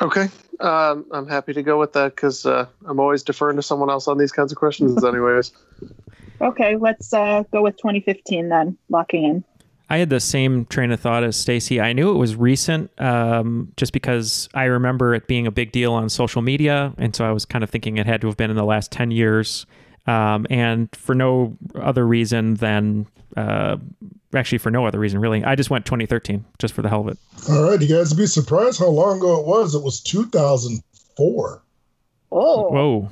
Okay, 0.00 0.28
um, 0.60 1.06
I'm 1.10 1.26
happy 1.26 1.54
to 1.54 1.62
go 1.62 1.78
with 1.80 1.94
that 1.94 2.14
because 2.14 2.44
uh, 2.44 2.66
I'm 2.86 3.00
always 3.00 3.22
deferring 3.22 3.56
to 3.56 3.62
someone 3.62 3.88
else 3.90 4.06
on 4.06 4.18
these 4.18 4.32
kinds 4.32 4.52
of 4.52 4.58
questions, 4.58 5.02
anyways. 5.04 5.52
Okay, 6.40 6.74
let's 6.76 7.12
uh, 7.14 7.44
go 7.52 7.62
with 7.62 7.76
2015 7.76 8.48
then, 8.48 8.76
locking 8.88 9.22
in. 9.22 9.44
I 9.92 9.98
had 9.98 10.08
the 10.08 10.20
same 10.20 10.64
train 10.64 10.90
of 10.90 11.00
thought 11.00 11.22
as 11.22 11.36
Stacey. 11.36 11.78
I 11.78 11.92
knew 11.92 12.10
it 12.12 12.16
was 12.16 12.34
recent, 12.34 12.90
um, 12.98 13.70
just 13.76 13.92
because 13.92 14.48
I 14.54 14.64
remember 14.64 15.14
it 15.14 15.26
being 15.26 15.46
a 15.46 15.50
big 15.50 15.70
deal 15.70 15.92
on 15.92 16.08
social 16.08 16.40
media, 16.40 16.94
and 16.96 17.14
so 17.14 17.26
I 17.26 17.30
was 17.30 17.44
kind 17.44 17.62
of 17.62 17.68
thinking 17.68 17.98
it 17.98 18.06
had 18.06 18.22
to 18.22 18.26
have 18.26 18.38
been 18.38 18.48
in 18.48 18.56
the 18.56 18.64
last 18.64 18.90
ten 18.90 19.10
years, 19.10 19.66
um, 20.06 20.46
and 20.48 20.88
for 20.96 21.14
no 21.14 21.58
other 21.74 22.06
reason 22.06 22.54
than 22.54 23.06
uh, 23.36 23.76
actually 24.34 24.56
for 24.56 24.70
no 24.70 24.86
other 24.86 24.98
reason 24.98 25.20
really. 25.20 25.44
I 25.44 25.56
just 25.56 25.68
went 25.68 25.84
2013 25.84 26.42
just 26.58 26.72
for 26.72 26.80
the 26.80 26.88
hell 26.88 27.02
of 27.02 27.08
it. 27.08 27.18
All 27.50 27.68
right, 27.68 27.78
you 27.78 27.86
guys 27.86 28.14
be 28.14 28.24
surprised 28.24 28.78
how 28.78 28.88
long 28.88 29.18
ago 29.18 29.40
it 29.40 29.46
was. 29.46 29.74
It 29.74 29.82
was 29.82 30.00
2004. 30.00 31.62
Oh, 32.30 32.62
whoa 32.70 33.10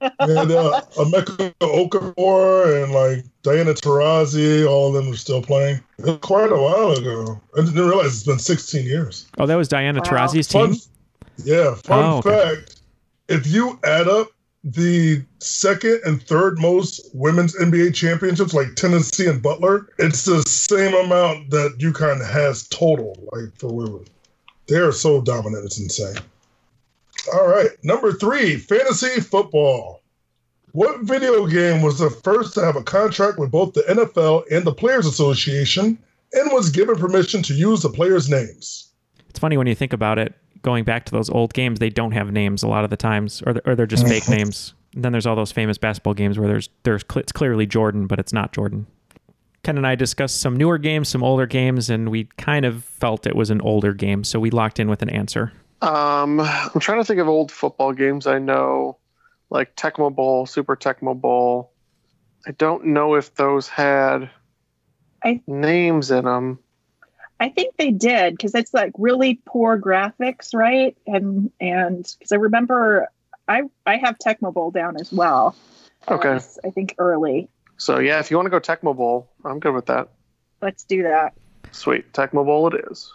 and 0.00 0.52
uh, 0.52 0.80
Emeka 0.96 1.54
Okafor 1.60 2.84
and 2.84 2.92
like 2.92 3.24
Diana 3.42 3.74
Taurasi, 3.74 4.68
all 4.68 4.88
of 4.88 4.94
them 4.94 5.12
are 5.12 5.16
still 5.16 5.42
playing. 5.42 5.80
It 5.98 6.04
was 6.04 6.18
quite 6.18 6.52
a 6.52 6.56
while 6.56 6.92
ago. 6.92 7.40
I 7.56 7.62
didn't 7.62 7.86
realize 7.86 8.06
it's 8.06 8.22
been 8.24 8.38
16 8.38 8.84
years. 8.84 9.26
Oh, 9.38 9.46
that 9.46 9.56
was 9.56 9.68
Diana 9.68 10.00
wow. 10.00 10.04
Taurasi's 10.04 10.48
team? 10.48 10.74
Fun, 10.74 10.76
yeah, 11.44 11.74
fun 11.74 12.04
oh, 12.04 12.18
okay. 12.18 12.56
fact. 12.56 12.80
If 13.28 13.46
you 13.46 13.78
add 13.84 14.08
up 14.08 14.28
the 14.64 15.22
second 15.38 16.00
and 16.04 16.22
third 16.22 16.58
most 16.58 17.10
women's 17.14 17.54
NBA 17.56 17.94
championships, 17.94 18.54
like 18.54 18.74
Tennessee 18.74 19.26
and 19.26 19.42
Butler, 19.42 19.88
it's 19.98 20.24
the 20.24 20.42
same 20.42 20.94
amount 20.94 21.50
that 21.50 21.78
UConn 21.78 22.26
has 22.28 22.68
total, 22.68 23.16
like 23.32 23.56
for 23.56 23.72
women. 23.72 24.04
They 24.66 24.76
are 24.76 24.92
so 24.92 25.22
dominant, 25.22 25.64
it's 25.64 25.78
insane. 25.78 26.22
All 27.32 27.48
right. 27.48 27.70
Number 27.82 28.12
three, 28.12 28.56
fantasy 28.56 29.20
football. 29.20 30.02
What 30.72 31.00
video 31.00 31.46
game 31.46 31.82
was 31.82 31.98
the 31.98 32.10
first 32.10 32.54
to 32.54 32.64
have 32.64 32.76
a 32.76 32.82
contract 32.82 33.38
with 33.38 33.50
both 33.50 33.72
the 33.72 33.82
NFL 33.82 34.44
and 34.50 34.64
the 34.64 34.74
Players 34.74 35.06
Association 35.06 35.98
and 36.32 36.52
was 36.52 36.70
given 36.70 36.96
permission 36.96 37.42
to 37.42 37.54
use 37.54 37.82
the 37.82 37.88
players' 37.88 38.28
names? 38.28 38.92
It's 39.28 39.38
funny 39.38 39.56
when 39.56 39.66
you 39.66 39.74
think 39.74 39.92
about 39.92 40.18
it. 40.18 40.34
Going 40.62 40.84
back 40.84 41.04
to 41.06 41.12
those 41.12 41.30
old 41.30 41.54
games, 41.54 41.78
they 41.78 41.90
don't 41.90 42.12
have 42.12 42.32
names 42.32 42.62
a 42.62 42.68
lot 42.68 42.84
of 42.84 42.90
the 42.90 42.96
times, 42.96 43.42
or 43.46 43.54
they're, 43.54 43.62
or 43.64 43.74
they're 43.76 43.86
just 43.86 44.06
fake 44.06 44.28
names. 44.28 44.74
And 44.94 45.04
then 45.04 45.12
there's 45.12 45.26
all 45.26 45.36
those 45.36 45.52
famous 45.52 45.78
basketball 45.78 46.14
games 46.14 46.38
where 46.38 46.48
there's 46.48 46.68
there's 46.82 47.04
it's 47.16 47.32
clearly 47.32 47.66
Jordan, 47.66 48.06
but 48.06 48.18
it's 48.18 48.32
not 48.32 48.52
Jordan. 48.52 48.86
Ken 49.62 49.76
and 49.76 49.86
I 49.86 49.94
discussed 49.94 50.40
some 50.40 50.56
newer 50.56 50.78
games, 50.78 51.08
some 51.08 51.22
older 51.22 51.46
games, 51.46 51.90
and 51.90 52.10
we 52.10 52.24
kind 52.36 52.64
of 52.64 52.84
felt 52.84 53.26
it 53.26 53.36
was 53.36 53.50
an 53.50 53.60
older 53.60 53.92
game, 53.92 54.24
so 54.24 54.40
we 54.40 54.50
locked 54.50 54.80
in 54.80 54.88
with 54.88 55.02
an 55.02 55.10
answer. 55.10 55.52
Um, 55.80 56.40
I'm 56.40 56.80
trying 56.80 56.98
to 56.98 57.04
think 57.04 57.20
of 57.20 57.28
old 57.28 57.52
football 57.52 57.92
games 57.92 58.26
I 58.26 58.38
know, 58.38 58.98
like 59.50 59.76
Tecmo 59.76 60.14
Bowl, 60.14 60.46
Super 60.46 60.76
Tecmo 60.76 61.18
Bowl. 61.18 61.72
I 62.46 62.52
don't 62.52 62.86
know 62.86 63.14
if 63.14 63.34
those 63.34 63.68
had 63.68 64.30
I, 65.24 65.42
names 65.46 66.10
in 66.10 66.24
them. 66.24 66.58
I 67.40 67.48
think 67.50 67.76
they 67.76 67.90
did 67.90 68.36
because 68.36 68.54
it's 68.54 68.74
like 68.74 68.92
really 68.98 69.40
poor 69.46 69.78
graphics, 69.78 70.54
right? 70.54 70.96
And 71.06 71.52
and 71.60 72.04
because 72.18 72.32
I 72.32 72.36
remember 72.36 73.08
I 73.46 73.62
I 73.86 73.96
have 73.96 74.18
Tecmo 74.18 74.52
Bowl 74.52 74.70
down 74.70 75.00
as 75.00 75.12
well. 75.12 75.54
Okay. 76.08 76.40
I 76.64 76.70
think 76.70 76.94
early. 76.98 77.48
So 77.76 77.98
yeah, 77.98 78.18
if 78.18 78.30
you 78.30 78.36
want 78.36 78.46
to 78.46 78.50
go 78.50 78.60
Tecmo 78.60 78.96
Bowl, 78.96 79.30
I'm 79.44 79.60
good 79.60 79.74
with 79.74 79.86
that. 79.86 80.08
Let's 80.60 80.84
do 80.84 81.04
that. 81.04 81.34
Sweet, 81.70 82.12
Tecmo 82.12 82.44
Bowl 82.44 82.74
it 82.74 82.86
is. 82.90 83.12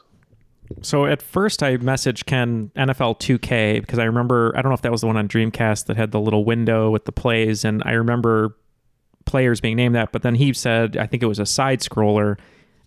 So 0.82 1.06
at 1.06 1.22
first 1.22 1.64
I 1.64 1.78
messaged 1.78 2.26
Ken 2.26 2.72
NFL 2.76 3.20
2K 3.20 3.82
because 3.82 4.00
I 4.00 4.06
remember 4.06 4.54
I 4.56 4.62
don't 4.62 4.70
know 4.70 4.76
if 4.76 4.82
that 4.82 4.92
was 4.92 5.02
the 5.02 5.08
one 5.08 5.18
on 5.18 5.28
Dreamcast 5.28 5.86
that 5.86 5.98
had 5.98 6.12
the 6.12 6.20
little 6.20 6.46
window 6.46 6.90
with 6.90 7.06
the 7.06 7.12
plays 7.12 7.64
and 7.64 7.82
I 7.86 7.92
remember 7.92 8.56
players 9.26 9.62
being 9.62 9.78
named 9.78 9.96
that 9.96 10.12
but 10.12 10.22
then 10.22 10.36
he 10.36 10.52
said 10.54 10.98
I 10.98 11.06
think 11.06 11.24
it 11.24 11.28
was 11.28 11.40
a 11.40 11.46
side 11.46 11.80
scroller 11.80 12.38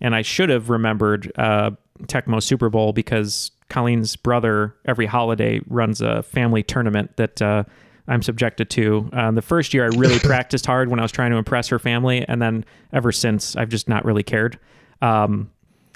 and 0.01 0.14
I 0.14 0.22
should 0.22 0.51
have 0.51 0.68
remembered 0.68 1.32
uh, 1.37 1.70
Tecmo 2.03 2.43
Super 2.43 2.68
Bowl 2.68 2.93
because 2.93 3.51
Colleen's 3.68 4.16
brother 4.16 4.74
every 4.84 5.07
holiday 5.07 5.61
runs 5.66 6.01
a 6.01 6.22
family 6.22 6.62
tournament 6.62 7.16
that 7.16 7.41
uh, 7.41 7.64
I'm 8.09 8.22
subjected 8.22 8.70
to. 8.70 9.11
Uh, 9.12 9.30
the 9.32 9.43
first 9.43 9.74
year 9.74 9.84
I 9.84 9.97
really 9.97 10.18
practiced 10.22 10.66
hard 10.66 10.89
when 10.91 11.01
I 11.01 11.03
was 11.03 11.12
trying 11.12 11.30
to 11.30 11.37
impress 11.37 11.68
her 11.68 11.78
family 11.78 12.24
and 12.28 12.41
then 12.41 12.64
ever 12.93 13.12
since 13.12 13.57
I've 13.57 13.68
just 13.68 13.89
not 13.89 14.05
really 14.05 14.22
cared. 14.22 14.59
Um, 15.03 15.51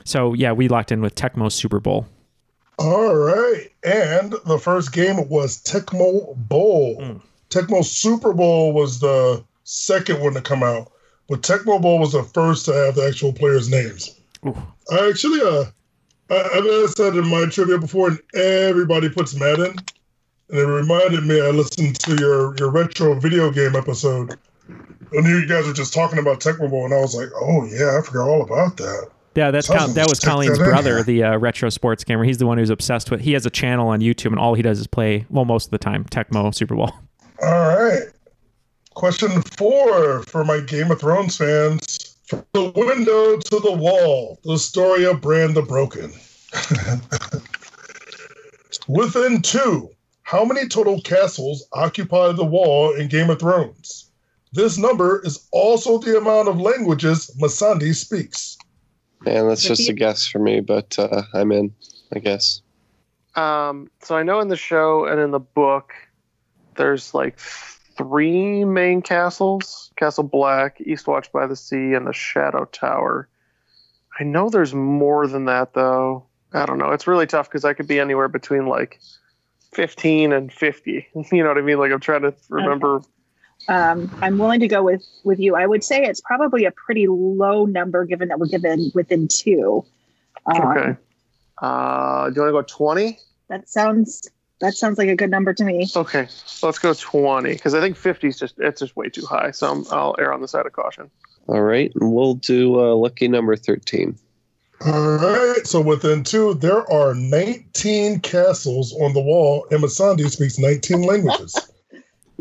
so 0.05 0.35
yeah, 0.35 0.53
we 0.53 0.69
locked 0.69 0.93
in 0.93 1.01
with 1.01 1.15
Tecmo 1.15 1.51
Super 1.51 1.81
Bowl. 1.81 2.07
All 2.79 3.15
right, 3.15 3.69
and 3.85 4.35
the 4.47 4.59
first 4.59 4.93
game 4.93 5.29
was 5.29 5.63
Tecmo 5.63 6.35
Bowl. 6.49 6.97
Mm. 7.01 7.21
Tecmo 7.51 7.85
Super 7.85 8.33
Bowl 8.33 8.73
was 8.73 9.01
the 9.01 9.45
second 9.65 10.21
one 10.23 10.35
to 10.35 10.41
come 10.41 10.63
out, 10.63 10.91
but 11.29 11.43
Tecmo 11.43 11.81
Bowl 11.81 11.99
was 11.99 12.13
the 12.13 12.23
first 12.23 12.65
to 12.65 12.73
have 12.73 12.95
the 12.95 13.07
actual 13.07 13.33
players' 13.33 13.69
names. 13.69 14.19
Ooh. 14.47 14.57
I 14.91 15.09
actually, 15.09 15.41
uh, 15.43 15.65
I, 16.31 16.83
I've 16.85 16.91
said 16.91 17.17
in 17.17 17.29
my 17.29 17.47
trivia 17.47 17.79
before, 17.79 18.09
and 18.09 18.21
everybody 18.35 19.11
puts 19.11 19.35
Madden, 19.35 19.77
and 20.49 20.59
it 20.59 20.65
reminded 20.67 21.25
me. 21.25 21.41
I 21.41 21.51
listened 21.51 22.01
to 22.01 22.17
your 22.17 22.57
your 22.57 22.71
retro 22.71 23.15
video 23.19 23.51
game 23.51 23.77
episode, 23.77 24.39
and 25.13 25.27
you 25.27 25.47
guys 25.47 25.67
were 25.67 25.75
just 25.75 25.93
talking 25.93 26.19
about 26.19 26.41
Tecmo 26.41 26.71
Bowl, 26.71 26.85
and 26.87 26.95
I 26.95 27.01
was 27.01 27.15
like, 27.15 27.29
oh 27.35 27.67
yeah, 27.67 27.99
I 27.99 28.03
forgot 28.03 28.29
all 28.29 28.43
about 28.43 28.77
that. 28.79 29.11
Yeah, 29.35 29.53
that's 29.53 29.69
Col- 29.69 29.89
that 29.89 30.09
was 30.09 30.19
Colleen's 30.19 30.59
brother, 30.59 31.05
the 31.05 31.23
uh, 31.23 31.39
retro 31.39 31.71
sports 31.71 32.03
gamer. 32.03 32.25
He's 32.25 32.39
the 32.39 32.47
one 32.47 32.59
who's 32.59 32.71
obsessed 32.71 33.11
with. 33.11 33.21
He 33.21 33.33
has 33.33 33.47
a 33.47 33.51
channel 33.51 33.89
on 33.89 34.01
YouTube, 34.01 34.27
and 34.27 34.39
all 34.39 34.55
he 34.55 34.63
does 34.63 34.81
is 34.81 34.89
play. 34.89 35.25
Well, 35.31 35.45
most 35.45 35.67
of 35.67 35.71
the 35.71 35.79
time, 35.79 36.05
Tecmo 36.05 36.53
Super 36.55 36.75
Bowl. 36.75 36.93
All 37.43 37.79
right. 37.79 38.03
Question 38.95 39.43
four 39.43 40.23
for 40.25 40.45
my 40.45 40.61
Game 40.61 40.91
of 40.91 41.01
Thrones 41.01 41.37
fans. 41.37 42.17
From 42.25 42.45
the 42.53 42.71
window 42.77 43.39
to 43.39 43.61
the 43.61 43.73
wall, 43.73 44.39
the 44.45 44.59
story 44.59 45.05
of 45.05 45.21
Bran 45.21 45.55
the 45.55 45.63
Broken. 45.63 46.13
Within 48.89 49.43
two, 49.43 49.91
how 50.23 50.45
many 50.45 50.69
total 50.69 51.01
castles 51.01 51.65
occupy 51.73 52.33
the 52.33 52.45
wall 52.45 52.95
in 52.95 53.09
Game 53.09 53.31
of 53.31 53.41
Thrones? 53.41 54.11
This 54.53 54.77
number 54.77 55.25
is 55.25 55.47
also 55.53 55.99
the 55.99 56.19
amount 56.19 56.49
of 56.49 56.61
languages 56.61 57.31
Missandei 57.41 57.95
speaks. 57.95 58.59
Man, 59.23 59.49
that's 59.49 59.63
just 59.63 59.89
a 59.89 59.93
guess 59.93 60.27
for 60.27 60.39
me, 60.39 60.61
but 60.61 60.99
uh, 60.99 61.23
I'm 61.35 61.53
in, 61.53 61.75
I 62.15 62.21
guess. 62.21 62.63
Um, 63.37 63.91
so 64.03 64.17
I 64.17 64.23
know 64.23 64.41
in 64.41 64.49
the 64.49 64.57
show 64.57 65.05
and 65.05 65.21
in 65.21 65.31
the 65.31 65.41
book, 65.41 65.93
there's 66.77 67.15
like 67.15 67.39
three 67.39 68.65
main 68.65 69.03
castles 69.03 69.91
Castle 69.97 70.25
Black, 70.25 70.79
Eastwatch 70.79 71.31
by 71.31 71.47
the 71.47 71.57
Sea, 71.57 71.93
and 71.93 72.07
the 72.07 72.13
Shadow 72.13 72.65
Tower. 72.65 73.29
I 74.19 74.25
know 74.25 74.49
there's 74.49 74.75
more 74.75 75.27
than 75.27 75.45
that, 75.45 75.75
though. 75.75 76.25
I 76.53 76.67
don't 76.67 76.79
know. 76.79 76.91
It's 76.91 77.07
really 77.07 77.27
tough 77.27 77.49
because 77.49 77.65
I 77.65 77.75
could 77.75 77.87
be 77.87 78.01
anywhere 78.01 78.29
between 78.29 78.67
like 78.67 79.01
15 79.73 80.33
and 80.33 80.53
50. 80.53 81.07
You 81.33 81.43
know 81.43 81.49
what 81.49 81.59
I 81.59 81.63
mean? 81.63 81.79
Like 81.79 81.93
I'm 81.93 82.01
trying 82.01 82.23
to 82.23 82.35
remember. 82.49 83.03
Okay. 83.71 83.79
Um, 83.79 84.11
I'm 84.21 84.39
willing 84.39 84.61
to 84.61 84.69
go 84.69 84.83
with 84.83 85.07
with 85.25 85.39
you. 85.39 85.55
I 85.55 85.67
would 85.67 85.85
say 85.85 86.03
it's 86.03 86.21
probably 86.21 86.65
a 86.65 86.71
pretty 86.73 87.07
low 87.07 87.67
number 87.67 88.05
given 88.05 88.29
that 88.29 88.39
we're 88.39 88.47
given 88.47 88.91
within 88.95 89.29
two. 89.29 89.85
Um, 90.47 90.63
okay. 90.63 90.97
Uh, 91.59 92.31
do 92.31 92.37
you 92.37 92.53
want 92.53 92.69
to 92.69 92.75
go 92.75 92.77
20? 92.77 93.19
That 93.49 93.69
sounds 93.69 94.29
that 94.61 94.75
sounds 94.75 94.99
like 94.99 95.09
a 95.09 95.17
good 95.17 95.31
number 95.31 95.55
to 95.55 95.65
me. 95.65 95.89
Okay, 95.95 96.29
let's 96.63 96.79
go 96.79 96.95
20 96.95 97.53
because 97.53 97.75
I 97.75 97.81
think 97.81 97.97
50 97.97 98.29
is 98.29 98.39
just 98.39 98.59
it's 98.59 98.81
just 98.81 98.97
way 98.97 99.09
too 99.09 99.25
high. 99.25 99.51
So 99.53 99.85
i 99.91 100.05
will 100.05 100.17
err 100.19 100.33
on 100.33 100.41
the 100.41 100.49
side 100.49 100.67
of 100.67 100.73
caution. 100.73 101.11
All 101.47 101.63
right, 101.63 101.93
and 101.95 102.13
we'll 102.13 102.35
do 102.35 102.79
uh, 102.79 102.95
lucky 102.95 103.29
number 103.29 103.57
13. 103.57 104.17
All 104.87 105.17
right, 105.19 105.67
so 105.67 105.81
within 105.81 106.25
two, 106.25 106.55
there 106.55 106.91
are 106.91 107.15
19 107.15 108.21
castles 108.21 108.95
on 108.95 109.13
the 109.13 109.21
wall, 109.21 109.67
and 109.71 109.83
Missandei 109.83 110.31
speaks 110.31 110.59
19 110.59 111.03
languages. 111.03 111.70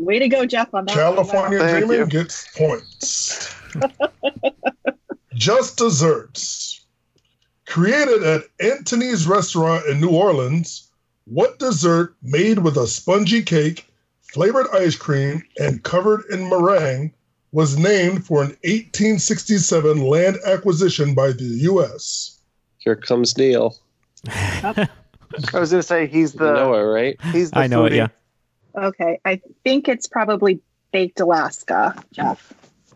Way 0.00 0.18
to 0.18 0.28
go, 0.28 0.46
Jeff, 0.46 0.72
on 0.72 0.86
that. 0.86 0.94
California 0.94 1.58
wow. 1.58 1.78
Dreaming 1.78 2.08
gets 2.08 2.48
points. 2.56 3.54
Just 5.34 5.76
desserts. 5.76 6.86
Created 7.66 8.22
at 8.22 8.44
Antoine's 8.60 9.26
restaurant 9.26 9.86
in 9.86 10.00
New 10.00 10.08
Orleans, 10.08 10.90
what 11.26 11.58
dessert 11.58 12.16
made 12.22 12.60
with 12.60 12.78
a 12.78 12.86
spongy 12.86 13.42
cake, 13.42 13.86
flavored 14.22 14.68
ice 14.72 14.96
cream, 14.96 15.42
and 15.58 15.82
covered 15.82 16.24
in 16.30 16.48
meringue 16.48 17.12
was 17.52 17.76
named 17.76 18.24
for 18.24 18.40
an 18.42 18.56
1867 18.64 20.00
land 20.00 20.38
acquisition 20.46 21.14
by 21.14 21.32
the 21.32 21.44
U.S.? 21.44 22.40
Here 22.78 22.96
comes 22.96 23.36
Neal. 23.36 23.76
I 24.28 24.88
was 25.34 25.70
going 25.70 25.80
to 25.80 25.82
say 25.82 26.06
he's 26.06 26.32
the 26.32 26.54
Noah, 26.54 26.86
right? 26.86 27.20
He's 27.32 27.50
the 27.50 27.58
I 27.58 27.66
know 27.66 27.82
foodie. 27.82 27.92
it. 27.92 27.96
Yeah. 27.96 28.08
Okay, 28.74 29.20
I 29.24 29.40
think 29.64 29.88
it's 29.88 30.06
probably 30.06 30.60
baked 30.92 31.20
Alaska, 31.20 31.94
Jeff. 32.12 32.52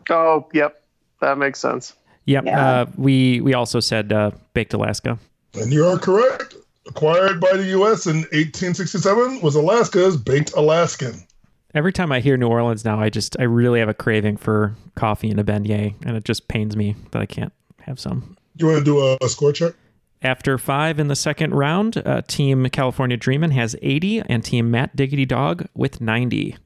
Oh, 0.09 0.47
yep, 0.53 0.83
that 1.21 1.37
makes 1.37 1.59
sense. 1.59 1.93
Yep. 2.25 2.45
Yeah. 2.45 2.67
Uh, 2.67 2.85
we 2.97 3.41
we 3.41 3.53
also 3.53 3.79
said 3.79 4.11
uh, 4.11 4.31
baked 4.53 4.73
Alaska. 4.73 5.19
And 5.53 5.71
you 5.71 5.85
are 5.85 5.97
correct. 5.97 6.55
Acquired 6.87 7.39
by 7.39 7.57
the 7.57 7.65
U.S. 7.65 8.05
in 8.05 8.17
1867 8.17 9.41
was 9.41 9.55
Alaska's 9.55 10.17
baked 10.17 10.53
Alaskan. 10.53 11.25
Every 11.73 11.91
time 11.91 12.11
I 12.11 12.19
hear 12.19 12.37
New 12.37 12.47
Orleans 12.47 12.85
now, 12.85 12.99
I 12.99 13.09
just 13.09 13.35
I 13.39 13.43
really 13.43 13.79
have 13.79 13.89
a 13.89 13.93
craving 13.93 14.37
for 14.37 14.75
coffee 14.95 15.29
and 15.29 15.39
a 15.39 15.43
beignet, 15.43 15.95
and 16.05 16.15
it 16.15 16.23
just 16.23 16.47
pains 16.47 16.75
me 16.75 16.95
that 17.11 17.21
I 17.21 17.25
can't 17.25 17.53
have 17.81 17.99
some. 17.99 18.37
You 18.57 18.67
want 18.67 18.79
to 18.79 18.83
do 18.83 18.99
a, 18.99 19.17
a 19.21 19.29
score 19.29 19.51
check? 19.51 19.73
After 20.21 20.57
five 20.57 20.99
in 20.99 21.07
the 21.07 21.15
second 21.15 21.53
round, 21.53 22.01
uh, 22.05 22.21
Team 22.27 22.67
California 22.69 23.17
Dreamin' 23.17 23.51
has 23.51 23.75
80 23.81 24.21
and 24.21 24.43
Team 24.43 24.71
Matt 24.71 24.95
Diggity 24.95 25.25
Dog 25.25 25.67
with 25.75 26.01
90. 26.01 26.57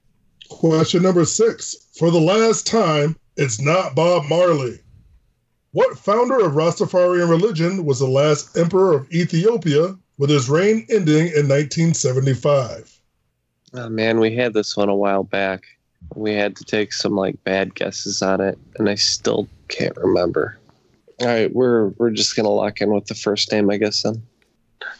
Question 0.49 1.03
number 1.03 1.25
six. 1.25 1.75
For 1.93 2.11
the 2.11 2.19
last 2.19 2.65
time, 2.65 3.15
it's 3.35 3.61
not 3.61 3.95
Bob 3.95 4.25
Marley. 4.29 4.79
What 5.71 5.97
founder 5.97 6.39
of 6.39 6.53
Rastafarian 6.53 7.29
religion 7.29 7.85
was 7.85 7.99
the 7.99 8.07
last 8.07 8.57
emperor 8.57 8.95
of 8.95 9.11
Ethiopia 9.11 9.97
with 10.17 10.29
his 10.29 10.49
reign 10.49 10.85
ending 10.89 11.27
in 11.27 11.47
1975? 11.47 12.99
Oh 13.73 13.89
man, 13.89 14.19
we 14.19 14.35
had 14.35 14.53
this 14.53 14.75
one 14.75 14.89
a 14.89 14.95
while 14.95 15.23
back. 15.23 15.63
We 16.15 16.33
had 16.33 16.55
to 16.55 16.65
take 16.65 16.91
some 16.91 17.15
like 17.15 17.43
bad 17.43 17.75
guesses 17.75 18.21
on 18.21 18.41
it, 18.41 18.57
and 18.77 18.89
I 18.89 18.95
still 18.95 19.47
can't 19.67 19.95
remember. 19.97 20.58
All 21.21 21.27
right, 21.27 21.53
we're 21.53 21.89
we're 21.97 22.11
just 22.11 22.35
gonna 22.35 22.49
lock 22.49 22.81
in 22.81 22.93
with 22.93 23.07
the 23.07 23.15
first 23.15 23.51
name, 23.51 23.69
I 23.69 23.77
guess. 23.77 24.03
Then. 24.03 24.21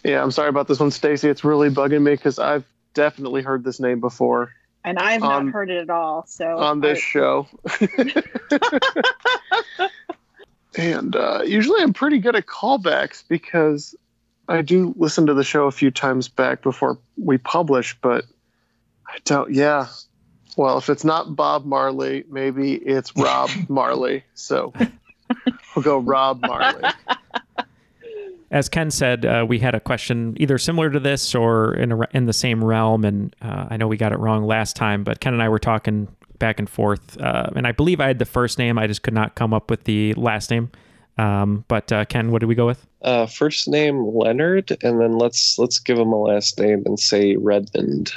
Yeah, 0.04 0.22
I'm 0.22 0.32
sorry 0.32 0.50
about 0.50 0.68
this 0.68 0.80
one, 0.80 0.92
Stacey. 0.92 1.30
It's 1.30 1.44
really 1.44 1.70
bugging 1.70 2.02
me 2.02 2.12
because 2.12 2.40
I've 2.40 2.66
definitely 2.94 3.42
heard 3.42 3.64
this 3.64 3.80
name 3.80 4.02
before, 4.02 4.54
and 4.84 5.00
I've 5.00 5.22
not 5.22 5.48
heard 5.48 5.70
it 5.70 5.78
at 5.78 5.90
all. 5.90 6.26
So 6.28 6.58
on 6.58 6.82
this 6.82 6.98
I... 6.98 7.02
show, 7.02 7.48
and 10.78 11.16
uh, 11.16 11.44
usually 11.46 11.82
I'm 11.82 11.94
pretty 11.94 12.20
good 12.20 12.36
at 12.36 12.48
callbacks 12.48 13.24
because 13.28 13.96
I 14.50 14.62
do 14.62 14.94
listen 14.98 15.26
to 15.28 15.34
the 15.34 15.46
show 15.46 15.68
a 15.68 15.72
few 15.72 15.92
times 15.92 16.28
back 16.28 16.62
before 16.62 16.98
we 17.18 17.38
publish, 17.38 17.98
but 18.02 18.26
I 19.08 19.20
don't. 19.24 19.54
Yeah, 19.54 19.88
well, 20.58 20.78
if 20.78 20.90
it's 20.90 21.06
not 21.06 21.36
Bob 21.36 21.66
Marley, 21.66 22.26
maybe 22.30 22.74
it's 22.74 23.16
Rob 23.16 23.50
Marley. 23.70 24.24
So 24.34 24.74
we'll 25.80 26.00
go 26.02 26.06
Rob 26.06 26.42
Marley. 26.42 26.84
As 28.52 28.68
Ken 28.68 28.90
said, 28.90 29.26
uh, 29.26 29.46
we 29.48 29.60
had 29.60 29.76
a 29.76 29.80
question 29.80 30.36
either 30.40 30.58
similar 30.58 30.90
to 30.90 31.00
this 31.00 31.36
or 31.36 31.76
in 31.76 31.92
a, 31.92 32.00
in 32.14 32.26
the 32.26 32.34
same 32.34 32.64
realm, 32.64 33.06
and 33.06 33.36
uh, 33.44 33.68
I 33.70 33.78
know 33.78 33.88
we 33.88 33.96
got 33.96 34.12
it 34.12 34.18
wrong 34.18 34.44
last 34.44 34.76
time. 34.76 35.04
But 35.04 35.20
Ken 35.20 35.34
and 35.34 35.44
I 35.44 35.50
were 35.50 35.60
talking 35.60 36.08
back 36.40 36.58
and 36.58 36.68
forth, 36.68 37.20
uh, 37.22 37.52
and 37.56 37.68
I 37.68 37.72
believe 37.72 38.02
I 38.02 38.08
had 38.08 38.18
the 38.18 38.26
first 38.26 38.58
name. 38.58 38.80
I 38.80 38.88
just 38.88 39.04
could 39.04 39.14
not 39.14 39.36
come 39.36 39.54
up 39.54 39.70
with 39.70 39.84
the 39.84 40.16
last 40.16 40.50
name. 40.50 40.72
Um, 41.20 41.64
but 41.68 41.92
uh, 41.92 42.06
Ken, 42.06 42.32
what 42.32 42.40
did 42.40 42.48
we 42.48 42.56
go 42.56 42.66
with? 42.66 42.88
Uh, 43.04 43.28
first 43.28 43.68
name 43.68 44.04
Leonard, 44.08 44.76
and 44.82 45.00
then 45.00 45.20
let's 45.20 45.60
let's 45.60 45.78
give 45.78 46.00
him 46.00 46.12
a 46.12 46.20
last 46.20 46.60
name 46.60 46.82
and 46.88 47.00
say 47.00 47.36
Redmond. 47.36 48.12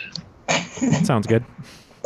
Sounds 1.05 1.27
good. 1.27 1.45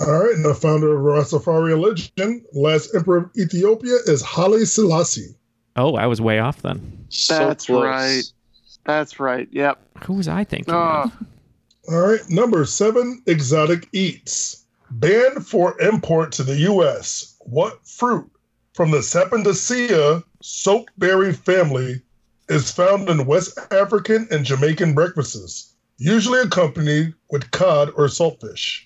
All 0.04 0.24
right, 0.24 0.34
and 0.34 0.44
the 0.44 0.54
founder 0.54 0.94
of 0.94 1.02
Rastafari 1.02 1.68
religion, 1.68 2.44
last 2.52 2.94
emperor 2.94 3.16
of 3.16 3.30
Ethiopia, 3.38 3.94
is 4.06 4.20
Haile 4.20 4.66
Selassie. 4.66 5.34
Oh, 5.76 5.94
I 5.94 6.06
was 6.06 6.20
way 6.20 6.38
off 6.38 6.62
then. 6.62 7.06
That's 7.28 7.68
right. 7.68 8.22
That's 8.84 9.20
right. 9.20 9.48
Yep. 9.50 9.78
Who 10.04 10.14
was 10.14 10.28
I 10.28 10.44
thinking? 10.44 10.72
Oh. 10.74 11.12
All 11.88 12.00
right, 12.00 12.28
number 12.28 12.64
seven, 12.64 13.22
exotic 13.26 13.88
eats. 13.92 14.64
Banned 14.90 15.46
for 15.46 15.80
import 15.80 16.32
to 16.32 16.42
the 16.42 16.56
U.S. 16.56 17.36
What 17.40 17.86
fruit 17.86 18.28
from 18.74 18.90
the 18.90 18.98
Sapindaceae 18.98 20.22
soapberry 20.42 21.34
family 21.36 22.02
is 22.48 22.70
found 22.70 23.08
in 23.08 23.26
West 23.26 23.58
African 23.70 24.28
and 24.30 24.44
Jamaican 24.44 24.94
breakfasts, 24.94 25.74
usually 25.98 26.40
accompanied 26.40 27.14
with 27.30 27.50
cod 27.50 27.90
or 27.96 28.06
saltfish? 28.06 28.82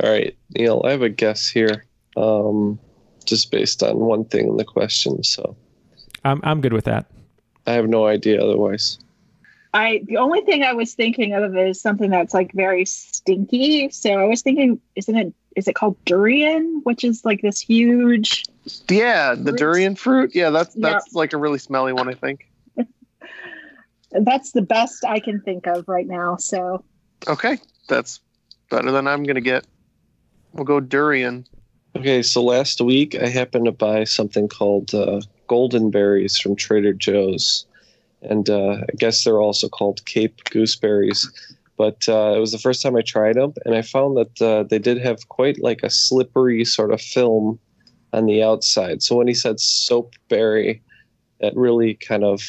All 0.00 0.10
right, 0.10 0.36
Neal, 0.56 0.82
I 0.84 0.90
have 0.90 1.02
a 1.02 1.08
guess 1.08 1.48
here, 1.48 1.84
um, 2.16 2.78
just 3.24 3.50
based 3.50 3.82
on 3.82 3.98
one 3.98 4.24
thing 4.24 4.48
in 4.48 4.56
the 4.56 4.64
question. 4.64 5.22
So, 5.24 5.56
I'm 6.28 6.40
I'm 6.44 6.60
good 6.60 6.72
with 6.72 6.84
that. 6.84 7.06
I 7.66 7.72
have 7.72 7.88
no 7.88 8.06
idea 8.06 8.42
otherwise. 8.42 8.98
I 9.74 10.02
the 10.04 10.16
only 10.16 10.40
thing 10.42 10.62
I 10.62 10.72
was 10.72 10.94
thinking 10.94 11.34
of 11.34 11.56
is 11.56 11.80
something 11.80 12.10
that's 12.10 12.34
like 12.34 12.52
very 12.52 12.84
stinky. 12.84 13.90
So 13.90 14.10
I 14.12 14.24
was 14.24 14.42
thinking, 14.42 14.80
isn't 14.96 15.16
it? 15.16 15.32
Is 15.56 15.66
it 15.66 15.74
called 15.74 15.96
durian, 16.04 16.80
which 16.84 17.04
is 17.04 17.24
like 17.24 17.42
this 17.42 17.60
huge? 17.60 18.44
Yeah, 18.88 19.34
the 19.34 19.50
fruit? 19.50 19.58
durian 19.58 19.96
fruit. 19.96 20.34
Yeah, 20.34 20.50
that's 20.50 20.74
that's 20.74 21.06
yep. 21.06 21.14
like 21.14 21.32
a 21.32 21.36
really 21.36 21.58
smelly 21.58 21.92
one. 21.92 22.08
I 22.08 22.14
think. 22.14 22.48
that's 24.10 24.52
the 24.52 24.62
best 24.62 25.04
I 25.04 25.20
can 25.20 25.40
think 25.40 25.66
of 25.66 25.88
right 25.88 26.06
now. 26.06 26.36
So. 26.36 26.84
Okay, 27.26 27.58
that's 27.88 28.20
better 28.70 28.90
than 28.90 29.06
I'm 29.08 29.24
gonna 29.24 29.40
get. 29.40 29.66
We'll 30.52 30.64
go 30.64 30.80
durian. 30.80 31.46
Okay, 31.96 32.22
so 32.22 32.42
last 32.42 32.80
week 32.80 33.16
I 33.16 33.26
happened 33.26 33.64
to 33.64 33.72
buy 33.72 34.04
something 34.04 34.48
called 34.48 34.94
uh, 34.94 35.20
golden 35.48 35.90
berries 35.90 36.38
from 36.38 36.56
Trader 36.56 36.92
Joe's, 36.92 37.66
and 38.22 38.48
uh, 38.48 38.78
I 38.82 38.96
guess 38.96 39.24
they're 39.24 39.40
also 39.40 39.68
called 39.68 40.04
Cape 40.04 40.44
gooseberries. 40.44 41.26
But 41.76 42.08
uh, 42.08 42.34
it 42.36 42.40
was 42.40 42.52
the 42.52 42.58
first 42.58 42.82
time 42.82 42.96
I 42.96 43.02
tried 43.02 43.36
them, 43.36 43.54
and 43.64 43.74
I 43.74 43.82
found 43.82 44.16
that 44.16 44.42
uh, 44.42 44.62
they 44.64 44.78
did 44.78 44.98
have 44.98 45.28
quite 45.28 45.62
like 45.62 45.82
a 45.82 45.90
slippery 45.90 46.64
sort 46.64 46.92
of 46.92 47.00
film 47.00 47.58
on 48.12 48.26
the 48.26 48.42
outside. 48.42 49.02
So 49.02 49.16
when 49.16 49.28
he 49.28 49.34
said 49.34 49.60
soap 49.60 50.14
berry, 50.28 50.82
that 51.40 51.54
really 51.56 51.94
kind 51.94 52.24
of 52.24 52.42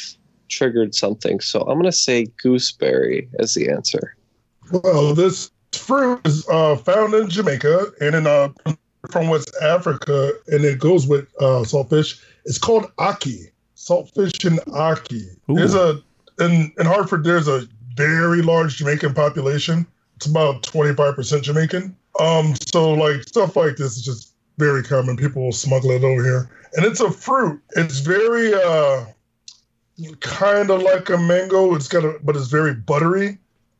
triggered 0.49 0.95
something. 0.95 1.39
So 1.41 1.61
I'm 1.61 1.79
going 1.79 1.83
to 1.83 1.91
say 1.91 2.27
gooseberry 2.41 3.29
as 3.39 3.53
the 3.53 3.69
answer. 3.69 4.15
Well, 4.71 5.13
this 5.13 5.51
fruit 5.73 6.21
is 6.25 6.47
uh, 6.49 6.75
found 6.77 7.13
in 7.13 7.29
Jamaica 7.29 7.85
and 8.01 8.15
in 8.15 8.27
uh, 8.27 8.49
from 9.09 9.27
West 9.29 9.55
Africa, 9.61 10.31
and 10.47 10.65
it 10.65 10.79
goes 10.79 11.07
with 11.07 11.27
uh, 11.39 11.63
saltfish. 11.63 12.21
It's 12.45 12.57
called 12.57 12.91
ackee, 12.97 13.51
saltfish 13.75 14.45
and 14.45 14.59
ackee. 14.67 15.35
Ooh. 15.49 15.55
There's 15.55 15.75
a 15.75 16.01
in 16.39 16.71
in 16.79 16.85
Hartford. 16.85 17.23
There's 17.23 17.47
a 17.47 17.67
very 17.95 18.41
large 18.41 18.77
Jamaican 18.77 19.13
population. 19.13 19.85
It's 20.15 20.25
about 20.25 20.63
25% 20.63 21.41
Jamaican. 21.43 21.95
Um, 22.19 22.53
so 22.67 22.91
like 22.91 23.23
stuff 23.23 23.55
like 23.55 23.77
this 23.77 23.95
is 23.97 24.03
just 24.03 24.33
very 24.57 24.83
common. 24.83 25.15
People 25.15 25.43
will 25.43 25.51
smuggle 25.51 25.91
it 25.91 26.03
over 26.03 26.23
here, 26.23 26.49
and 26.73 26.85
it's 26.85 26.99
a 26.99 27.11
fruit. 27.11 27.61
It's 27.75 27.99
very 27.99 28.53
uh, 28.53 29.05
kind 30.19 30.69
of 30.69 30.81
like 30.81 31.09
a 31.09 31.17
mango. 31.17 31.75
It's 31.75 31.87
got 31.87 32.03
a, 32.03 32.19
but 32.23 32.35
it's 32.35 32.47
very 32.47 32.73
buttery. 32.73 33.37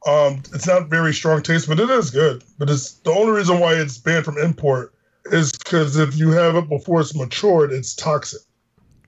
Um, 0.07 0.43
it's 0.53 0.68
not 0.68 0.88
very 0.88 1.14
strong 1.14 1.41
taste, 1.41 1.68
but 1.68 1.80
it 1.80 1.89
is 1.89 2.10
good. 2.10 2.43
But 2.57 2.70
it's 2.70 2.93
the 2.93 3.12
only 3.12 3.34
reason 3.34 3.60
why 3.60 3.74
it's 3.74 3.97
banned 3.97 4.24
from 4.26 4.38
import 4.38 4.93
is 5.26 5.51
because 5.51 5.97
if 5.97 6.16
you 6.16 6.32
have 6.32 6.55
it 6.55 6.70
before 6.70 7.01
it's 7.01 7.16
matured, 7.16 7.72
it's 7.72 7.93
toxic. 7.93 8.41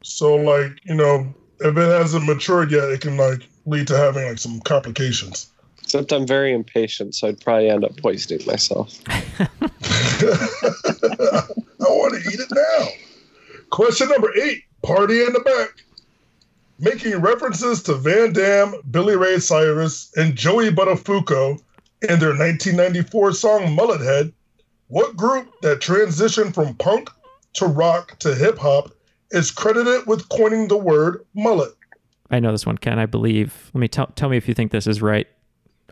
So 0.03 0.35
like 0.35 0.79
you 0.83 0.95
know, 0.95 1.33
if 1.59 1.77
it 1.77 1.99
hasn't 2.01 2.25
matured 2.25 2.71
yet, 2.71 2.89
it 2.89 3.01
can 3.01 3.17
like 3.17 3.47
lead 3.65 3.87
to 3.87 3.97
having 3.97 4.27
like 4.27 4.39
some 4.39 4.59
complications. 4.61 5.51
Except 5.83 6.13
I'm 6.13 6.25
very 6.25 6.53
impatient, 6.53 7.15
so 7.15 7.27
I'd 7.27 7.41
probably 7.41 7.69
end 7.69 7.83
up 7.83 7.97
poisoning 7.97 8.45
myself. 8.47 8.97
I 9.07 9.47
want 11.79 12.13
to 12.13 12.29
eat 12.29 12.39
it 12.39 12.47
now. 12.51 12.87
Question 13.69 14.09
number 14.09 14.31
eight: 14.37 14.63
Party 14.81 15.23
in 15.23 15.33
the 15.33 15.39
back 15.41 15.83
making 16.81 17.15
references 17.21 17.83
to 17.83 17.93
Van 17.93 18.33
Damme, 18.33 18.73
Billy 18.89 19.15
Ray 19.15 19.39
Cyrus, 19.39 20.11
and 20.17 20.35
Joey 20.35 20.71
Buttafuoco 20.71 21.61
in 22.01 22.19
their 22.19 22.29
1994 22.29 23.33
song 23.33 23.75
Mullet 23.75 24.01
Head, 24.01 24.33
what 24.87 25.15
group 25.15 25.47
that 25.61 25.79
transitioned 25.79 26.55
from 26.55 26.73
punk 26.75 27.09
to 27.53 27.67
rock 27.67 28.17
to 28.19 28.33
hip 28.33 28.57
hop 28.57 28.91
is 29.31 29.51
credited 29.51 30.07
with 30.07 30.29
coining 30.29 30.67
the 30.67 30.77
word 30.77 31.25
mullet? 31.33 31.73
I 32.29 32.39
know 32.39 32.51
this 32.51 32.65
one, 32.65 32.77
Ken. 32.77 32.99
I 32.99 33.05
believe. 33.05 33.71
Let 33.73 33.81
me 33.81 33.87
tell 33.87 34.07
tell 34.07 34.29
me 34.29 34.37
if 34.37 34.47
you 34.47 34.53
think 34.53 34.71
this 34.71 34.87
is 34.87 35.01
right. 35.01 35.27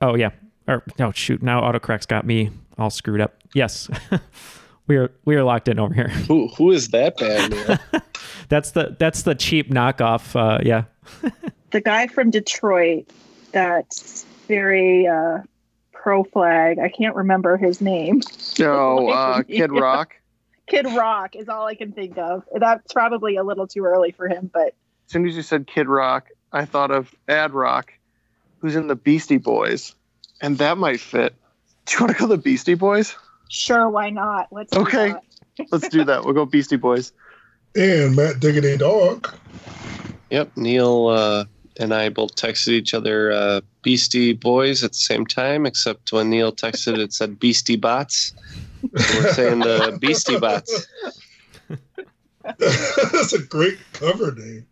Oh 0.02 0.16
yeah. 0.16 0.32
Or 0.68 0.84
no, 0.98 1.12
shoot. 1.12 1.42
Now 1.42 1.62
autocorrect's 1.62 2.06
got 2.06 2.26
me 2.26 2.52
all 2.78 2.90
screwed 2.90 3.22
up. 3.22 3.36
Yes. 3.54 3.90
we 4.88 4.96
are 4.96 5.12
we 5.26 5.36
are 5.36 5.44
locked 5.44 5.68
in 5.68 5.80
over 5.80 5.94
here. 5.94 6.08
Who 6.08 6.48
who 6.50 6.72
is 6.72 6.90
that 6.90 7.18
band? 7.18 7.80
that's 8.50 8.72
the 8.72 8.96
that's 9.00 9.24
the 9.24 9.36
cheap 9.36 9.70
knockoff. 9.70 10.36
Uh, 10.36 10.60
yeah. 10.64 10.84
the 11.72 11.82
guy 11.82 12.08
from 12.08 12.30
Detroit 12.32 13.10
that's 13.52 14.26
very 14.48 15.08
uh, 15.08 15.40
pro 15.92 16.24
flag. 16.24 16.80
I 16.80 16.90
can't 16.90 17.16
remember 17.16 17.58
his 17.58 17.82
name. 17.82 18.22
Oh, 18.62 19.10
uh, 19.10 19.44
Kid 19.44 19.72
Rock. 19.72 20.16
Kid 20.70 20.86
Rock 20.96 21.36
is 21.36 21.50
all 21.50 21.66
I 21.66 21.76
can 21.76 21.92
think 21.92 22.18
of. 22.18 22.44
That's 22.54 22.94
probably 22.94 23.36
a 23.36 23.44
little 23.44 23.68
too 23.68 23.84
early 23.84 24.12
for 24.12 24.28
him, 24.28 24.50
but 24.54 24.68
as 24.68 25.14
soon 25.14 25.28
as 25.28 25.36
you 25.36 25.42
said 25.42 25.68
Kid 25.68 25.88
Rock, 25.88 26.30
I 26.54 26.66
thought 26.66 26.92
of 26.92 27.14
Ad 27.28 27.54
Rock, 27.54 27.92
who's 28.60 28.76
in 28.76 28.88
the 28.88 28.96
Beastie 28.96 29.38
Boys, 29.38 29.96
and 30.42 30.58
that 30.60 30.78
might 30.78 31.00
fit. 31.00 31.36
Do 31.86 31.96
you 31.96 32.06
want 32.06 32.18
to 32.18 32.22
go 32.22 32.28
the 32.28 32.38
Beastie 32.38 32.76
Boys? 32.76 33.16
Sure, 33.50 33.90
why 33.90 34.12
not? 34.12 34.48
Let's 34.52 34.72
okay. 34.74 35.16
Let's 35.72 35.90
do 35.90 36.04
that. 36.06 36.24
We'll 36.24 36.36
go 36.36 36.46
Beastie 36.46 36.78
Boys. 36.78 37.12
And 37.76 38.16
Matt 38.16 38.40
Diggity 38.40 38.78
Dog. 38.78 39.34
Yep, 40.30 40.56
Neal 40.56 41.08
uh, 41.08 41.46
and 41.80 41.94
I 41.94 42.10
both 42.10 42.36
texted 42.36 42.70
each 42.70 42.94
other 42.94 43.32
uh, 43.32 43.62
Beastie 43.82 44.34
Boys 44.34 44.84
at 44.84 44.92
the 44.92 44.98
same 44.98 45.26
time, 45.26 45.66
except 45.66 46.12
when 46.12 46.30
Neal 46.30 46.52
texted, 46.52 47.00
it 47.00 47.14
said 47.14 47.40
Beastie 47.40 47.78
Bots. 47.78 48.34
So 48.82 49.20
we're 49.20 49.34
saying 49.34 49.60
the 49.60 49.98
Beastie 50.00 50.40
Bots. 50.40 50.88
That's 52.58 53.34
a 53.34 53.40
great 53.40 53.78
cover 53.94 54.34
name. 54.34 54.66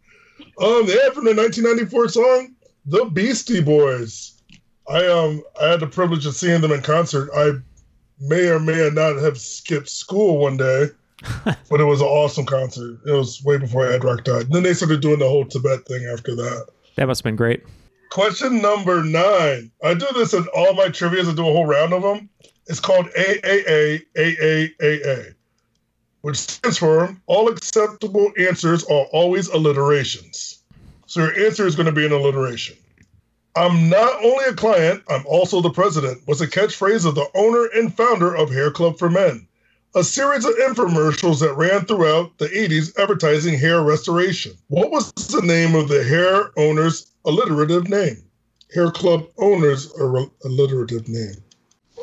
Um, 0.59 0.87
they 0.87 0.93
had 0.93 1.13
from 1.13 1.25
the 1.25 1.35
1994 1.35 2.09
song 2.09 2.55
"The 2.85 3.05
Beastie 3.05 3.61
Boys." 3.61 4.41
I 4.89 5.05
um 5.07 5.43
I 5.61 5.69
had 5.69 5.81
the 5.81 5.87
privilege 5.87 6.25
of 6.25 6.35
seeing 6.35 6.61
them 6.61 6.71
in 6.71 6.81
concert. 6.81 7.29
I 7.35 7.53
may 8.19 8.47
or 8.47 8.59
may 8.59 8.89
not 8.91 9.17
have 9.17 9.37
skipped 9.37 9.89
school 9.89 10.39
one 10.39 10.57
day, 10.57 10.87
but 11.69 11.81
it 11.81 11.85
was 11.85 12.01
an 12.01 12.07
awesome 12.07 12.45
concert. 12.45 12.99
It 13.05 13.11
was 13.11 13.43
way 13.43 13.57
before 13.57 13.91
Ad 13.91 14.03
Rock 14.03 14.23
died. 14.23 14.51
Then 14.51 14.63
they 14.63 14.73
started 14.73 15.01
doing 15.01 15.19
the 15.19 15.27
whole 15.27 15.45
Tibet 15.45 15.85
thing 15.85 16.07
after 16.11 16.35
that. 16.35 16.67
That 16.95 17.07
must 17.07 17.19
have 17.19 17.25
been 17.25 17.35
great. 17.35 17.63
Question 18.09 18.61
number 18.61 19.03
nine. 19.03 19.69
I 19.83 19.93
do 19.93 20.07
this 20.13 20.33
in 20.33 20.47
all 20.55 20.73
my 20.73 20.87
trivias. 20.87 21.29
I 21.29 21.35
do 21.35 21.47
a 21.47 21.51
whole 21.51 21.65
round 21.65 21.93
of 21.93 22.01
them. 22.01 22.29
It's 22.69 22.81
called 22.81 23.07
AAA 23.17 24.03
AAAA, 24.15 25.33
which 26.21 26.37
stands 26.37 26.77
for 26.77 27.15
All 27.25 27.47
Acceptable 27.47 28.31
Answers 28.37 28.83
Are 28.83 29.05
Always 29.13 29.47
Alliterations. 29.47 30.61
So 31.05 31.21
your 31.21 31.45
answer 31.45 31.65
is 31.65 31.77
going 31.77 31.85
to 31.85 31.93
be 31.93 32.05
an 32.05 32.11
alliteration. 32.11 32.75
I'm 33.55 33.89
not 33.89 34.21
only 34.21 34.45
a 34.45 34.53
client, 34.53 35.01
I'm 35.09 35.25
also 35.25 35.61
the 35.61 35.69
president 35.69 36.27
was 36.27 36.41
a 36.41 36.47
catchphrase 36.47 37.05
of 37.05 37.15
the 37.15 37.27
owner 37.33 37.69
and 37.73 37.95
founder 37.95 38.35
of 38.35 38.51
Hair 38.51 38.71
Club 38.71 38.99
for 38.99 39.09
Men, 39.09 39.47
a 39.95 40.03
series 40.03 40.43
of 40.43 40.53
infomercials 40.55 41.39
that 41.39 41.55
ran 41.55 41.85
throughout 41.85 42.37
the 42.37 42.49
80s 42.49 42.99
advertising 42.99 43.57
hair 43.57 43.81
restoration. 43.81 44.57
What 44.67 44.91
was 44.91 45.11
the 45.13 45.41
name 45.41 45.73
of 45.73 45.87
the 45.87 46.03
hair 46.03 46.51
owner's 46.57 47.07
alliterative 47.23 47.87
name? 47.87 48.21
Hair 48.75 48.91
Club 48.91 49.25
owner's 49.37 49.89
alliterative 50.43 51.07
name. 51.07 51.41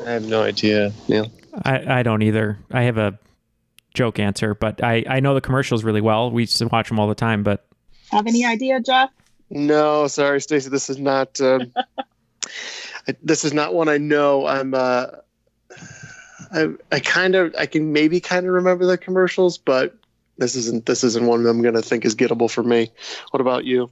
I 0.05 0.11
have 0.11 0.24
no 0.24 0.42
idea, 0.42 0.92
Neal. 1.09 1.30
I, 1.64 2.01
I 2.01 2.03
don't 2.03 2.22
either. 2.22 2.59
I 2.70 2.82
have 2.82 2.99
a 2.99 3.18
joke 3.95 4.18
answer, 4.18 4.55
but 4.55 4.82
I, 4.82 5.05
I 5.09 5.20
know 5.20 5.34
the 5.34 5.40
commercials 5.40 5.84
really 5.84 6.01
well. 6.01 6.30
We 6.30 6.42
used 6.42 6.59
to 6.59 6.66
watch 6.66 6.88
them 6.88 6.99
all 6.99 7.09
the 7.09 7.14
time, 7.14 7.42
but. 7.42 7.66
Have 8.11 8.26
any 8.26 8.45
idea, 8.45 8.80
Jeff? 8.80 9.11
No, 9.51 10.07
sorry, 10.09 10.40
Stacey. 10.40 10.68
This 10.68 10.90
is 10.90 10.99
not. 10.99 11.40
Um, 11.40 11.72
this 13.22 13.45
is 13.45 13.53
not 13.53 13.74
one 13.74 13.88
I 13.88 13.99
know. 13.99 14.47
I'm. 14.47 14.74
Uh, 14.74 15.07
I, 16.53 16.68
I 16.90 17.01
kind 17.01 17.34
of. 17.34 17.55
I 17.59 17.66
can 17.66 17.92
maybe 17.92 18.20
kind 18.20 18.47
of 18.47 18.53
remember 18.53 18.86
the 18.86 18.99
commercials, 18.99 19.59
but 19.59 19.97
this 20.38 20.57
isn't. 20.57 20.86
This 20.86 21.05
isn't 21.05 21.26
one 21.26 21.47
I'm 21.47 21.62
going 21.62 21.74
to 21.74 21.82
think 21.82 22.05
is 22.05 22.14
gettable 22.14 22.51
for 22.51 22.62
me. 22.62 22.90
What 23.30 23.40
about 23.40 23.64
you? 23.64 23.90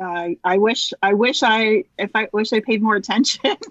Uh, 0.00 0.30
I 0.44 0.58
wish. 0.58 0.92
I 1.02 1.14
wish 1.14 1.42
I. 1.42 1.84
If 1.98 2.10
I 2.14 2.28
wish 2.32 2.52
I 2.52 2.60
paid 2.60 2.82
more 2.82 2.96
attention 2.96 3.40
to 3.42 3.56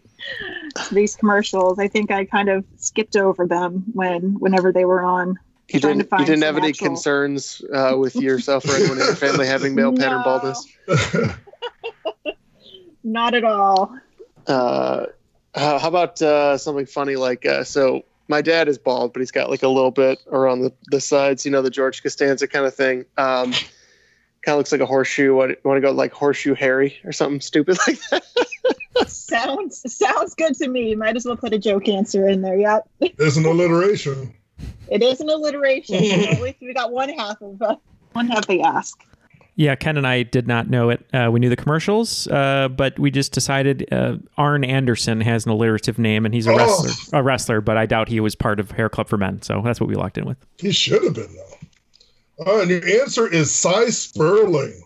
these 0.91 1.15
commercials. 1.15 1.79
I 1.79 1.87
think 1.87 2.11
I 2.11 2.25
kind 2.25 2.49
of 2.49 2.65
skipped 2.77 3.15
over 3.15 3.45
them 3.45 3.85
when 3.93 4.39
whenever 4.39 4.71
they 4.71 4.85
were 4.85 5.03
on. 5.03 5.39
You 5.69 5.79
didn't. 5.79 6.07
You 6.11 6.25
didn't 6.25 6.43
have 6.43 6.57
any 6.57 6.73
concerns 6.73 7.61
uh, 7.73 7.95
with 7.97 8.15
yourself 8.15 8.65
or 8.65 8.75
anyone 8.75 8.97
in 8.99 9.05
your 9.05 9.15
family 9.15 9.45
having 9.45 9.75
male 9.75 9.91
no. 9.91 10.01
pattern 10.01 10.23
baldness. 10.23 10.67
Not 13.03 13.35
at 13.35 13.43
all. 13.43 13.95
Uh, 14.47 15.05
how 15.53 15.87
about 15.87 16.21
uh, 16.21 16.57
something 16.57 16.85
funny 16.85 17.15
like 17.15 17.45
uh, 17.45 17.63
so? 17.63 18.03
My 18.27 18.41
dad 18.43 18.67
is 18.67 18.77
bald, 18.77 19.13
but 19.13 19.21
he's 19.21 19.31
got 19.31 19.49
like 19.49 19.63
a 19.63 19.67
little 19.67 19.89
bit 19.89 20.19
around 20.31 20.61
the, 20.61 20.71
the 20.91 21.01
sides, 21.01 21.45
you 21.45 21.51
know, 21.51 21.63
the 21.63 21.71
George 21.71 22.03
Costanza 22.03 22.47
kind 22.47 22.67
of 22.67 22.75
thing. 22.75 23.05
Um, 23.17 23.53
kind 23.53 24.53
of 24.53 24.57
looks 24.57 24.71
like 24.71 24.81
a 24.81 24.85
horseshoe. 24.85 25.33
What 25.33 25.63
want 25.65 25.77
to 25.77 25.81
go 25.81 25.91
like 25.91 26.13
horseshoe 26.13 26.53
Harry 26.53 26.99
or 27.03 27.11
something 27.11 27.41
stupid 27.41 27.77
like 27.87 27.99
that? 28.11 28.23
Sounds 29.07 29.81
sounds 29.93 30.35
good 30.35 30.55
to 30.55 30.67
me. 30.67 30.95
Might 30.95 31.15
as 31.15 31.25
well 31.25 31.37
put 31.37 31.53
a 31.53 31.59
joke 31.59 31.87
answer 31.87 32.27
in 32.27 32.41
there. 32.41 32.57
Yep. 32.57 32.89
There's 33.17 33.37
an 33.37 33.45
alliteration. 33.45 34.33
It 34.89 35.03
is 35.03 35.19
an 35.21 35.29
alliteration. 35.29 35.95
At 35.95 36.41
least 36.41 36.57
we 36.61 36.73
got 36.73 36.91
one 36.91 37.09
half 37.09 37.41
of 37.41 37.61
uh, 37.61 37.75
one 38.13 38.27
half 38.27 38.47
the 38.47 38.61
ask. 38.61 39.03
Yeah, 39.55 39.75
Ken 39.75 39.97
and 39.97 40.07
I 40.07 40.23
did 40.23 40.47
not 40.47 40.69
know 40.69 40.89
it. 40.89 41.05
Uh, 41.13 41.29
we 41.29 41.41
knew 41.41 41.49
the 41.49 41.57
commercials, 41.57 42.27
uh, 42.27 42.69
but 42.69 42.97
we 42.97 43.11
just 43.11 43.33
decided 43.33 43.91
uh, 43.91 44.15
Arn 44.37 44.63
Anderson 44.63 45.19
has 45.19 45.45
an 45.45 45.51
alliterative 45.51 45.99
name, 45.99 46.25
and 46.25 46.33
he's 46.33 46.47
a 46.47 46.55
wrestler. 46.55 46.91
Oh. 47.11 47.19
A 47.19 47.23
wrestler, 47.23 47.59
but 47.59 47.75
I 47.75 47.85
doubt 47.85 48.07
he 48.07 48.21
was 48.21 48.35
part 48.35 48.61
of 48.61 48.71
Hair 48.71 48.89
Club 48.89 49.09
for 49.09 49.17
Men. 49.17 49.41
So 49.41 49.61
that's 49.63 49.81
what 49.81 49.89
we 49.89 49.95
locked 49.95 50.17
in 50.17 50.25
with. 50.25 50.37
He 50.57 50.71
should 50.71 51.03
have 51.03 51.13
been 51.13 51.29
though. 51.35 52.47
Uh, 52.47 52.61
and 52.61 52.69
your 52.69 53.01
answer 53.01 53.27
is 53.27 53.53
Cy 53.53 53.87
Sperling. 53.89 54.81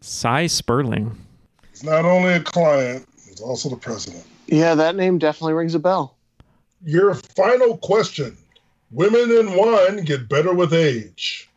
Cy 0.00 0.46
Sperling. 0.46 1.14
He's 1.70 1.84
not 1.84 2.04
only 2.04 2.32
a 2.32 2.40
client; 2.40 3.06
he's 3.38 3.46
also 3.46 3.68
the 3.68 3.76
president. 3.76 4.24
Yeah, 4.46 4.74
that 4.74 4.96
name 4.96 5.18
definitely 5.18 5.54
rings 5.54 5.74
a 5.74 5.78
bell. 5.78 6.16
Your 6.84 7.14
final 7.14 7.76
question 7.78 8.36
Women 8.90 9.30
in 9.30 9.54
wine 9.54 10.04
get 10.04 10.30
better 10.30 10.54
with 10.54 10.72
age. 10.72 11.50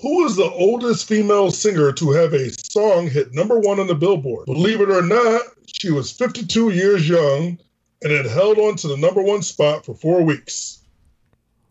Who 0.00 0.24
is 0.24 0.36
the 0.36 0.50
oldest 0.50 1.06
female 1.06 1.50
singer 1.50 1.92
to 1.92 2.12
have 2.12 2.32
a 2.32 2.50
song 2.50 3.10
hit 3.10 3.34
number 3.34 3.58
one 3.58 3.78
on 3.78 3.88
the 3.88 3.94
Billboard? 3.94 4.46
Believe 4.46 4.80
it 4.80 4.90
or 4.90 5.02
not, 5.02 5.42
she 5.66 5.90
was 5.90 6.10
52 6.12 6.70
years 6.70 7.06
young 7.06 7.58
and 8.02 8.12
it 8.12 8.24
held 8.24 8.58
on 8.58 8.76
to 8.76 8.88
the 8.88 8.96
number 8.96 9.22
one 9.22 9.42
spot 9.42 9.84
for 9.84 9.94
four 9.94 10.22
weeks. 10.22 10.78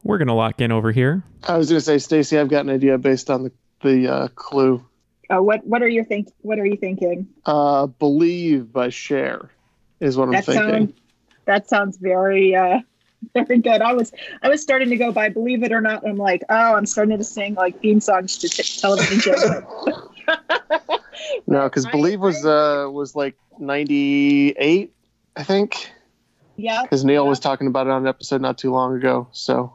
We're 0.03 0.19
gonna 0.19 0.36
lock 0.36 0.61
in 0.61 0.71
over 0.71 0.91
here. 0.91 1.23
I 1.47 1.57
was 1.57 1.69
gonna 1.69 1.81
say, 1.81 1.97
Stacey, 1.97 2.38
I've 2.38 2.49
got 2.49 2.65
an 2.65 2.71
idea 2.71 2.97
based 2.99 3.31
on 3.31 3.43
the 3.43 3.51
the 3.81 4.07
uh, 4.07 4.27
clue. 4.29 4.86
Uh, 5.30 5.41
what 5.41 5.65
What 5.65 5.82
are 5.82 5.88
you 5.88 6.03
think? 6.03 6.30
What 6.41 6.59
are 6.59 6.65
you 6.65 6.78
thinking? 6.78 7.28
Uh, 7.45 7.88
"Believe" 7.88 8.71
by 8.71 8.89
Cher 8.89 9.51
is 9.99 10.17
what 10.17 10.30
that 10.32 10.38
I'm 10.38 10.43
thinking. 10.43 10.69
Sound, 10.69 10.93
that 11.45 11.69
sounds 11.69 11.97
very 11.97 12.55
uh, 12.55 12.80
Very 13.34 13.59
good. 13.59 13.82
I 13.82 13.93
was 13.93 14.11
I 14.41 14.49
was 14.49 14.61
starting 14.61 14.89
to 14.89 14.97
go 14.97 15.11
by 15.11 15.30
Believe 15.30 15.63
It 15.63 15.71
or 15.71 15.82
Not. 15.82 16.07
I'm 16.07 16.17
like, 16.17 16.43
oh, 16.49 16.76
I'm 16.76 16.86
starting 16.86 17.17
to 17.17 17.23
sing 17.23 17.55
like 17.55 17.80
theme 17.82 17.99
songs 17.99 18.38
to 18.39 18.49
t- 18.49 18.63
television 18.63 19.19
shows. 19.19 19.43
no, 21.47 21.63
because 21.63 21.86
Believe 21.88 22.19
was 22.19 22.45
uh 22.45 22.88
was 22.91 23.15
like 23.15 23.36
98, 23.59 24.93
I 25.36 25.43
think. 25.43 25.91
Yeah. 26.57 26.84
Because 26.84 27.03
Neal 27.03 27.28
was 27.28 27.39
talking 27.39 27.67
about 27.67 27.88
it 27.88 27.91
on 27.91 28.03
an 28.03 28.07
episode 28.07 28.41
not 28.41 28.57
too 28.57 28.71
long 28.71 28.95
ago. 28.95 29.28
So. 29.32 29.73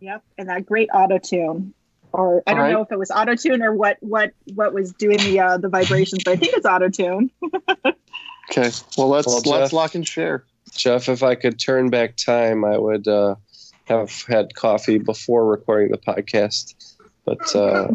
Yep, 0.00 0.22
and 0.38 0.48
that 0.48 0.66
great 0.66 0.90
auto 0.92 1.18
tune, 1.18 1.72
or 2.14 2.44
I 2.46 2.52
don't 2.52 2.60
right. 2.60 2.72
know 2.72 2.82
if 2.82 2.92
it 2.92 2.98
was 2.98 3.10
auto 3.10 3.34
tune 3.34 3.60
or 3.60 3.74
what 3.74 3.96
what 4.00 4.32
what 4.54 4.72
was 4.72 4.92
doing 4.92 5.18
the 5.18 5.40
uh, 5.40 5.58
the 5.58 5.68
vibrations, 5.68 6.22
but 6.24 6.32
I 6.32 6.36
think 6.36 6.54
it's 6.54 6.64
auto 6.64 6.88
tune. 6.88 7.30
okay, 7.86 8.70
well 8.96 9.08
let's 9.08 9.26
well, 9.26 9.42
let's 9.46 9.72
lock 9.72 9.96
and 9.96 10.06
Cher. 10.06 10.44
Jeff, 10.72 11.08
if 11.08 11.22
I 11.22 11.34
could 11.34 11.58
turn 11.58 11.90
back 11.90 12.16
time, 12.16 12.64
I 12.64 12.78
would 12.78 13.08
uh, 13.08 13.34
have 13.84 14.22
had 14.28 14.54
coffee 14.54 14.98
before 14.98 15.44
recording 15.44 15.90
the 15.90 15.98
podcast, 15.98 16.94
but 17.24 17.54
uh, 17.54 17.88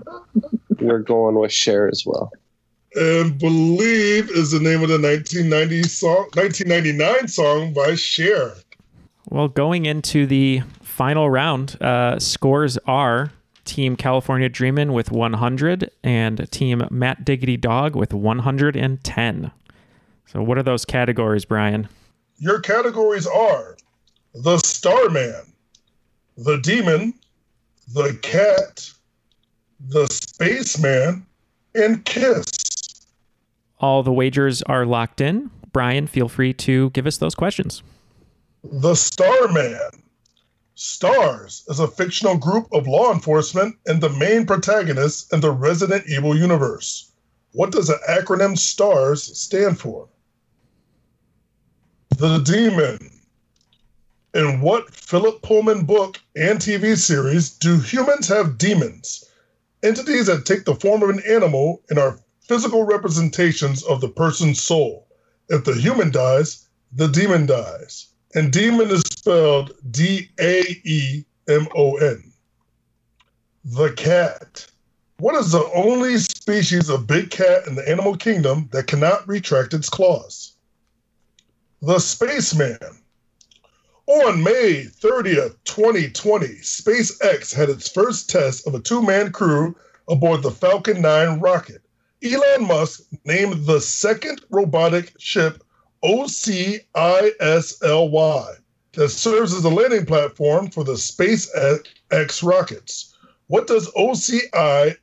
we're 0.79 0.99
going 0.99 1.35
with 1.35 1.53
Cher 1.53 1.87
as 1.87 2.03
well. 2.05 2.31
And 2.95 3.37
Believe 3.37 4.29
is 4.31 4.51
the 4.51 4.59
name 4.59 4.81
of 4.81 4.89
the 4.89 4.99
1990 4.99 5.83
song, 5.83 6.27
1999 6.33 7.27
song 7.27 7.73
by 7.73 7.95
Cher. 7.95 8.55
Well, 9.29 9.47
going 9.47 9.85
into 9.85 10.25
the 10.25 10.63
final 10.81 11.29
round, 11.29 11.81
uh, 11.81 12.19
scores 12.19 12.77
are 12.79 13.31
Team 13.69 13.95
California 13.95 14.49
Dreamin' 14.49 14.93
with 14.93 15.11
100 15.11 15.91
and 16.03 16.51
Team 16.51 16.87
Matt 16.89 17.23
Diggity 17.23 17.55
Dog 17.55 17.95
with 17.95 18.15
110. 18.15 19.51
So, 20.25 20.41
what 20.41 20.57
are 20.57 20.63
those 20.63 20.85
categories, 20.85 21.45
Brian? 21.45 21.87
Your 22.39 22.61
categories 22.61 23.27
are 23.27 23.77
the 24.33 24.57
Starman, 24.57 25.53
the 26.35 26.57
Demon, 26.57 27.13
the 27.93 28.17
Cat, 28.23 28.89
the 29.79 30.07
Spaceman, 30.07 31.27
and 31.75 32.03
Kiss. 32.05 32.49
All 33.79 34.01
the 34.01 34.11
wagers 34.11 34.63
are 34.63 34.83
locked 34.83 35.21
in. 35.21 35.51
Brian, 35.71 36.07
feel 36.07 36.27
free 36.27 36.53
to 36.53 36.89
give 36.89 37.05
us 37.05 37.17
those 37.17 37.35
questions. 37.35 37.83
The 38.63 38.95
Starman. 38.95 39.79
STARS 40.81 41.65
is 41.67 41.81
a 41.81 41.89
fictional 41.89 42.37
group 42.37 42.69
of 42.71 42.87
law 42.87 43.11
enforcement 43.11 43.75
and 43.85 43.99
the 43.99 44.09
main 44.09 44.45
protagonist 44.45 45.33
in 45.33 45.41
the 45.41 45.51
Resident 45.51 46.07
Evil 46.07 46.37
universe. 46.37 47.11
What 47.51 47.73
does 47.73 47.87
the 47.87 47.99
acronym 48.07 48.57
STARS 48.57 49.37
stand 49.37 49.77
for? 49.77 50.07
The 52.15 52.37
Demon. 52.37 53.11
In 54.33 54.61
what 54.61 54.95
Philip 54.95 55.41
Pullman 55.41 55.83
book 55.83 56.21
and 56.33 56.59
TV 56.59 56.97
series 56.97 57.49
do 57.49 57.81
humans 57.81 58.29
have 58.29 58.57
demons? 58.57 59.25
Entities 59.83 60.27
that 60.27 60.45
take 60.45 60.63
the 60.63 60.75
form 60.75 61.03
of 61.03 61.09
an 61.09 61.21
animal 61.27 61.81
and 61.89 61.99
are 61.99 62.21
physical 62.39 62.85
representations 62.85 63.83
of 63.83 63.99
the 63.99 64.07
person's 64.07 64.61
soul. 64.61 65.09
If 65.49 65.65
the 65.65 65.75
human 65.75 66.09
dies, 66.09 66.69
the 66.93 67.09
demon 67.09 67.47
dies. 67.47 68.07
And 68.33 68.53
demon 68.53 68.91
is 68.91 69.03
spelled 69.19 69.73
D 69.91 70.29
A 70.39 70.61
E 70.85 71.25
M 71.49 71.67
O 71.75 71.97
N. 71.97 72.31
The 73.65 73.91
cat. 73.91 74.65
What 75.17 75.35
is 75.35 75.51
the 75.51 75.69
only 75.73 76.19
species 76.19 76.87
of 76.87 77.05
big 77.05 77.29
cat 77.29 77.67
in 77.67 77.75
the 77.75 77.85
animal 77.89 78.15
kingdom 78.15 78.69
that 78.71 78.87
cannot 78.87 79.27
retract 79.27 79.73
its 79.73 79.89
claws? 79.89 80.53
The 81.81 81.99
Spaceman. 81.99 82.77
On 84.07 84.41
May 84.41 84.85
30th, 84.85 85.57
2020, 85.65 86.47
SpaceX 86.61 87.53
had 87.53 87.69
its 87.69 87.89
first 87.89 88.29
test 88.29 88.65
of 88.65 88.73
a 88.73 88.79
two 88.79 89.01
man 89.01 89.33
crew 89.33 89.75
aboard 90.07 90.43
the 90.43 90.51
Falcon 90.51 91.01
9 91.01 91.41
rocket. 91.41 91.81
Elon 92.23 92.65
Musk 92.65 93.01
named 93.25 93.65
the 93.65 93.81
second 93.81 94.45
robotic 94.49 95.11
ship 95.19 95.61
OCISLY 96.01 96.85
that 98.93 99.09
serves 99.09 99.53
as 99.53 99.63
a 99.63 99.69
landing 99.69 100.05
platform 100.05 100.69
for 100.69 100.83
the 100.83 100.93
SpaceX 100.93 102.43
rockets. 102.43 103.15
What 103.47 103.67
does 103.67 103.91
OCISLY 103.93 104.95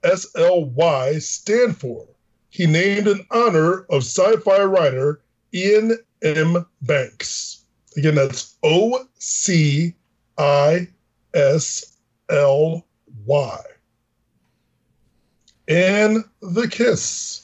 stand 1.22 1.76
for? 1.76 2.06
He 2.50 2.66
named 2.66 3.08
in 3.08 3.26
honor 3.30 3.86
of 3.90 4.02
sci 4.02 4.36
fi 4.36 4.62
writer 4.62 5.20
Iain 5.54 5.98
M. 6.22 6.66
Banks. 6.82 7.64
Again, 7.96 8.14
that's 8.14 8.56
O 8.62 9.06
C 9.18 9.94
I 10.38 10.88
S 11.34 11.96
L 12.28 12.84
Y 13.24 13.60
and 15.68 16.24
the 16.40 16.68
Kiss. 16.68 17.42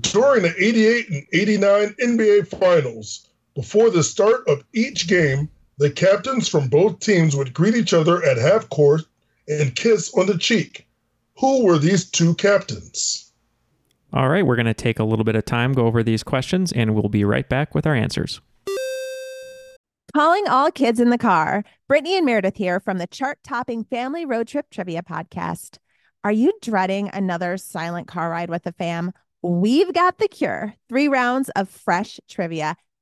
During 0.00 0.42
the 0.42 0.54
88 0.58 1.10
and 1.10 1.26
89 1.32 1.94
NBA 2.02 2.46
Finals, 2.48 3.28
before 3.54 3.90
the 3.90 4.02
start 4.02 4.46
of 4.48 4.64
each 4.72 5.08
game, 5.08 5.48
the 5.78 5.90
captains 5.90 6.48
from 6.48 6.68
both 6.68 7.00
teams 7.00 7.36
would 7.36 7.54
greet 7.54 7.74
each 7.74 7.92
other 7.92 8.22
at 8.24 8.38
half 8.38 8.68
court 8.68 9.02
and 9.48 9.74
kiss 9.74 10.12
on 10.14 10.26
the 10.26 10.38
cheek. 10.38 10.86
Who 11.38 11.64
were 11.64 11.78
these 11.78 12.08
two 12.08 12.34
captains? 12.34 13.32
All 14.12 14.28
right, 14.28 14.44
we're 14.44 14.56
going 14.56 14.66
to 14.66 14.74
take 14.74 14.98
a 14.98 15.04
little 15.04 15.24
bit 15.24 15.36
of 15.36 15.44
time, 15.44 15.72
go 15.72 15.86
over 15.86 16.02
these 16.02 16.22
questions, 16.22 16.70
and 16.72 16.94
we'll 16.94 17.08
be 17.08 17.24
right 17.24 17.48
back 17.48 17.74
with 17.74 17.86
our 17.86 17.94
answers. 17.94 18.40
Calling 20.14 20.46
all 20.46 20.70
kids 20.70 21.00
in 21.00 21.08
the 21.08 21.16
car. 21.16 21.64
Brittany 21.88 22.18
and 22.18 22.26
Meredith 22.26 22.56
here 22.56 22.78
from 22.78 22.98
the 22.98 23.06
chart 23.06 23.38
topping 23.42 23.84
Family 23.84 24.26
Road 24.26 24.46
Trip 24.46 24.66
Trivia 24.70 25.02
Podcast. 25.02 25.78
Are 26.22 26.32
you 26.32 26.52
dreading 26.60 27.08
another 27.12 27.56
silent 27.56 28.06
car 28.06 28.28
ride 28.28 28.50
with 28.50 28.64
the 28.64 28.72
fam? 28.72 29.12
We've 29.40 29.92
got 29.94 30.18
the 30.18 30.28
cure. 30.28 30.74
Three 30.88 31.08
rounds 31.08 31.48
of 31.56 31.70
fresh 31.70 32.20
trivia 32.28 32.76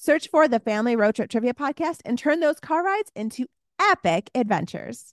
Search 0.00 0.30
for 0.30 0.46
the 0.46 0.60
Family 0.60 0.94
Road 0.94 1.16
Trip 1.16 1.28
Trivia 1.28 1.54
Podcast 1.54 2.02
and 2.04 2.16
turn 2.16 2.38
those 2.38 2.60
car 2.60 2.84
rides 2.84 3.10
into 3.16 3.46
epic 3.80 4.30
adventures. 4.32 5.12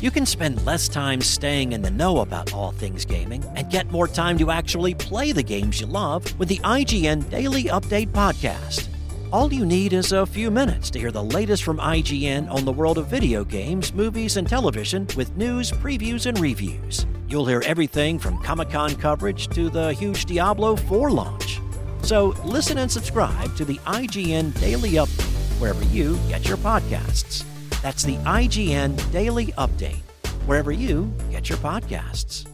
You 0.00 0.10
can 0.10 0.26
spend 0.26 0.66
less 0.66 0.88
time 0.88 1.20
staying 1.20 1.70
in 1.70 1.82
the 1.82 1.90
know 1.92 2.18
about 2.18 2.52
all 2.52 2.72
things 2.72 3.04
gaming 3.04 3.44
and 3.54 3.70
get 3.70 3.88
more 3.92 4.08
time 4.08 4.36
to 4.38 4.50
actually 4.50 4.94
play 4.94 5.30
the 5.30 5.44
games 5.44 5.80
you 5.80 5.86
love 5.86 6.36
with 6.40 6.48
the 6.48 6.58
IGN 6.58 7.30
Daily 7.30 7.64
Update 7.64 8.08
Podcast. 8.08 8.88
All 9.32 9.52
you 9.52 9.64
need 9.64 9.92
is 9.92 10.10
a 10.10 10.26
few 10.26 10.50
minutes 10.50 10.90
to 10.90 10.98
hear 10.98 11.12
the 11.12 11.22
latest 11.22 11.62
from 11.62 11.78
IGN 11.78 12.50
on 12.50 12.64
the 12.64 12.72
world 12.72 12.98
of 12.98 13.06
video 13.06 13.44
games, 13.44 13.94
movies, 13.94 14.38
and 14.38 14.48
television 14.48 15.06
with 15.16 15.36
news, 15.36 15.70
previews, 15.70 16.26
and 16.26 16.36
reviews. 16.40 17.06
You'll 17.28 17.46
hear 17.46 17.62
everything 17.64 18.18
from 18.18 18.42
Comic 18.42 18.70
Con 18.70 18.96
coverage 18.96 19.46
to 19.50 19.70
the 19.70 19.92
huge 19.92 20.24
Diablo 20.24 20.74
4 20.74 21.12
launch. 21.12 21.60
So 22.08 22.28
listen 22.42 22.78
and 22.78 22.90
subscribe 22.90 23.54
to 23.56 23.66
the 23.66 23.76
IGN 23.80 24.58
Daily 24.58 24.92
Update 24.92 25.60
wherever 25.60 25.84
you 25.84 26.18
get 26.26 26.48
your 26.48 26.56
podcasts. 26.56 27.44
That's 27.82 28.02
the 28.02 28.16
IGN 28.16 29.12
Daily 29.12 29.48
Update, 29.58 30.00
wherever 30.46 30.72
you 30.72 31.12
get 31.30 31.50
your 31.50 31.58
podcasts. 31.58 32.47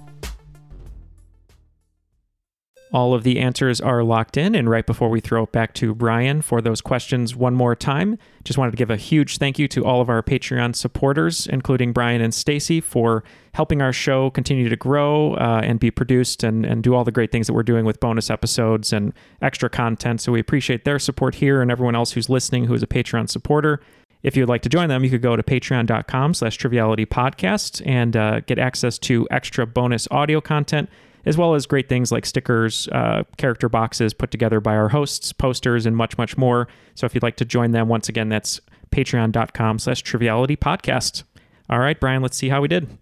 All 2.94 3.12
of 3.12 3.24
the 3.24 3.40
answers 3.40 3.80
are 3.80 4.04
locked 4.04 4.36
in. 4.36 4.54
And 4.54 4.70
right 4.70 4.86
before 4.86 5.08
we 5.08 5.18
throw 5.18 5.42
it 5.42 5.50
back 5.50 5.74
to 5.74 5.96
Brian 5.96 6.42
for 6.42 6.60
those 6.60 6.80
questions 6.80 7.34
one 7.34 7.52
more 7.52 7.74
time, 7.74 8.16
just 8.44 8.56
wanted 8.56 8.70
to 8.70 8.76
give 8.76 8.88
a 8.88 8.96
huge 8.96 9.38
thank 9.38 9.58
you 9.58 9.66
to 9.66 9.84
all 9.84 10.00
of 10.00 10.08
our 10.08 10.22
Patreon 10.22 10.76
supporters, 10.76 11.48
including 11.48 11.92
Brian 11.92 12.20
and 12.20 12.32
Stacey, 12.32 12.80
for 12.80 13.24
helping 13.52 13.82
our 13.82 13.92
show 13.92 14.30
continue 14.30 14.68
to 14.68 14.76
grow 14.76 15.34
uh, 15.34 15.60
and 15.64 15.80
be 15.80 15.90
produced 15.90 16.44
and, 16.44 16.64
and 16.64 16.84
do 16.84 16.94
all 16.94 17.02
the 17.02 17.10
great 17.10 17.32
things 17.32 17.48
that 17.48 17.52
we're 17.52 17.64
doing 17.64 17.84
with 17.84 17.98
bonus 17.98 18.30
episodes 18.30 18.92
and 18.92 19.12
extra 19.42 19.68
content. 19.68 20.20
So 20.20 20.30
we 20.30 20.38
appreciate 20.38 20.84
their 20.84 21.00
support 21.00 21.34
here 21.34 21.60
and 21.60 21.72
everyone 21.72 21.96
else 21.96 22.12
who's 22.12 22.30
listening 22.30 22.66
who 22.66 22.74
is 22.74 22.82
a 22.84 22.86
Patreon 22.86 23.28
supporter. 23.28 23.80
If 24.22 24.36
you'd 24.36 24.48
like 24.48 24.62
to 24.62 24.68
join 24.68 24.88
them, 24.88 25.02
you 25.02 25.10
could 25.10 25.20
go 25.20 25.34
to 25.34 25.42
patreon.com 25.42 26.34
slash 26.34 26.56
triviality 26.56 27.06
podcast 27.06 27.82
and 27.84 28.16
uh, 28.16 28.38
get 28.40 28.60
access 28.60 29.00
to 29.00 29.26
extra 29.32 29.66
bonus 29.66 30.06
audio 30.12 30.40
content 30.40 30.88
as 31.26 31.36
well 31.36 31.54
as 31.54 31.66
great 31.66 31.88
things 31.88 32.12
like 32.12 32.26
stickers, 32.26 32.88
uh, 32.88 33.24
character 33.36 33.68
boxes 33.68 34.12
put 34.14 34.30
together 34.30 34.60
by 34.60 34.74
our 34.74 34.88
hosts, 34.88 35.32
posters, 35.32 35.86
and 35.86 35.96
much, 35.96 36.18
much 36.18 36.36
more. 36.36 36.68
So 36.94 37.06
if 37.06 37.14
you'd 37.14 37.22
like 37.22 37.36
to 37.36 37.44
join 37.44 37.70
them, 37.72 37.88
once 37.88 38.08
again, 38.08 38.28
that's 38.28 38.60
patreon.com 38.90 39.78
slash 39.78 40.02
triviality 40.02 40.56
podcast. 40.56 41.24
All 41.68 41.78
right, 41.78 41.98
Brian, 41.98 42.22
let's 42.22 42.36
see 42.36 42.48
how 42.48 42.60
we 42.60 42.68
did. 42.68 42.98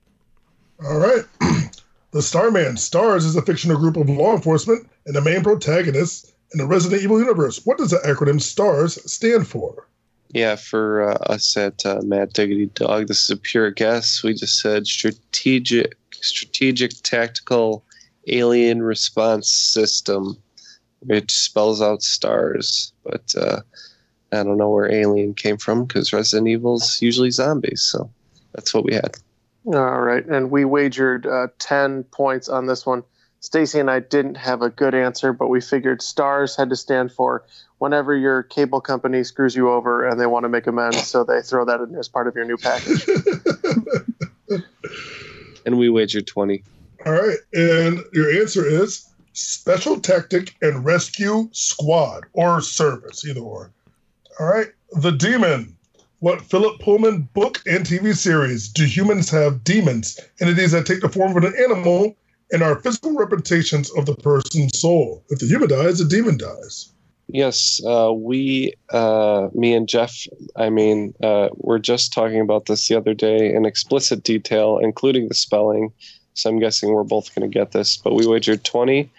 All 0.85 0.99
right. 0.99 1.25
the 2.13 2.23
Starman 2.23 2.77
stars 2.77 3.25
is 3.25 3.37
a 3.37 3.43
fictional 3.43 3.79
group 3.79 3.97
of 3.97 4.09
law 4.09 4.35
enforcement 4.35 4.89
and 5.07 5.15
the 5.15 5.21
main 5.21 5.43
protagonist 5.43 6.33
in 6.53 6.59
the 6.59 6.67
Resident 6.67 7.03
Evil 7.03 7.19
universe. 7.19 7.65
What 7.65 7.79
does 7.79 7.91
the 7.91 7.99
acronym 7.99 8.41
STARS 8.41 8.99
stand 9.11 9.47
for? 9.47 9.89
Yeah, 10.31 10.57
for 10.57 11.11
uh, 11.11 11.15
us 11.33 11.57
at 11.57 11.85
uh, 11.85 12.01
Matt 12.03 12.33
Diggity 12.33 12.67
Dog, 12.67 13.09
this 13.09 13.25
is 13.25 13.31
a 13.31 13.37
pure 13.37 13.71
guess. 13.71 14.23
We 14.23 14.33
just 14.33 14.61
said 14.61 14.87
strategic, 14.87 15.95
strategic 16.11 16.93
tactical 17.03 17.85
alien 18.27 18.83
response 18.83 19.51
system, 19.51 20.37
which 21.01 21.33
spells 21.33 21.83
out 21.83 22.03
stars. 22.03 22.93
But 23.05 23.35
uh, 23.37 23.61
I 24.33 24.43
don't 24.43 24.57
know 24.57 24.71
where 24.71 24.91
alien 24.91 25.35
came 25.35 25.59
from 25.59 25.85
because 25.85 26.13
Resident 26.13 26.49
Evil's 26.49 27.01
usually 27.03 27.31
zombies. 27.31 27.83
So 27.83 28.11
that's 28.53 28.73
what 28.73 28.85
we 28.85 28.95
had. 28.95 29.17
All 29.67 30.01
right, 30.01 30.27
and 30.27 30.51
we 30.51 30.65
wagered 30.65 31.25
uh, 31.25 31.47
ten 31.59 32.03
points 32.05 32.49
on 32.49 32.67
this 32.67 32.85
one. 32.85 33.05
Stacey 33.39 33.81
and 33.81 33.91
I 33.91 34.01
didn't 34.01 34.37
have 34.37 34.63
a 34.63 34.71
good 34.71 34.95
answer, 34.95 35.33
but 35.33 35.49
we 35.49 35.61
figured 35.61 36.01
stars 36.01 36.57
had 36.57 36.71
to 36.71 36.77
stand 36.77 37.11
for 37.13 37.45
whenever 37.79 38.15
your 38.15 38.45
cable 38.45 38.81
company 38.81 39.25
screws 39.25 39.57
you 39.57 39.69
over 39.69 40.07
and 40.07 40.21
they 40.21 40.27
want 40.27 40.45
to 40.45 40.49
make 40.49 40.69
amends, 40.69 41.05
so 41.09 41.25
they 41.25 41.43
throw 41.43 41.65
that 41.65 41.81
in 41.81 41.97
as 41.97 42.09
part 42.09 42.29
of 42.29 42.37
your 42.37 42.45
new 42.45 42.57
package. 42.57 43.05
and 45.67 45.77
we 45.77 45.89
wagered 45.89 46.27
20. 46.27 46.63
All 47.05 47.13
right, 47.13 47.39
and 47.53 47.99
your 48.13 48.31
answer 48.31 48.65
is 48.65 49.09
Special 49.33 49.99
Tactic 49.99 50.55
and 50.63 50.85
Rescue 50.85 51.49
Squad 51.51 52.27
or 52.33 52.61
Service, 52.61 53.27
either 53.27 53.41
or. 53.41 53.73
All 54.39 54.47
right, 54.47 54.69
The 54.93 55.11
Demon. 55.11 55.77
What 56.21 56.43
Philip 56.43 56.79
Pullman 56.79 57.29
book 57.35 57.61
and 57.67 57.85
TV 57.85 58.17
series 58.17 58.69
do 58.69 58.85
humans 58.85 59.29
have 59.31 59.65
demons, 59.65 60.21
entities 60.41 60.71
that 60.71 60.87
take 60.87 61.01
the 61.01 61.09
form 61.09 61.37
of 61.37 61.43
an 61.43 61.55
animal 61.59 62.17
and 62.53 62.63
are 62.63 62.79
physical 62.79 63.15
representations 63.15 63.91
of 63.97 64.07
the 64.07 64.15
person's 64.15 64.79
soul. 64.79 65.25
If 65.29 65.41
the 65.41 65.47
human 65.47 65.71
dies, 65.71 65.99
the 65.99 66.05
demon 66.05 66.37
dies. 66.37 66.93
Yes, 67.27 67.81
uh, 67.85 68.13
we, 68.13 68.75
uh, 68.91 69.49
me 69.55 69.75
and 69.75 69.89
Jeff, 69.89 70.15
I 70.55 70.71
mean, 70.71 71.15
uh, 71.21 71.49
we're 71.55 71.79
just 71.81 72.13
talking 72.13 72.41
about 72.41 72.67
this 72.67 72.87
the 72.87 72.97
other 72.97 73.15
day 73.15 73.53
in 73.53 73.65
explicit 73.65 74.23
detail, 74.23 74.79
including 74.79 75.29
the 75.29 75.35
spelling. 75.35 75.93
So 76.35 76.51
I'm 76.51 76.59
guessing 76.59 76.93
we're 76.93 77.05
both 77.05 77.35
going 77.35 77.49
to 77.49 77.53
get 77.53 77.73
this. 77.73 77.97
But 77.97 78.15
we 78.15 78.27
wagered 78.27 78.65
20, 78.65 79.11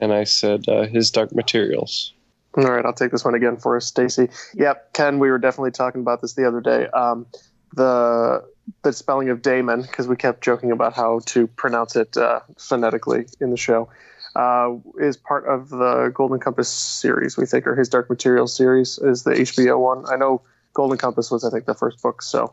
and 0.00 0.12
I 0.12 0.24
said 0.24 0.68
uh, 0.68 0.86
his 0.86 1.10
dark 1.10 1.34
materials. 1.34 2.12
All 2.56 2.64
right, 2.64 2.84
I'll 2.84 2.92
take 2.92 3.12
this 3.12 3.24
one 3.24 3.34
again 3.34 3.56
for 3.56 3.76
us, 3.76 3.86
Stacey. 3.86 4.28
Yep, 4.54 4.92
Ken, 4.92 5.18
we 5.18 5.30
were 5.30 5.38
definitely 5.38 5.70
talking 5.70 6.00
about 6.00 6.22
this 6.22 6.34
the 6.34 6.46
other 6.46 6.60
day. 6.60 6.86
Um, 6.88 7.26
the 7.74 8.44
the 8.82 8.92
spelling 8.92 9.30
of 9.30 9.40
daemon 9.42 9.82
because 9.82 10.06
we 10.08 10.16
kept 10.16 10.42
joking 10.42 10.70
about 10.70 10.94
how 10.94 11.20
to 11.26 11.46
pronounce 11.46 11.96
it 11.96 12.16
uh, 12.16 12.40
phonetically 12.58 13.26
in 13.40 13.50
the 13.50 13.56
show. 13.56 13.88
Uh, 14.36 14.76
is 15.00 15.16
part 15.16 15.46
of 15.46 15.70
the 15.70 16.12
Golden 16.14 16.38
Compass 16.38 16.68
series, 16.68 17.36
we 17.36 17.46
think, 17.46 17.66
or 17.66 17.74
his 17.74 17.88
Dark 17.88 18.08
Materials 18.08 18.54
series 18.54 18.98
is 18.98 19.24
the 19.24 19.30
HBO 19.30 19.80
one. 19.80 20.04
I 20.08 20.16
know 20.16 20.42
Golden 20.74 20.98
Compass 20.98 21.30
was, 21.30 21.44
I 21.44 21.50
think, 21.50 21.64
the 21.64 21.74
first 21.74 22.00
book. 22.02 22.22
So, 22.22 22.52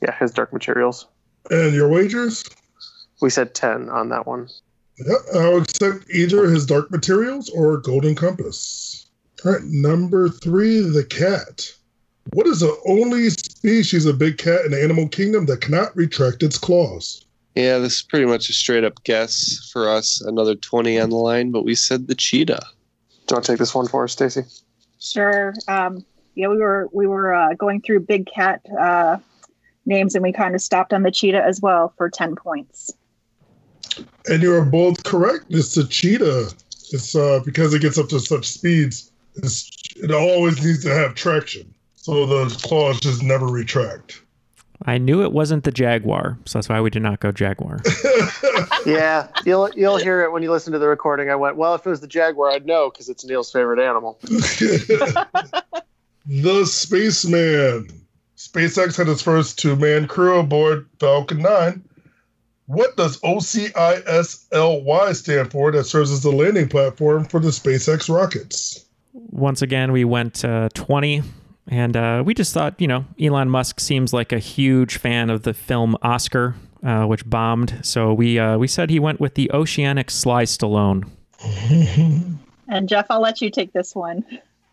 yeah, 0.00 0.16
his 0.16 0.30
Dark 0.30 0.52
Materials. 0.52 1.06
And 1.50 1.74
your 1.74 1.88
wagers? 1.88 2.44
We 3.20 3.30
said 3.30 3.54
10 3.54 3.88
on 3.88 4.08
that 4.10 4.26
one. 4.26 4.48
Yeah, 4.98 5.14
I'll 5.34 5.58
accept 5.58 6.08
either 6.10 6.48
his 6.48 6.66
Dark 6.66 6.90
Materials 6.90 7.50
or 7.50 7.78
Golden 7.78 8.14
Compass. 8.14 9.06
All 9.44 9.52
right, 9.52 9.62
number 9.64 10.28
three, 10.28 10.80
the 10.80 11.04
cat. 11.04 11.70
What 12.32 12.46
is 12.46 12.60
the 12.60 12.76
only 12.86 13.30
species 13.30 14.06
of 14.06 14.18
big 14.18 14.38
cat 14.38 14.64
in 14.64 14.72
the 14.72 14.82
animal 14.82 15.08
kingdom 15.08 15.46
that 15.46 15.60
cannot 15.60 15.94
retract 15.94 16.42
its 16.42 16.58
claws? 16.58 17.24
Yeah, 17.54 17.78
this 17.78 17.96
is 17.96 18.02
pretty 18.02 18.26
much 18.26 18.48
a 18.50 18.52
straight 18.52 18.84
up 18.84 19.02
guess 19.04 19.70
for 19.72 19.88
us. 19.88 20.20
Another 20.20 20.54
20 20.54 20.98
on 20.98 21.10
the 21.10 21.16
line, 21.16 21.50
but 21.52 21.64
we 21.64 21.74
said 21.74 22.08
the 22.08 22.14
cheetah. 22.14 22.62
Do 23.26 23.32
you 23.32 23.36
want 23.36 23.44
to 23.44 23.52
take 23.52 23.58
this 23.58 23.74
one 23.74 23.88
for 23.88 24.04
us, 24.04 24.12
Stacey? 24.12 24.42
Sure. 25.00 25.54
Um, 25.68 26.04
yeah, 26.34 26.48
we 26.48 26.58
were 26.58 26.88
we 26.92 27.06
were 27.06 27.34
uh, 27.34 27.54
going 27.54 27.80
through 27.80 28.00
big 28.00 28.26
cat 28.26 28.60
uh, 28.78 29.16
names, 29.86 30.14
and 30.14 30.22
we 30.22 30.32
kind 30.32 30.54
of 30.54 30.60
stopped 30.60 30.92
on 30.92 31.02
the 31.02 31.10
cheetah 31.10 31.42
as 31.42 31.60
well 31.60 31.94
for 31.96 32.10
10 32.10 32.36
points. 32.36 32.92
And 34.26 34.42
you 34.42 34.54
are 34.54 34.64
both 34.64 35.04
correct. 35.04 35.46
It's 35.50 35.74
the 35.74 35.84
cheetah. 35.84 36.50
It's 36.92 37.14
uh, 37.14 37.40
because 37.44 37.74
it 37.74 37.82
gets 37.82 37.98
up 37.98 38.08
to 38.08 38.20
such 38.20 38.46
speeds. 38.46 39.10
it 39.36 40.10
always 40.10 40.64
needs 40.64 40.84
to 40.84 40.94
have 40.94 41.14
traction 41.14 41.74
so 42.06 42.24
the 42.24 42.54
claws 42.62 43.00
just 43.00 43.20
never 43.20 43.46
retract. 43.46 44.22
I 44.84 44.96
knew 44.96 45.24
it 45.24 45.32
wasn't 45.32 45.64
the 45.64 45.72
Jaguar, 45.72 46.38
so 46.44 46.58
that's 46.58 46.68
why 46.68 46.80
we 46.80 46.88
did 46.88 47.02
not 47.02 47.18
go 47.18 47.32
Jaguar. 47.32 47.80
yeah, 48.86 49.26
you'll 49.44 49.70
you'll 49.70 49.96
hear 49.96 50.22
it 50.22 50.30
when 50.30 50.44
you 50.44 50.52
listen 50.52 50.72
to 50.74 50.78
the 50.78 50.86
recording. 50.86 51.30
I 51.30 51.34
went, 51.34 51.56
well, 51.56 51.74
if 51.74 51.84
it 51.84 51.90
was 51.90 52.00
the 52.00 52.06
Jaguar, 52.06 52.52
I'd 52.52 52.64
know 52.64 52.90
because 52.90 53.08
it's 53.08 53.24
Neal's 53.24 53.50
favorite 53.50 53.80
animal. 53.80 54.18
the 56.26 56.64
Spaceman. 56.64 57.88
SpaceX 58.36 58.96
had 58.96 59.08
its 59.08 59.22
first 59.22 59.58
two-man 59.58 60.06
crew 60.06 60.38
aboard 60.38 60.86
Falcon 61.00 61.38
9. 61.38 61.82
What 62.66 62.96
does 62.96 63.20
OCISLY 63.20 65.14
stand 65.14 65.50
for 65.52 65.72
that 65.72 65.84
serves 65.84 66.10
as 66.10 66.22
the 66.22 66.32
landing 66.32 66.68
platform 66.68 67.24
for 67.24 67.40
the 67.40 67.48
SpaceX 67.48 68.12
rockets? 68.12 68.84
Once 69.12 69.62
again, 69.62 69.92
we 69.92 70.04
went 70.04 70.44
uh, 70.44 70.68
20 70.74 71.22
and 71.68 71.96
uh, 71.96 72.22
we 72.24 72.34
just 72.34 72.52
thought, 72.54 72.80
you 72.80 72.86
know, 72.86 73.04
Elon 73.20 73.50
Musk 73.50 73.80
seems 73.80 74.12
like 74.12 74.32
a 74.32 74.38
huge 74.38 74.98
fan 74.98 75.30
of 75.30 75.42
the 75.42 75.54
film 75.54 75.96
Oscar, 76.02 76.54
uh, 76.84 77.04
which 77.04 77.28
bombed. 77.28 77.80
So 77.82 78.12
we 78.12 78.38
uh, 78.38 78.58
we 78.58 78.68
said 78.68 78.90
he 78.90 79.00
went 79.00 79.20
with 79.20 79.34
the 79.34 79.50
Oceanic 79.52 80.10
Sly 80.10 80.44
Stallone. 80.44 81.08
and 82.68 82.88
Jeff, 82.88 83.06
I'll 83.10 83.20
let 83.20 83.40
you 83.40 83.50
take 83.50 83.72
this 83.72 83.94
one. 83.94 84.24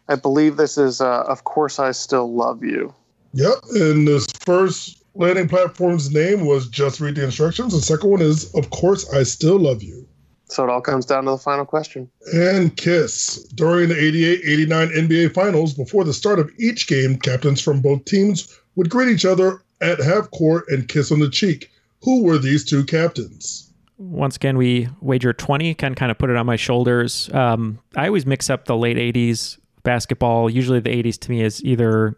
I 0.07 0.15
believe 0.15 0.57
this 0.57 0.77
is, 0.77 1.01
uh, 1.01 1.23
of 1.23 1.45
course, 1.45 1.79
I 1.79 1.91
still 1.91 2.33
love 2.33 2.63
you. 2.63 2.93
Yep, 3.33 3.53
and 3.73 4.07
this 4.07 4.27
first 4.45 5.02
landing 5.15 5.47
platform's 5.47 6.11
name 6.11 6.45
was 6.45 6.67
just 6.67 6.99
read 6.99 7.15
the 7.15 7.23
instructions. 7.23 7.73
The 7.73 7.81
second 7.81 8.09
one 8.09 8.21
is, 8.21 8.53
of 8.55 8.69
course, 8.69 9.11
I 9.13 9.23
still 9.23 9.59
love 9.59 9.83
you. 9.83 10.07
So 10.45 10.63
it 10.63 10.69
all 10.69 10.81
comes 10.81 11.05
down 11.05 11.25
to 11.25 11.31
the 11.31 11.37
final 11.37 11.65
question. 11.65 12.09
And 12.33 12.75
Kiss. 12.77 13.43
During 13.55 13.89
the 13.89 13.99
88 13.99 14.41
89 14.45 14.87
NBA 14.89 15.33
Finals, 15.33 15.73
before 15.73 16.03
the 16.03 16.13
start 16.13 16.37
of 16.39 16.51
each 16.59 16.87
game, 16.87 17.17
captains 17.17 17.61
from 17.61 17.81
both 17.81 18.05
teams 18.05 18.59
would 18.75 18.89
greet 18.89 19.09
each 19.09 19.25
other 19.25 19.61
at 19.81 19.99
half 19.99 20.29
court 20.31 20.65
and 20.69 20.87
kiss 20.87 21.11
on 21.11 21.19
the 21.19 21.29
cheek. 21.29 21.71
Who 22.03 22.23
were 22.23 22.37
these 22.37 22.65
two 22.65 22.83
captains? 22.83 23.71
Once 23.97 24.35
again, 24.35 24.57
we 24.57 24.89
wager 25.01 25.33
20, 25.33 25.73
can 25.75 25.95
kind 25.95 26.11
of 26.11 26.17
put 26.17 26.29
it 26.29 26.35
on 26.35 26.45
my 26.45 26.55
shoulders. 26.55 27.29
Um, 27.33 27.79
I 27.95 28.07
always 28.07 28.25
mix 28.25 28.49
up 28.49 28.65
the 28.65 28.75
late 28.75 28.97
80s 28.97 29.57
basketball. 29.83 30.49
Usually 30.49 30.79
the 30.79 30.89
80s 30.89 31.17
to 31.19 31.31
me 31.31 31.41
is 31.41 31.63
either 31.63 32.17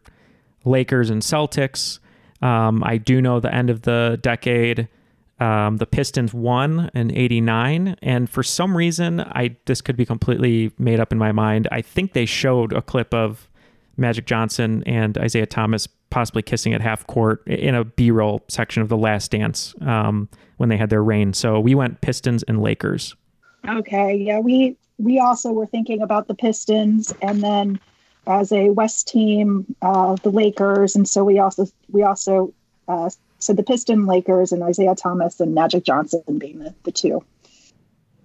Lakers 0.64 1.10
and 1.10 1.22
Celtics. 1.22 2.00
Um, 2.42 2.84
I 2.84 2.98
do 2.98 3.22
know 3.22 3.40
the 3.40 3.54
end 3.54 3.70
of 3.70 3.84
the 3.84 4.20
decade 4.22 4.88
um, 5.40 5.78
the 5.78 5.86
Pistons 5.86 6.34
won 6.34 6.90
in 6.94 7.12
'89, 7.12 7.98
and 8.02 8.30
for 8.30 8.42
some 8.42 8.76
reason, 8.76 9.20
I 9.20 9.58
this 9.66 9.82
could 9.82 9.98
be 9.98 10.06
completely 10.06 10.72
made 10.78 11.00
up 11.00 11.12
in 11.12 11.18
my 11.18 11.34
mind. 11.34 11.68
I 11.72 11.82
think 11.82 12.14
they 12.14 12.26
showed 12.26 12.72
a 12.72 12.82
clip 12.82 13.14
of 13.14 13.50
Magic 13.98 14.26
Johnson 14.26 14.82
and 14.86 15.18
Isiah 15.18 15.46
Thomas 15.46 15.88
possibly 16.10 16.42
kissing 16.42 16.74
at 16.74 16.80
half 16.80 17.06
court 17.08 17.46
in 17.46 17.76
a 17.76 17.84
B-roll 17.84 18.44
section 18.48 18.82
of 18.82 18.88
The 18.88 18.96
Last 18.96 19.32
Dance 19.32 19.76
um, 19.82 20.30
when 20.58 20.70
they 20.70 20.78
had 20.78 20.90
their 20.90 21.04
reign. 21.04 21.34
So 21.34 21.60
we 21.60 21.76
went 21.76 22.00
Pistons 22.00 22.44
and 22.44 22.62
Lakers. 22.62 23.16
Okay, 23.68 24.16
yeah, 24.16 24.40
we 24.40 24.78
we 24.98 25.20
also 25.20 25.52
were 25.52 25.66
thinking 25.66 26.02
about 26.02 26.30
the 26.30 26.36
Pistons, 26.36 27.14
and 27.22 27.44
then 27.44 27.80
as 28.28 28.52
a 28.52 28.70
West 28.70 29.08
team, 29.08 29.76
uh, 29.82 30.16
the 30.24 30.32
Lakers, 30.32 30.96
and 30.96 31.08
so 31.08 31.24
we 31.24 31.40
also 31.40 31.68
we 31.92 32.04
also 32.04 32.54
uh, 32.88 33.10
so 33.40 33.54
the 33.54 33.64
Piston 33.64 34.06
Lakers 34.06 34.52
and 34.52 34.68
Isiah 34.68 34.96
Thomas 34.96 35.40
and 35.40 35.54
Magic 35.54 35.84
Johnson 35.84 36.24
being 36.38 36.60
the, 36.60 36.74
the 36.84 36.92
two. 36.92 37.24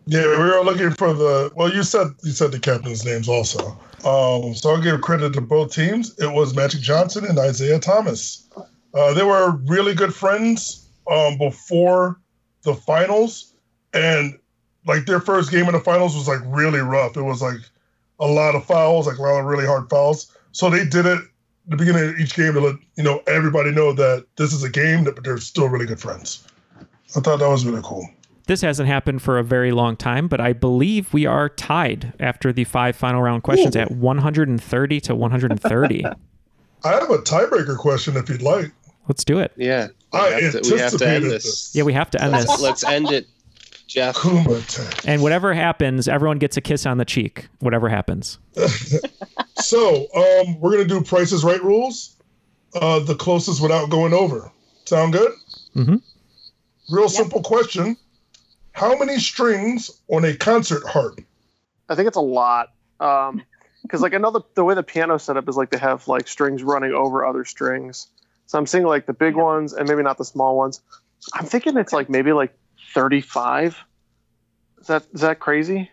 Yeah, 0.07 0.26
we 0.30 0.36
were 0.36 0.62
looking 0.64 0.90
for 0.90 1.12
the. 1.12 1.53
Well, 1.55 1.72
you 1.72 1.82
said 1.82 2.09
you 2.24 2.32
said 2.32 2.53
the 2.53 2.59
captains' 2.59 3.05
names 3.05 3.28
also. 3.28 3.78
Um, 4.05 4.55
so 4.55 4.70
I'll 4.70 4.80
give 4.80 5.01
credit 5.03 5.34
to 5.34 5.40
both 5.40 5.74
teams. 5.74 6.18
It 6.18 6.32
was 6.32 6.55
Magic 6.55 6.80
Johnson 6.80 7.26
and 7.26 7.38
Isiah 7.38 7.78
Thomas. 7.78 8.48
Uh, 8.94 9.14
they 9.14 9.22
were 9.22 9.53
really 9.66 9.94
good 9.94 10.14
friends 10.14 10.88
um, 11.11 11.36
before 11.38 12.18
the 12.62 12.74
finals, 12.74 13.53
and 13.92 14.38
like 14.86 15.07
their 15.07 15.20
first 15.20 15.51
game 15.51 15.66
in 15.66 15.72
the 15.72 15.80
finals 15.80 16.16
was 16.16 16.26
like 16.26 16.40
really 16.46 16.80
rough. 16.80 17.16
It 17.16 17.22
was 17.22 17.42
like 17.42 17.61
a 18.20 18.26
lot 18.26 18.54
of 18.54 18.64
fouls, 18.64 19.06
like 19.06 19.18
a 19.18 19.22
lot 19.22 19.40
of 19.40 19.46
really 19.46 19.66
hard 19.66 19.88
fouls. 19.90 20.34
So 20.52 20.70
they 20.70 20.84
did 20.84 21.06
it 21.06 21.20
the 21.68 21.76
beginning 21.76 22.08
of 22.10 22.18
each 22.18 22.34
game 22.34 22.54
to 22.54 22.60
let 22.60 22.76
you 22.96 23.04
know 23.04 23.22
everybody 23.26 23.70
know 23.70 23.92
that 23.92 24.26
this 24.36 24.52
is 24.52 24.62
a 24.62 24.70
game, 24.70 25.04
that 25.04 25.22
they're 25.22 25.38
still 25.38 25.68
really 25.68 25.86
good 25.86 26.00
friends. 26.00 26.46
I 27.16 27.20
thought 27.20 27.38
that 27.38 27.48
was 27.48 27.64
really 27.64 27.82
cool. 27.82 28.08
this 28.46 28.60
hasn't 28.60 28.88
happened 28.88 29.22
for 29.22 29.38
a 29.38 29.44
very 29.44 29.70
long 29.72 29.96
time, 29.96 30.28
but 30.28 30.40
I 30.40 30.52
believe 30.52 31.12
we 31.12 31.26
are 31.26 31.48
tied 31.48 32.12
after 32.18 32.52
the 32.52 32.64
five 32.64 32.96
final 32.96 33.22
round 33.22 33.42
questions 33.42 33.76
Ooh. 33.76 33.80
at 33.80 33.90
130 33.92 35.00
to 35.00 35.14
130. 35.14 36.04
I 36.84 36.88
have 36.88 37.10
a 37.10 37.18
tiebreaker 37.18 37.76
question 37.76 38.16
if 38.16 38.28
you'd 38.28 38.42
like. 38.42 38.72
Let's 39.08 39.24
do 39.24 39.38
it. 39.38 39.52
Yeah. 39.56 39.88
I 40.12 40.28
have, 40.40 40.62
to, 40.62 40.74
we 40.74 40.80
have 40.80 40.96
to 40.98 41.08
end 41.08 41.24
this. 41.24 41.44
this. 41.44 41.70
Yeah, 41.74 41.84
we 41.84 41.92
have 41.92 42.10
to 42.10 42.22
end 42.22 42.34
this. 42.34 42.60
Let's 42.60 42.82
end 42.84 43.10
it, 43.12 43.26
Jeff. 43.91 44.16
And 45.05 45.20
whatever 45.20 45.53
happens, 45.53 46.07
everyone 46.07 46.38
gets 46.38 46.57
a 46.57 46.61
kiss 46.61 46.86
on 46.86 46.99
the 46.99 47.05
cheek. 47.05 47.49
Whatever 47.59 47.88
happens. 47.88 48.38
so, 49.57 50.07
um, 50.14 50.61
we're 50.61 50.70
gonna 50.70 50.84
do 50.84 51.03
prices 51.03 51.43
right 51.43 51.62
rules. 51.62 52.16
Uh, 52.72 53.01
the 53.01 53.16
closest 53.16 53.61
without 53.61 53.91
going 53.91 54.14
over. 54.14 54.53
Sound 54.84 55.12
good? 55.12 55.32
Mm-hmm. 55.74 55.97
Real 56.88 57.03
yep. 57.03 57.11
simple 57.11 57.43
question. 57.43 57.97
How 58.72 58.97
many 58.97 59.18
strings 59.18 59.91
on 60.07 60.24
a 60.24 60.36
concert 60.36 60.86
harp? 60.86 61.20
I 61.88 61.97
think 61.97 62.07
it's 62.07 62.16
a 62.16 62.20
lot. 62.20 62.68
Um, 63.01 63.43
because 63.82 64.03
like 64.03 64.14
I 64.14 64.18
know 64.18 64.30
the, 64.30 64.43
the 64.55 64.62
way 64.62 64.76
the 64.76 64.84
piano 64.84 65.18
setup 65.18 65.49
is 65.49 65.57
like 65.57 65.70
they 65.70 65.78
have 65.78 66.07
like 66.07 66.28
strings 66.28 66.62
running 66.62 66.93
over 66.93 67.24
other 67.26 67.45
strings. 67.45 68.07
So 68.47 68.57
I'm 68.57 68.66
seeing 68.66 68.84
like 68.84 69.07
the 69.07 69.12
big 69.12 69.34
ones 69.34 69.72
and 69.72 69.88
maybe 69.88 70.05
not 70.05 70.16
the 70.16 70.24
small 70.24 70.57
ones. 70.57 70.80
I'm 71.34 71.47
thinking 71.47 71.76
it's 71.76 71.93
like 71.93 72.09
maybe 72.09 72.32
like 72.32 72.57
35. 72.95 73.76
Is 74.80 74.86
that 74.86 75.07
is 75.12 75.20
that 75.20 75.41
crazy? 75.41 75.91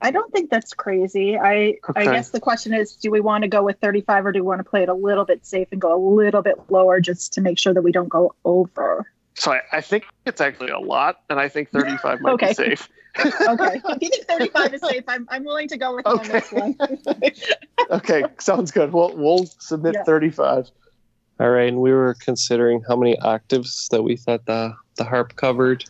I 0.00 0.10
don't 0.12 0.32
think 0.32 0.50
that's 0.50 0.74
crazy. 0.74 1.36
I 1.36 1.78
okay. 1.88 2.02
I 2.02 2.04
guess 2.04 2.30
the 2.30 2.40
question 2.40 2.72
is, 2.72 2.94
do 2.96 3.10
we 3.10 3.20
want 3.20 3.42
to 3.42 3.48
go 3.48 3.64
with 3.64 3.78
35 3.80 4.26
or 4.26 4.32
do 4.32 4.40
we 4.40 4.46
want 4.46 4.60
to 4.60 4.64
play 4.64 4.82
it 4.82 4.88
a 4.88 4.94
little 4.94 5.24
bit 5.24 5.44
safe 5.44 5.68
and 5.72 5.80
go 5.80 5.94
a 5.94 6.00
little 6.14 6.42
bit 6.42 6.56
lower 6.70 7.00
just 7.00 7.34
to 7.34 7.40
make 7.40 7.58
sure 7.58 7.74
that 7.74 7.82
we 7.82 7.90
don't 7.90 8.08
go 8.08 8.34
over? 8.44 9.10
So 9.34 9.52
I, 9.52 9.60
I 9.72 9.80
think 9.80 10.04
it's 10.26 10.40
actually 10.40 10.70
a 10.70 10.78
lot, 10.78 11.20
and 11.30 11.38
I 11.38 11.48
think 11.48 11.70
35 11.72 12.20
might 12.20 12.32
okay. 12.32 12.48
be 12.48 12.54
safe. 12.54 12.88
okay. 13.18 13.80
If 13.84 14.02
you 14.02 14.08
think 14.10 14.26
35 14.26 14.74
is 14.74 14.80
safe, 14.82 15.04
I'm, 15.08 15.26
I'm 15.30 15.44
willing 15.44 15.68
to 15.68 15.76
go 15.76 15.96
with 15.96 16.06
okay. 16.06 16.26
on 16.26 16.28
this 16.28 16.52
one. 16.52 16.76
okay, 17.90 18.24
sounds 18.38 18.70
good. 18.70 18.92
We'll, 18.92 19.16
we'll 19.16 19.46
submit 19.58 19.94
yeah. 19.94 20.04
35. 20.04 20.70
All 21.40 21.50
right, 21.50 21.68
and 21.68 21.80
we 21.80 21.92
were 21.92 22.14
considering 22.14 22.82
how 22.88 22.96
many 22.96 23.18
octaves 23.20 23.88
that 23.90 24.02
we 24.02 24.16
thought 24.16 24.46
the, 24.46 24.74
the 24.96 25.04
harp 25.04 25.36
covered, 25.36 25.84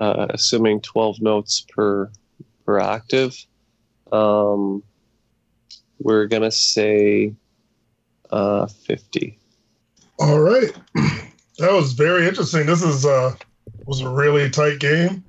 uh, 0.00 0.26
assuming 0.30 0.80
12 0.80 1.20
notes 1.20 1.64
per 1.68 2.10
per 2.64 2.80
octave. 2.80 3.36
Um, 4.10 4.82
we're 6.00 6.26
gonna 6.26 6.50
say 6.50 7.34
uh, 8.30 8.66
50. 8.66 9.38
All 10.18 10.40
right. 10.40 10.72
That 11.58 11.72
was 11.74 11.92
very 11.92 12.26
interesting. 12.26 12.64
This 12.66 12.82
is 12.82 13.04
uh 13.04 13.36
was 13.84 14.00
a 14.00 14.08
really 14.08 14.48
tight 14.48 14.80
game. 14.80 15.22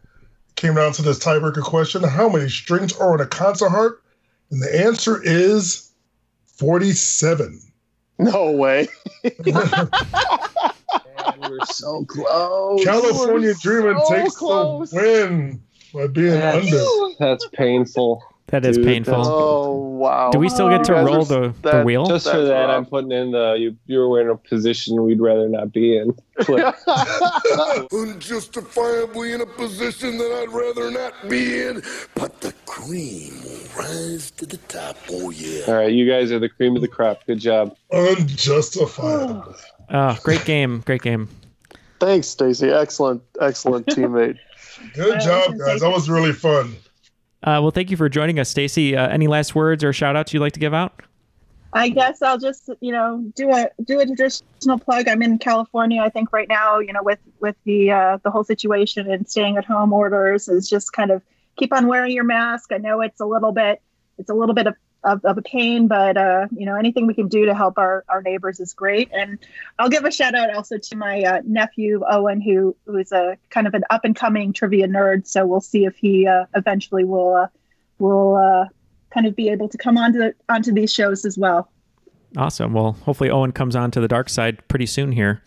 Came 0.56 0.76
down 0.76 0.94
to 0.94 1.02
this 1.02 1.20
tiebreaker 1.20 1.62
question: 1.62 2.02
How 2.02 2.30
many 2.30 2.50
strings 2.50 2.94
are 2.98 3.14
on 3.14 3.20
a 3.22 3.28
concert 3.28 3.70
harp? 3.70 4.02
And 4.50 4.62
the 4.62 4.86
answer 4.86 5.22
is 5.22 5.92
forty-seven. 6.48 7.60
No 8.20 8.52
way. 8.52 8.88
Man, 9.24 9.90
we're 11.50 11.66
so 11.66 12.06
close. 12.06 12.84
California 12.84 13.54
Dreaming 13.62 14.00
so 14.06 14.14
takes 14.14 14.36
close. 14.36 14.92
the 14.92 14.98
win 14.98 15.62
by 15.94 16.08
being 16.08 16.32
that's, 16.32 16.66
under. 16.66 17.16
That's 17.20 17.48
painful. 17.54 18.24
That 18.48 18.66
is 18.66 18.78
Dude, 18.78 18.86
painful. 18.86 19.24
Oh 19.26 19.78
wow! 19.78 20.30
Do 20.32 20.38
we 20.38 20.50
still 20.50 20.70
get 20.70 20.84
to 20.86 20.94
roll 20.94 21.24
the, 21.26 21.56
that, 21.64 21.80
the 21.80 21.84
wheel? 21.84 22.06
Just 22.06 22.30
for 22.30 22.42
that, 22.42 22.66
rough. 22.66 22.78
I'm 22.78 22.86
putting 22.86 23.12
in 23.12 23.32
the 23.32 23.54
you. 23.54 23.76
You're 23.88 24.22
in 24.22 24.30
a 24.30 24.36
position 24.36 25.02
we'd 25.02 25.22
rather 25.22 25.48
not 25.50 25.72
be 25.72 25.98
in. 25.98 26.16
Unjustifiably 27.92 29.34
in 29.34 29.42
a 29.42 29.46
position 29.46 30.18
that 30.18 30.32
I'd 30.42 30.52
rather 30.52 30.92
not 30.92 31.14
be 31.30 31.62
in, 31.64 31.82
but 32.16 32.42
the 32.42 32.54
cream 32.66 33.42
will 33.44 33.60
rise 33.78 34.30
to 34.32 34.46
the 34.46 34.58
top. 34.68 34.98
Oh 35.10 35.30
yeah! 35.30 35.64
All 35.68 35.76
right, 35.76 35.92
you 35.92 36.08
guys 36.08 36.32
are 36.32 36.40
the 36.40 36.50
cream 36.50 36.76
of 36.76 36.82
the 36.82 36.88
crop. 36.88 37.26
Good 37.26 37.40
job. 37.40 37.76
Unjustifiable. 37.92 39.56
Oh, 39.90 40.18
great 40.24 40.46
game! 40.46 40.82
Great 40.86 41.02
game. 41.02 41.30
Thanks, 42.00 42.28
Stacey. 42.28 42.70
Excellent, 42.70 43.24
excellent 43.40 43.86
teammate. 43.88 44.38
Good 44.94 45.22
job, 45.22 45.58
guys. 45.58 45.80
That 45.80 45.92
was 45.92 46.10
really 46.10 46.34
fun. 46.34 46.76
Uh, 47.44 47.60
well, 47.62 47.72
thank 47.72 47.92
you 47.92 47.98
for 47.98 48.08
joining 48.08 48.40
us, 48.40 48.50
Stacey. 48.50 48.96
Uh, 48.96 49.08
any 49.10 49.28
last 49.28 49.54
words 49.54 49.84
or 49.84 49.92
shout 49.92 50.16
outs 50.16 50.34
you'd 50.34 50.40
like 50.40 50.54
to 50.54 50.60
give 50.60 50.74
out? 50.74 51.02
I 51.74 51.90
guess 51.90 52.22
I'll 52.22 52.38
just, 52.38 52.70
you 52.82 52.92
know, 52.92 53.24
do 53.36 53.52
a 53.52 53.70
do 53.84 54.00
a 54.00 54.06
traditional 54.06 54.80
plug. 54.80 55.08
I'm 55.08 55.22
in 55.22 55.40
California. 55.40 56.02
I 56.02 56.10
think 56.10 56.32
right 56.32 56.48
now, 56.48 56.80
you 56.80 56.94
know, 56.94 57.02
with 57.02 57.20
with 57.40 57.56
the 57.66 57.92
uh, 57.92 58.18
the 58.24 58.30
whole 58.30 58.44
situation 58.44 59.12
and 59.12 59.28
staying 59.28 59.58
at 59.58 59.66
home 59.66 59.92
orders 59.92 60.48
is 60.48 60.70
just 60.70 60.94
kind 60.94 61.12
of 61.12 61.22
keep 61.58 61.74
on 61.74 61.88
wearing 61.88 62.12
your 62.12 62.24
mask. 62.24 62.72
I 62.72 62.78
know 62.78 63.02
it's 63.02 63.20
a 63.20 63.26
little 63.26 63.52
bit 63.52 63.82
it's 64.18 64.30
a 64.30 64.34
little 64.34 64.56
bit 64.56 64.68
of 64.68 64.76
of, 65.04 65.24
of 65.26 65.38
a 65.38 65.42
pain, 65.42 65.88
but 65.88 66.18
uh, 66.18 66.48
you 66.52 66.66
know 66.66 66.76
anything 66.76 67.08
we 67.08 67.14
can 67.14 67.28
do 67.28 67.46
to 67.46 67.54
help 67.54 67.78
our, 67.78 68.04
our 68.10 68.22
neighbors 68.22 68.60
is 68.60 68.74
great. 68.74 69.10
And 69.14 69.38
I'll 69.80 69.90
give 69.90 70.06
a 70.06 70.12
shout 70.12 70.36
out 70.36 70.54
also 70.54 70.78
to 70.78 70.96
my 70.96 71.22
uh, 71.24 71.42
nephew 71.46 72.04
Owen, 72.10 72.42
who 72.42 72.76
who 72.86 72.98
is 72.98 73.12
a 73.12 73.38
kind 73.50 73.68
of 73.68 73.74
an 73.74 73.84
up 73.90 74.06
and 74.06 74.16
coming 74.16 74.54
trivia 74.54 74.88
nerd. 74.88 75.28
So 75.28 75.46
we'll 75.46 75.62
see 75.62 75.86
if 75.86 75.96
he 75.96 76.28
uh, 76.28 76.46
eventually 76.56 77.04
will 77.04 77.36
uh, 77.36 77.48
will 78.00 78.36
uh, 78.36 78.68
kind 79.14 79.26
of 79.26 79.36
be 79.36 79.50
able 79.50 79.70
to 79.70 79.78
come 79.78 79.98
onto 79.98 80.20
the, 80.20 80.36
onto 80.50 80.72
these 80.72 80.94
shows 80.94 81.26
as 81.26 81.38
well. 81.38 81.70
Awesome. 82.36 82.74
Well, 82.74 82.94
hopefully 83.04 83.30
Owen 83.30 83.52
comes 83.52 83.76
on 83.76 83.92
to 83.92 84.02
the 84.02 84.08
dark 84.08 84.28
side 84.30 84.68
pretty 84.68 84.88
soon 84.88 85.12
here. 85.12 85.44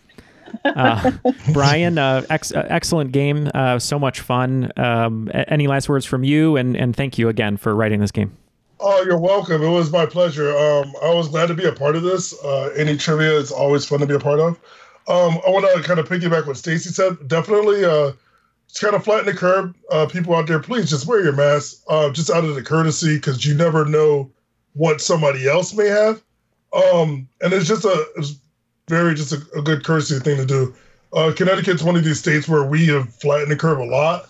Uh, 0.63 1.11
Brian, 1.53 1.97
uh, 1.97 2.25
ex- 2.29 2.53
uh, 2.53 2.65
excellent 2.69 3.11
game. 3.11 3.49
Uh, 3.53 3.79
so 3.79 3.99
much 3.99 4.21
fun. 4.21 4.71
Um, 4.77 5.29
any 5.33 5.67
last 5.67 5.89
words 5.89 6.05
from 6.05 6.23
you? 6.23 6.55
And, 6.55 6.77
and 6.77 6.95
thank 6.95 7.17
you 7.17 7.29
again 7.29 7.57
for 7.57 7.75
writing 7.75 7.99
this 7.99 8.11
game. 8.11 8.37
Oh, 8.79 9.03
you're 9.03 9.17
welcome. 9.17 9.63
It 9.63 9.69
was 9.69 9.91
my 9.91 10.05
pleasure. 10.05 10.55
Um, 10.55 10.93
I 11.01 11.11
was 11.13 11.29
glad 11.29 11.47
to 11.47 11.55
be 11.55 11.65
a 11.65 11.71
part 11.71 11.95
of 11.95 12.03
this. 12.03 12.33
Uh, 12.43 12.69
any 12.75 12.95
trivia 12.95 13.35
is 13.35 13.51
always 13.51 13.85
fun 13.85 13.99
to 14.01 14.05
be 14.05 14.13
a 14.13 14.19
part 14.19 14.39
of. 14.39 14.59
Um, 15.07 15.39
I 15.45 15.49
want 15.49 15.65
to 15.73 15.87
kind 15.87 15.99
of 15.99 16.07
piggyback 16.07 16.45
what 16.45 16.57
Stacey 16.57 16.89
said. 16.89 17.27
Definitely, 17.27 17.83
uh, 17.85 18.11
it's 18.69 18.79
kind 18.79 18.93
of 18.93 19.03
flatten 19.03 19.25
the 19.25 19.33
curb. 19.33 19.75
Uh, 19.89 20.05
people 20.05 20.35
out 20.35 20.45
there, 20.45 20.59
please 20.59 20.89
just 20.89 21.07
wear 21.07 21.23
your 21.23 21.33
mask, 21.33 21.81
uh, 21.87 22.11
just 22.11 22.29
out 22.29 22.43
of 22.43 22.53
the 22.53 22.61
courtesy, 22.61 23.15
because 23.15 23.45
you 23.45 23.55
never 23.55 23.85
know 23.85 24.29
what 24.73 25.01
somebody 25.01 25.47
else 25.47 25.73
may 25.73 25.87
have. 25.87 26.21
Um, 26.73 27.27
and 27.41 27.53
it's 27.53 27.67
just 27.67 27.85
a 27.85 28.05
it's 28.17 28.35
very 28.87 29.15
just 29.15 29.31
a, 29.31 29.41
a 29.57 29.61
good 29.61 29.83
courtesy 29.83 30.19
thing 30.19 30.37
to 30.37 30.45
do. 30.45 30.75
Uh, 31.13 31.31
Connecticut's 31.35 31.81
one 31.81 31.95
of 31.95 32.03
these 32.03 32.19
states 32.19 32.47
where 32.47 32.63
we 32.63 32.85
have 32.87 33.11
flattened 33.15 33.49
the 33.49 33.55
curve 33.55 33.79
a 33.79 33.85
lot. 33.85 34.29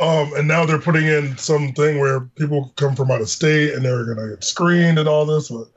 Um, 0.00 0.32
and 0.34 0.48
now 0.48 0.64
they're 0.64 0.78
putting 0.78 1.06
in 1.06 1.36
something 1.36 1.98
where 1.98 2.20
people 2.20 2.72
come 2.76 2.96
from 2.96 3.10
out 3.10 3.20
of 3.20 3.28
state 3.28 3.74
and 3.74 3.84
they're 3.84 4.04
to 4.14 4.34
get 4.34 4.42
screened 4.42 4.98
and 4.98 5.06
all 5.06 5.26
this. 5.26 5.50
But 5.50 5.68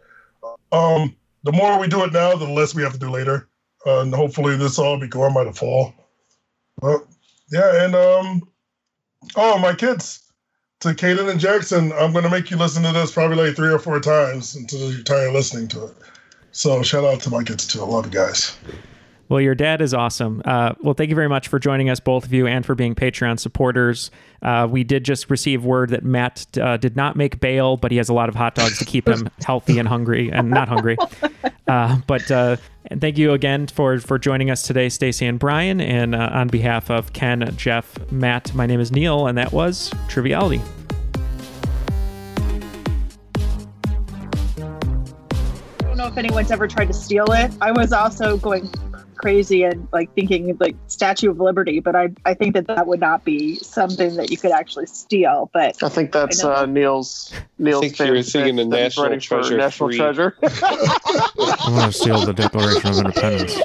um, 0.72 1.14
the 1.44 1.52
more 1.52 1.78
we 1.78 1.88
do 1.88 2.04
it 2.06 2.14
now, 2.14 2.36
the 2.36 2.48
less 2.48 2.74
we 2.74 2.84
have 2.84 2.94
to 2.94 3.00
do 3.00 3.10
later. 3.10 3.50
Uh, 3.86 4.00
and 4.00 4.16
hopefully 4.16 4.56
this 4.56 4.80
all 4.80 4.98
be 4.98 5.10
gone 5.10 5.34
by 5.34 5.44
the 5.44 5.52
fall. 5.52 5.94
But 6.80 7.02
yeah, 7.52 7.84
and 7.84 7.96
um, 7.96 8.42
oh, 9.36 9.60
my 9.60 9.74
kids, 9.74 10.32
to 10.80 10.90
Kaden 10.90 11.30
and 11.30 11.40
Jackson, 11.40 11.92
I'm 11.94 12.14
to 12.14 12.30
make 12.30 12.50
you 12.50 12.56
listen 12.58 12.84
to 12.84 12.94
this 12.94 13.12
probably 13.12 13.48
like 13.48 13.56
three 13.58 13.74
or 13.74 13.80
four 13.80 14.00
times 14.00 14.56
until 14.56 14.92
you're 14.92 15.04
tired 15.04 15.28
of 15.28 15.34
listening 15.34 15.68
to 15.70 15.86
it. 15.88 15.96
So 16.52 16.82
shout 16.82 17.04
out 17.04 17.20
to 17.22 17.30
my 17.30 17.44
kids 17.44 17.68
too. 17.68 17.82
I 17.82 17.86
love 17.86 18.06
you 18.06 18.12
guys. 18.12 18.56
Well, 19.30 19.40
your 19.40 19.56
dad 19.56 19.82
is 19.82 19.94
awesome. 19.94 20.42
Uh, 20.44 20.74
well, 20.82 20.94
thank 20.94 21.10
you 21.10 21.16
very 21.16 21.30
much 21.30 21.48
for 21.48 21.58
joining 21.58 21.90
us, 21.90 22.00
both 22.00 22.26
of 22.26 22.34
you, 22.34 22.46
and 22.46 22.66
for 22.66 22.76
being 22.76 22.94
Patreon 22.94 23.40
supporters. 23.40 24.12
Uh, 24.42 24.68
we 24.70 24.84
did 24.84 25.06
just 25.06 25.30
receive 25.30 25.64
word 25.64 25.90
that 25.92 26.04
Matt 26.04 26.46
uh, 26.62 26.78
did 26.78 26.96
not 26.96 27.16
make 27.16 27.40
bail, 27.40 27.78
but 27.78 27.92
he 27.92 27.98
has 27.98 28.10
a 28.10 28.14
lot 28.14 28.28
of 28.28 28.36
hot 28.36 28.56
dogs 28.56 28.78
to 28.80 28.86
keep 28.86 29.08
him 29.08 29.30
healthy 29.46 29.80
and 29.80 29.88
hungry, 29.88 30.30
and 30.32 30.50
not 30.50 30.68
hungry. 30.68 30.98
Uh, 31.66 31.98
but 32.08 32.30
uh, 32.30 32.58
thank 33.00 33.18
you 33.18 33.32
again 33.32 33.68
for 33.68 33.98
for 33.98 34.20
joining 34.20 34.52
us 34.52 34.64
today, 34.64 34.90
Stacey 34.90 35.26
and 35.26 35.40
Brian. 35.40 35.80
And 35.80 36.14
uh, 36.14 36.30
on 36.34 36.50
behalf 36.50 36.92
of 36.92 37.14
Ken, 37.14 37.54
Jeff, 37.56 37.98
Matt, 38.12 38.54
my 38.54 38.66
name 38.66 38.82
is 38.82 38.92
Neal, 38.92 39.28
and 39.28 39.38
that 39.38 39.54
was 39.54 39.90
Triviality. 40.10 40.62
I 44.60 45.84
don't 45.84 45.98
know 45.98 46.08
if 46.08 46.18
anyone's 46.18 46.52
ever 46.52 46.68
tried 46.68 46.88
to 46.88 46.94
steal 46.94 47.32
it. 47.32 47.50
I 47.62 47.72
was 47.72 47.94
also 47.94 48.36
going 48.36 48.70
crazy 49.24 49.64
and 49.64 49.88
like 49.94 50.14
thinking 50.14 50.56
like 50.60 50.76
Statue 50.88 51.32
of 51.32 51.40
Liberty, 51.40 51.80
but 51.80 51.96
I 51.96 52.10
I 52.26 52.34
think 52.34 52.54
that 52.56 52.68
that 52.68 52.88
would 52.88 53.00
not 53.00 53.24
be 53.24 53.56
something 53.56 54.18
that 54.18 54.30
you 54.30 54.38
could 54.38 54.52
actually 54.52 54.86
steal. 54.88 55.50
But 55.54 55.82
I 55.82 55.90
think 55.90 56.12
that's 56.12 56.44
I 56.44 56.54
uh, 56.54 56.66
Neal's 56.66 57.34
Neal's. 57.58 57.86
I 57.86 57.88
think 57.88 58.00
you're 58.00 58.22
thinking 58.22 58.58
the 58.58 58.66
national 58.66 59.18
treasure. 59.20 59.58
National 59.58 59.92
treasure. 59.92 60.36
I'm 60.44 61.74
gonna 61.74 61.92
steal 61.94 62.26
the 62.26 62.34
Declaration 62.34 62.90
of 62.90 62.98
Independence. 62.98 63.62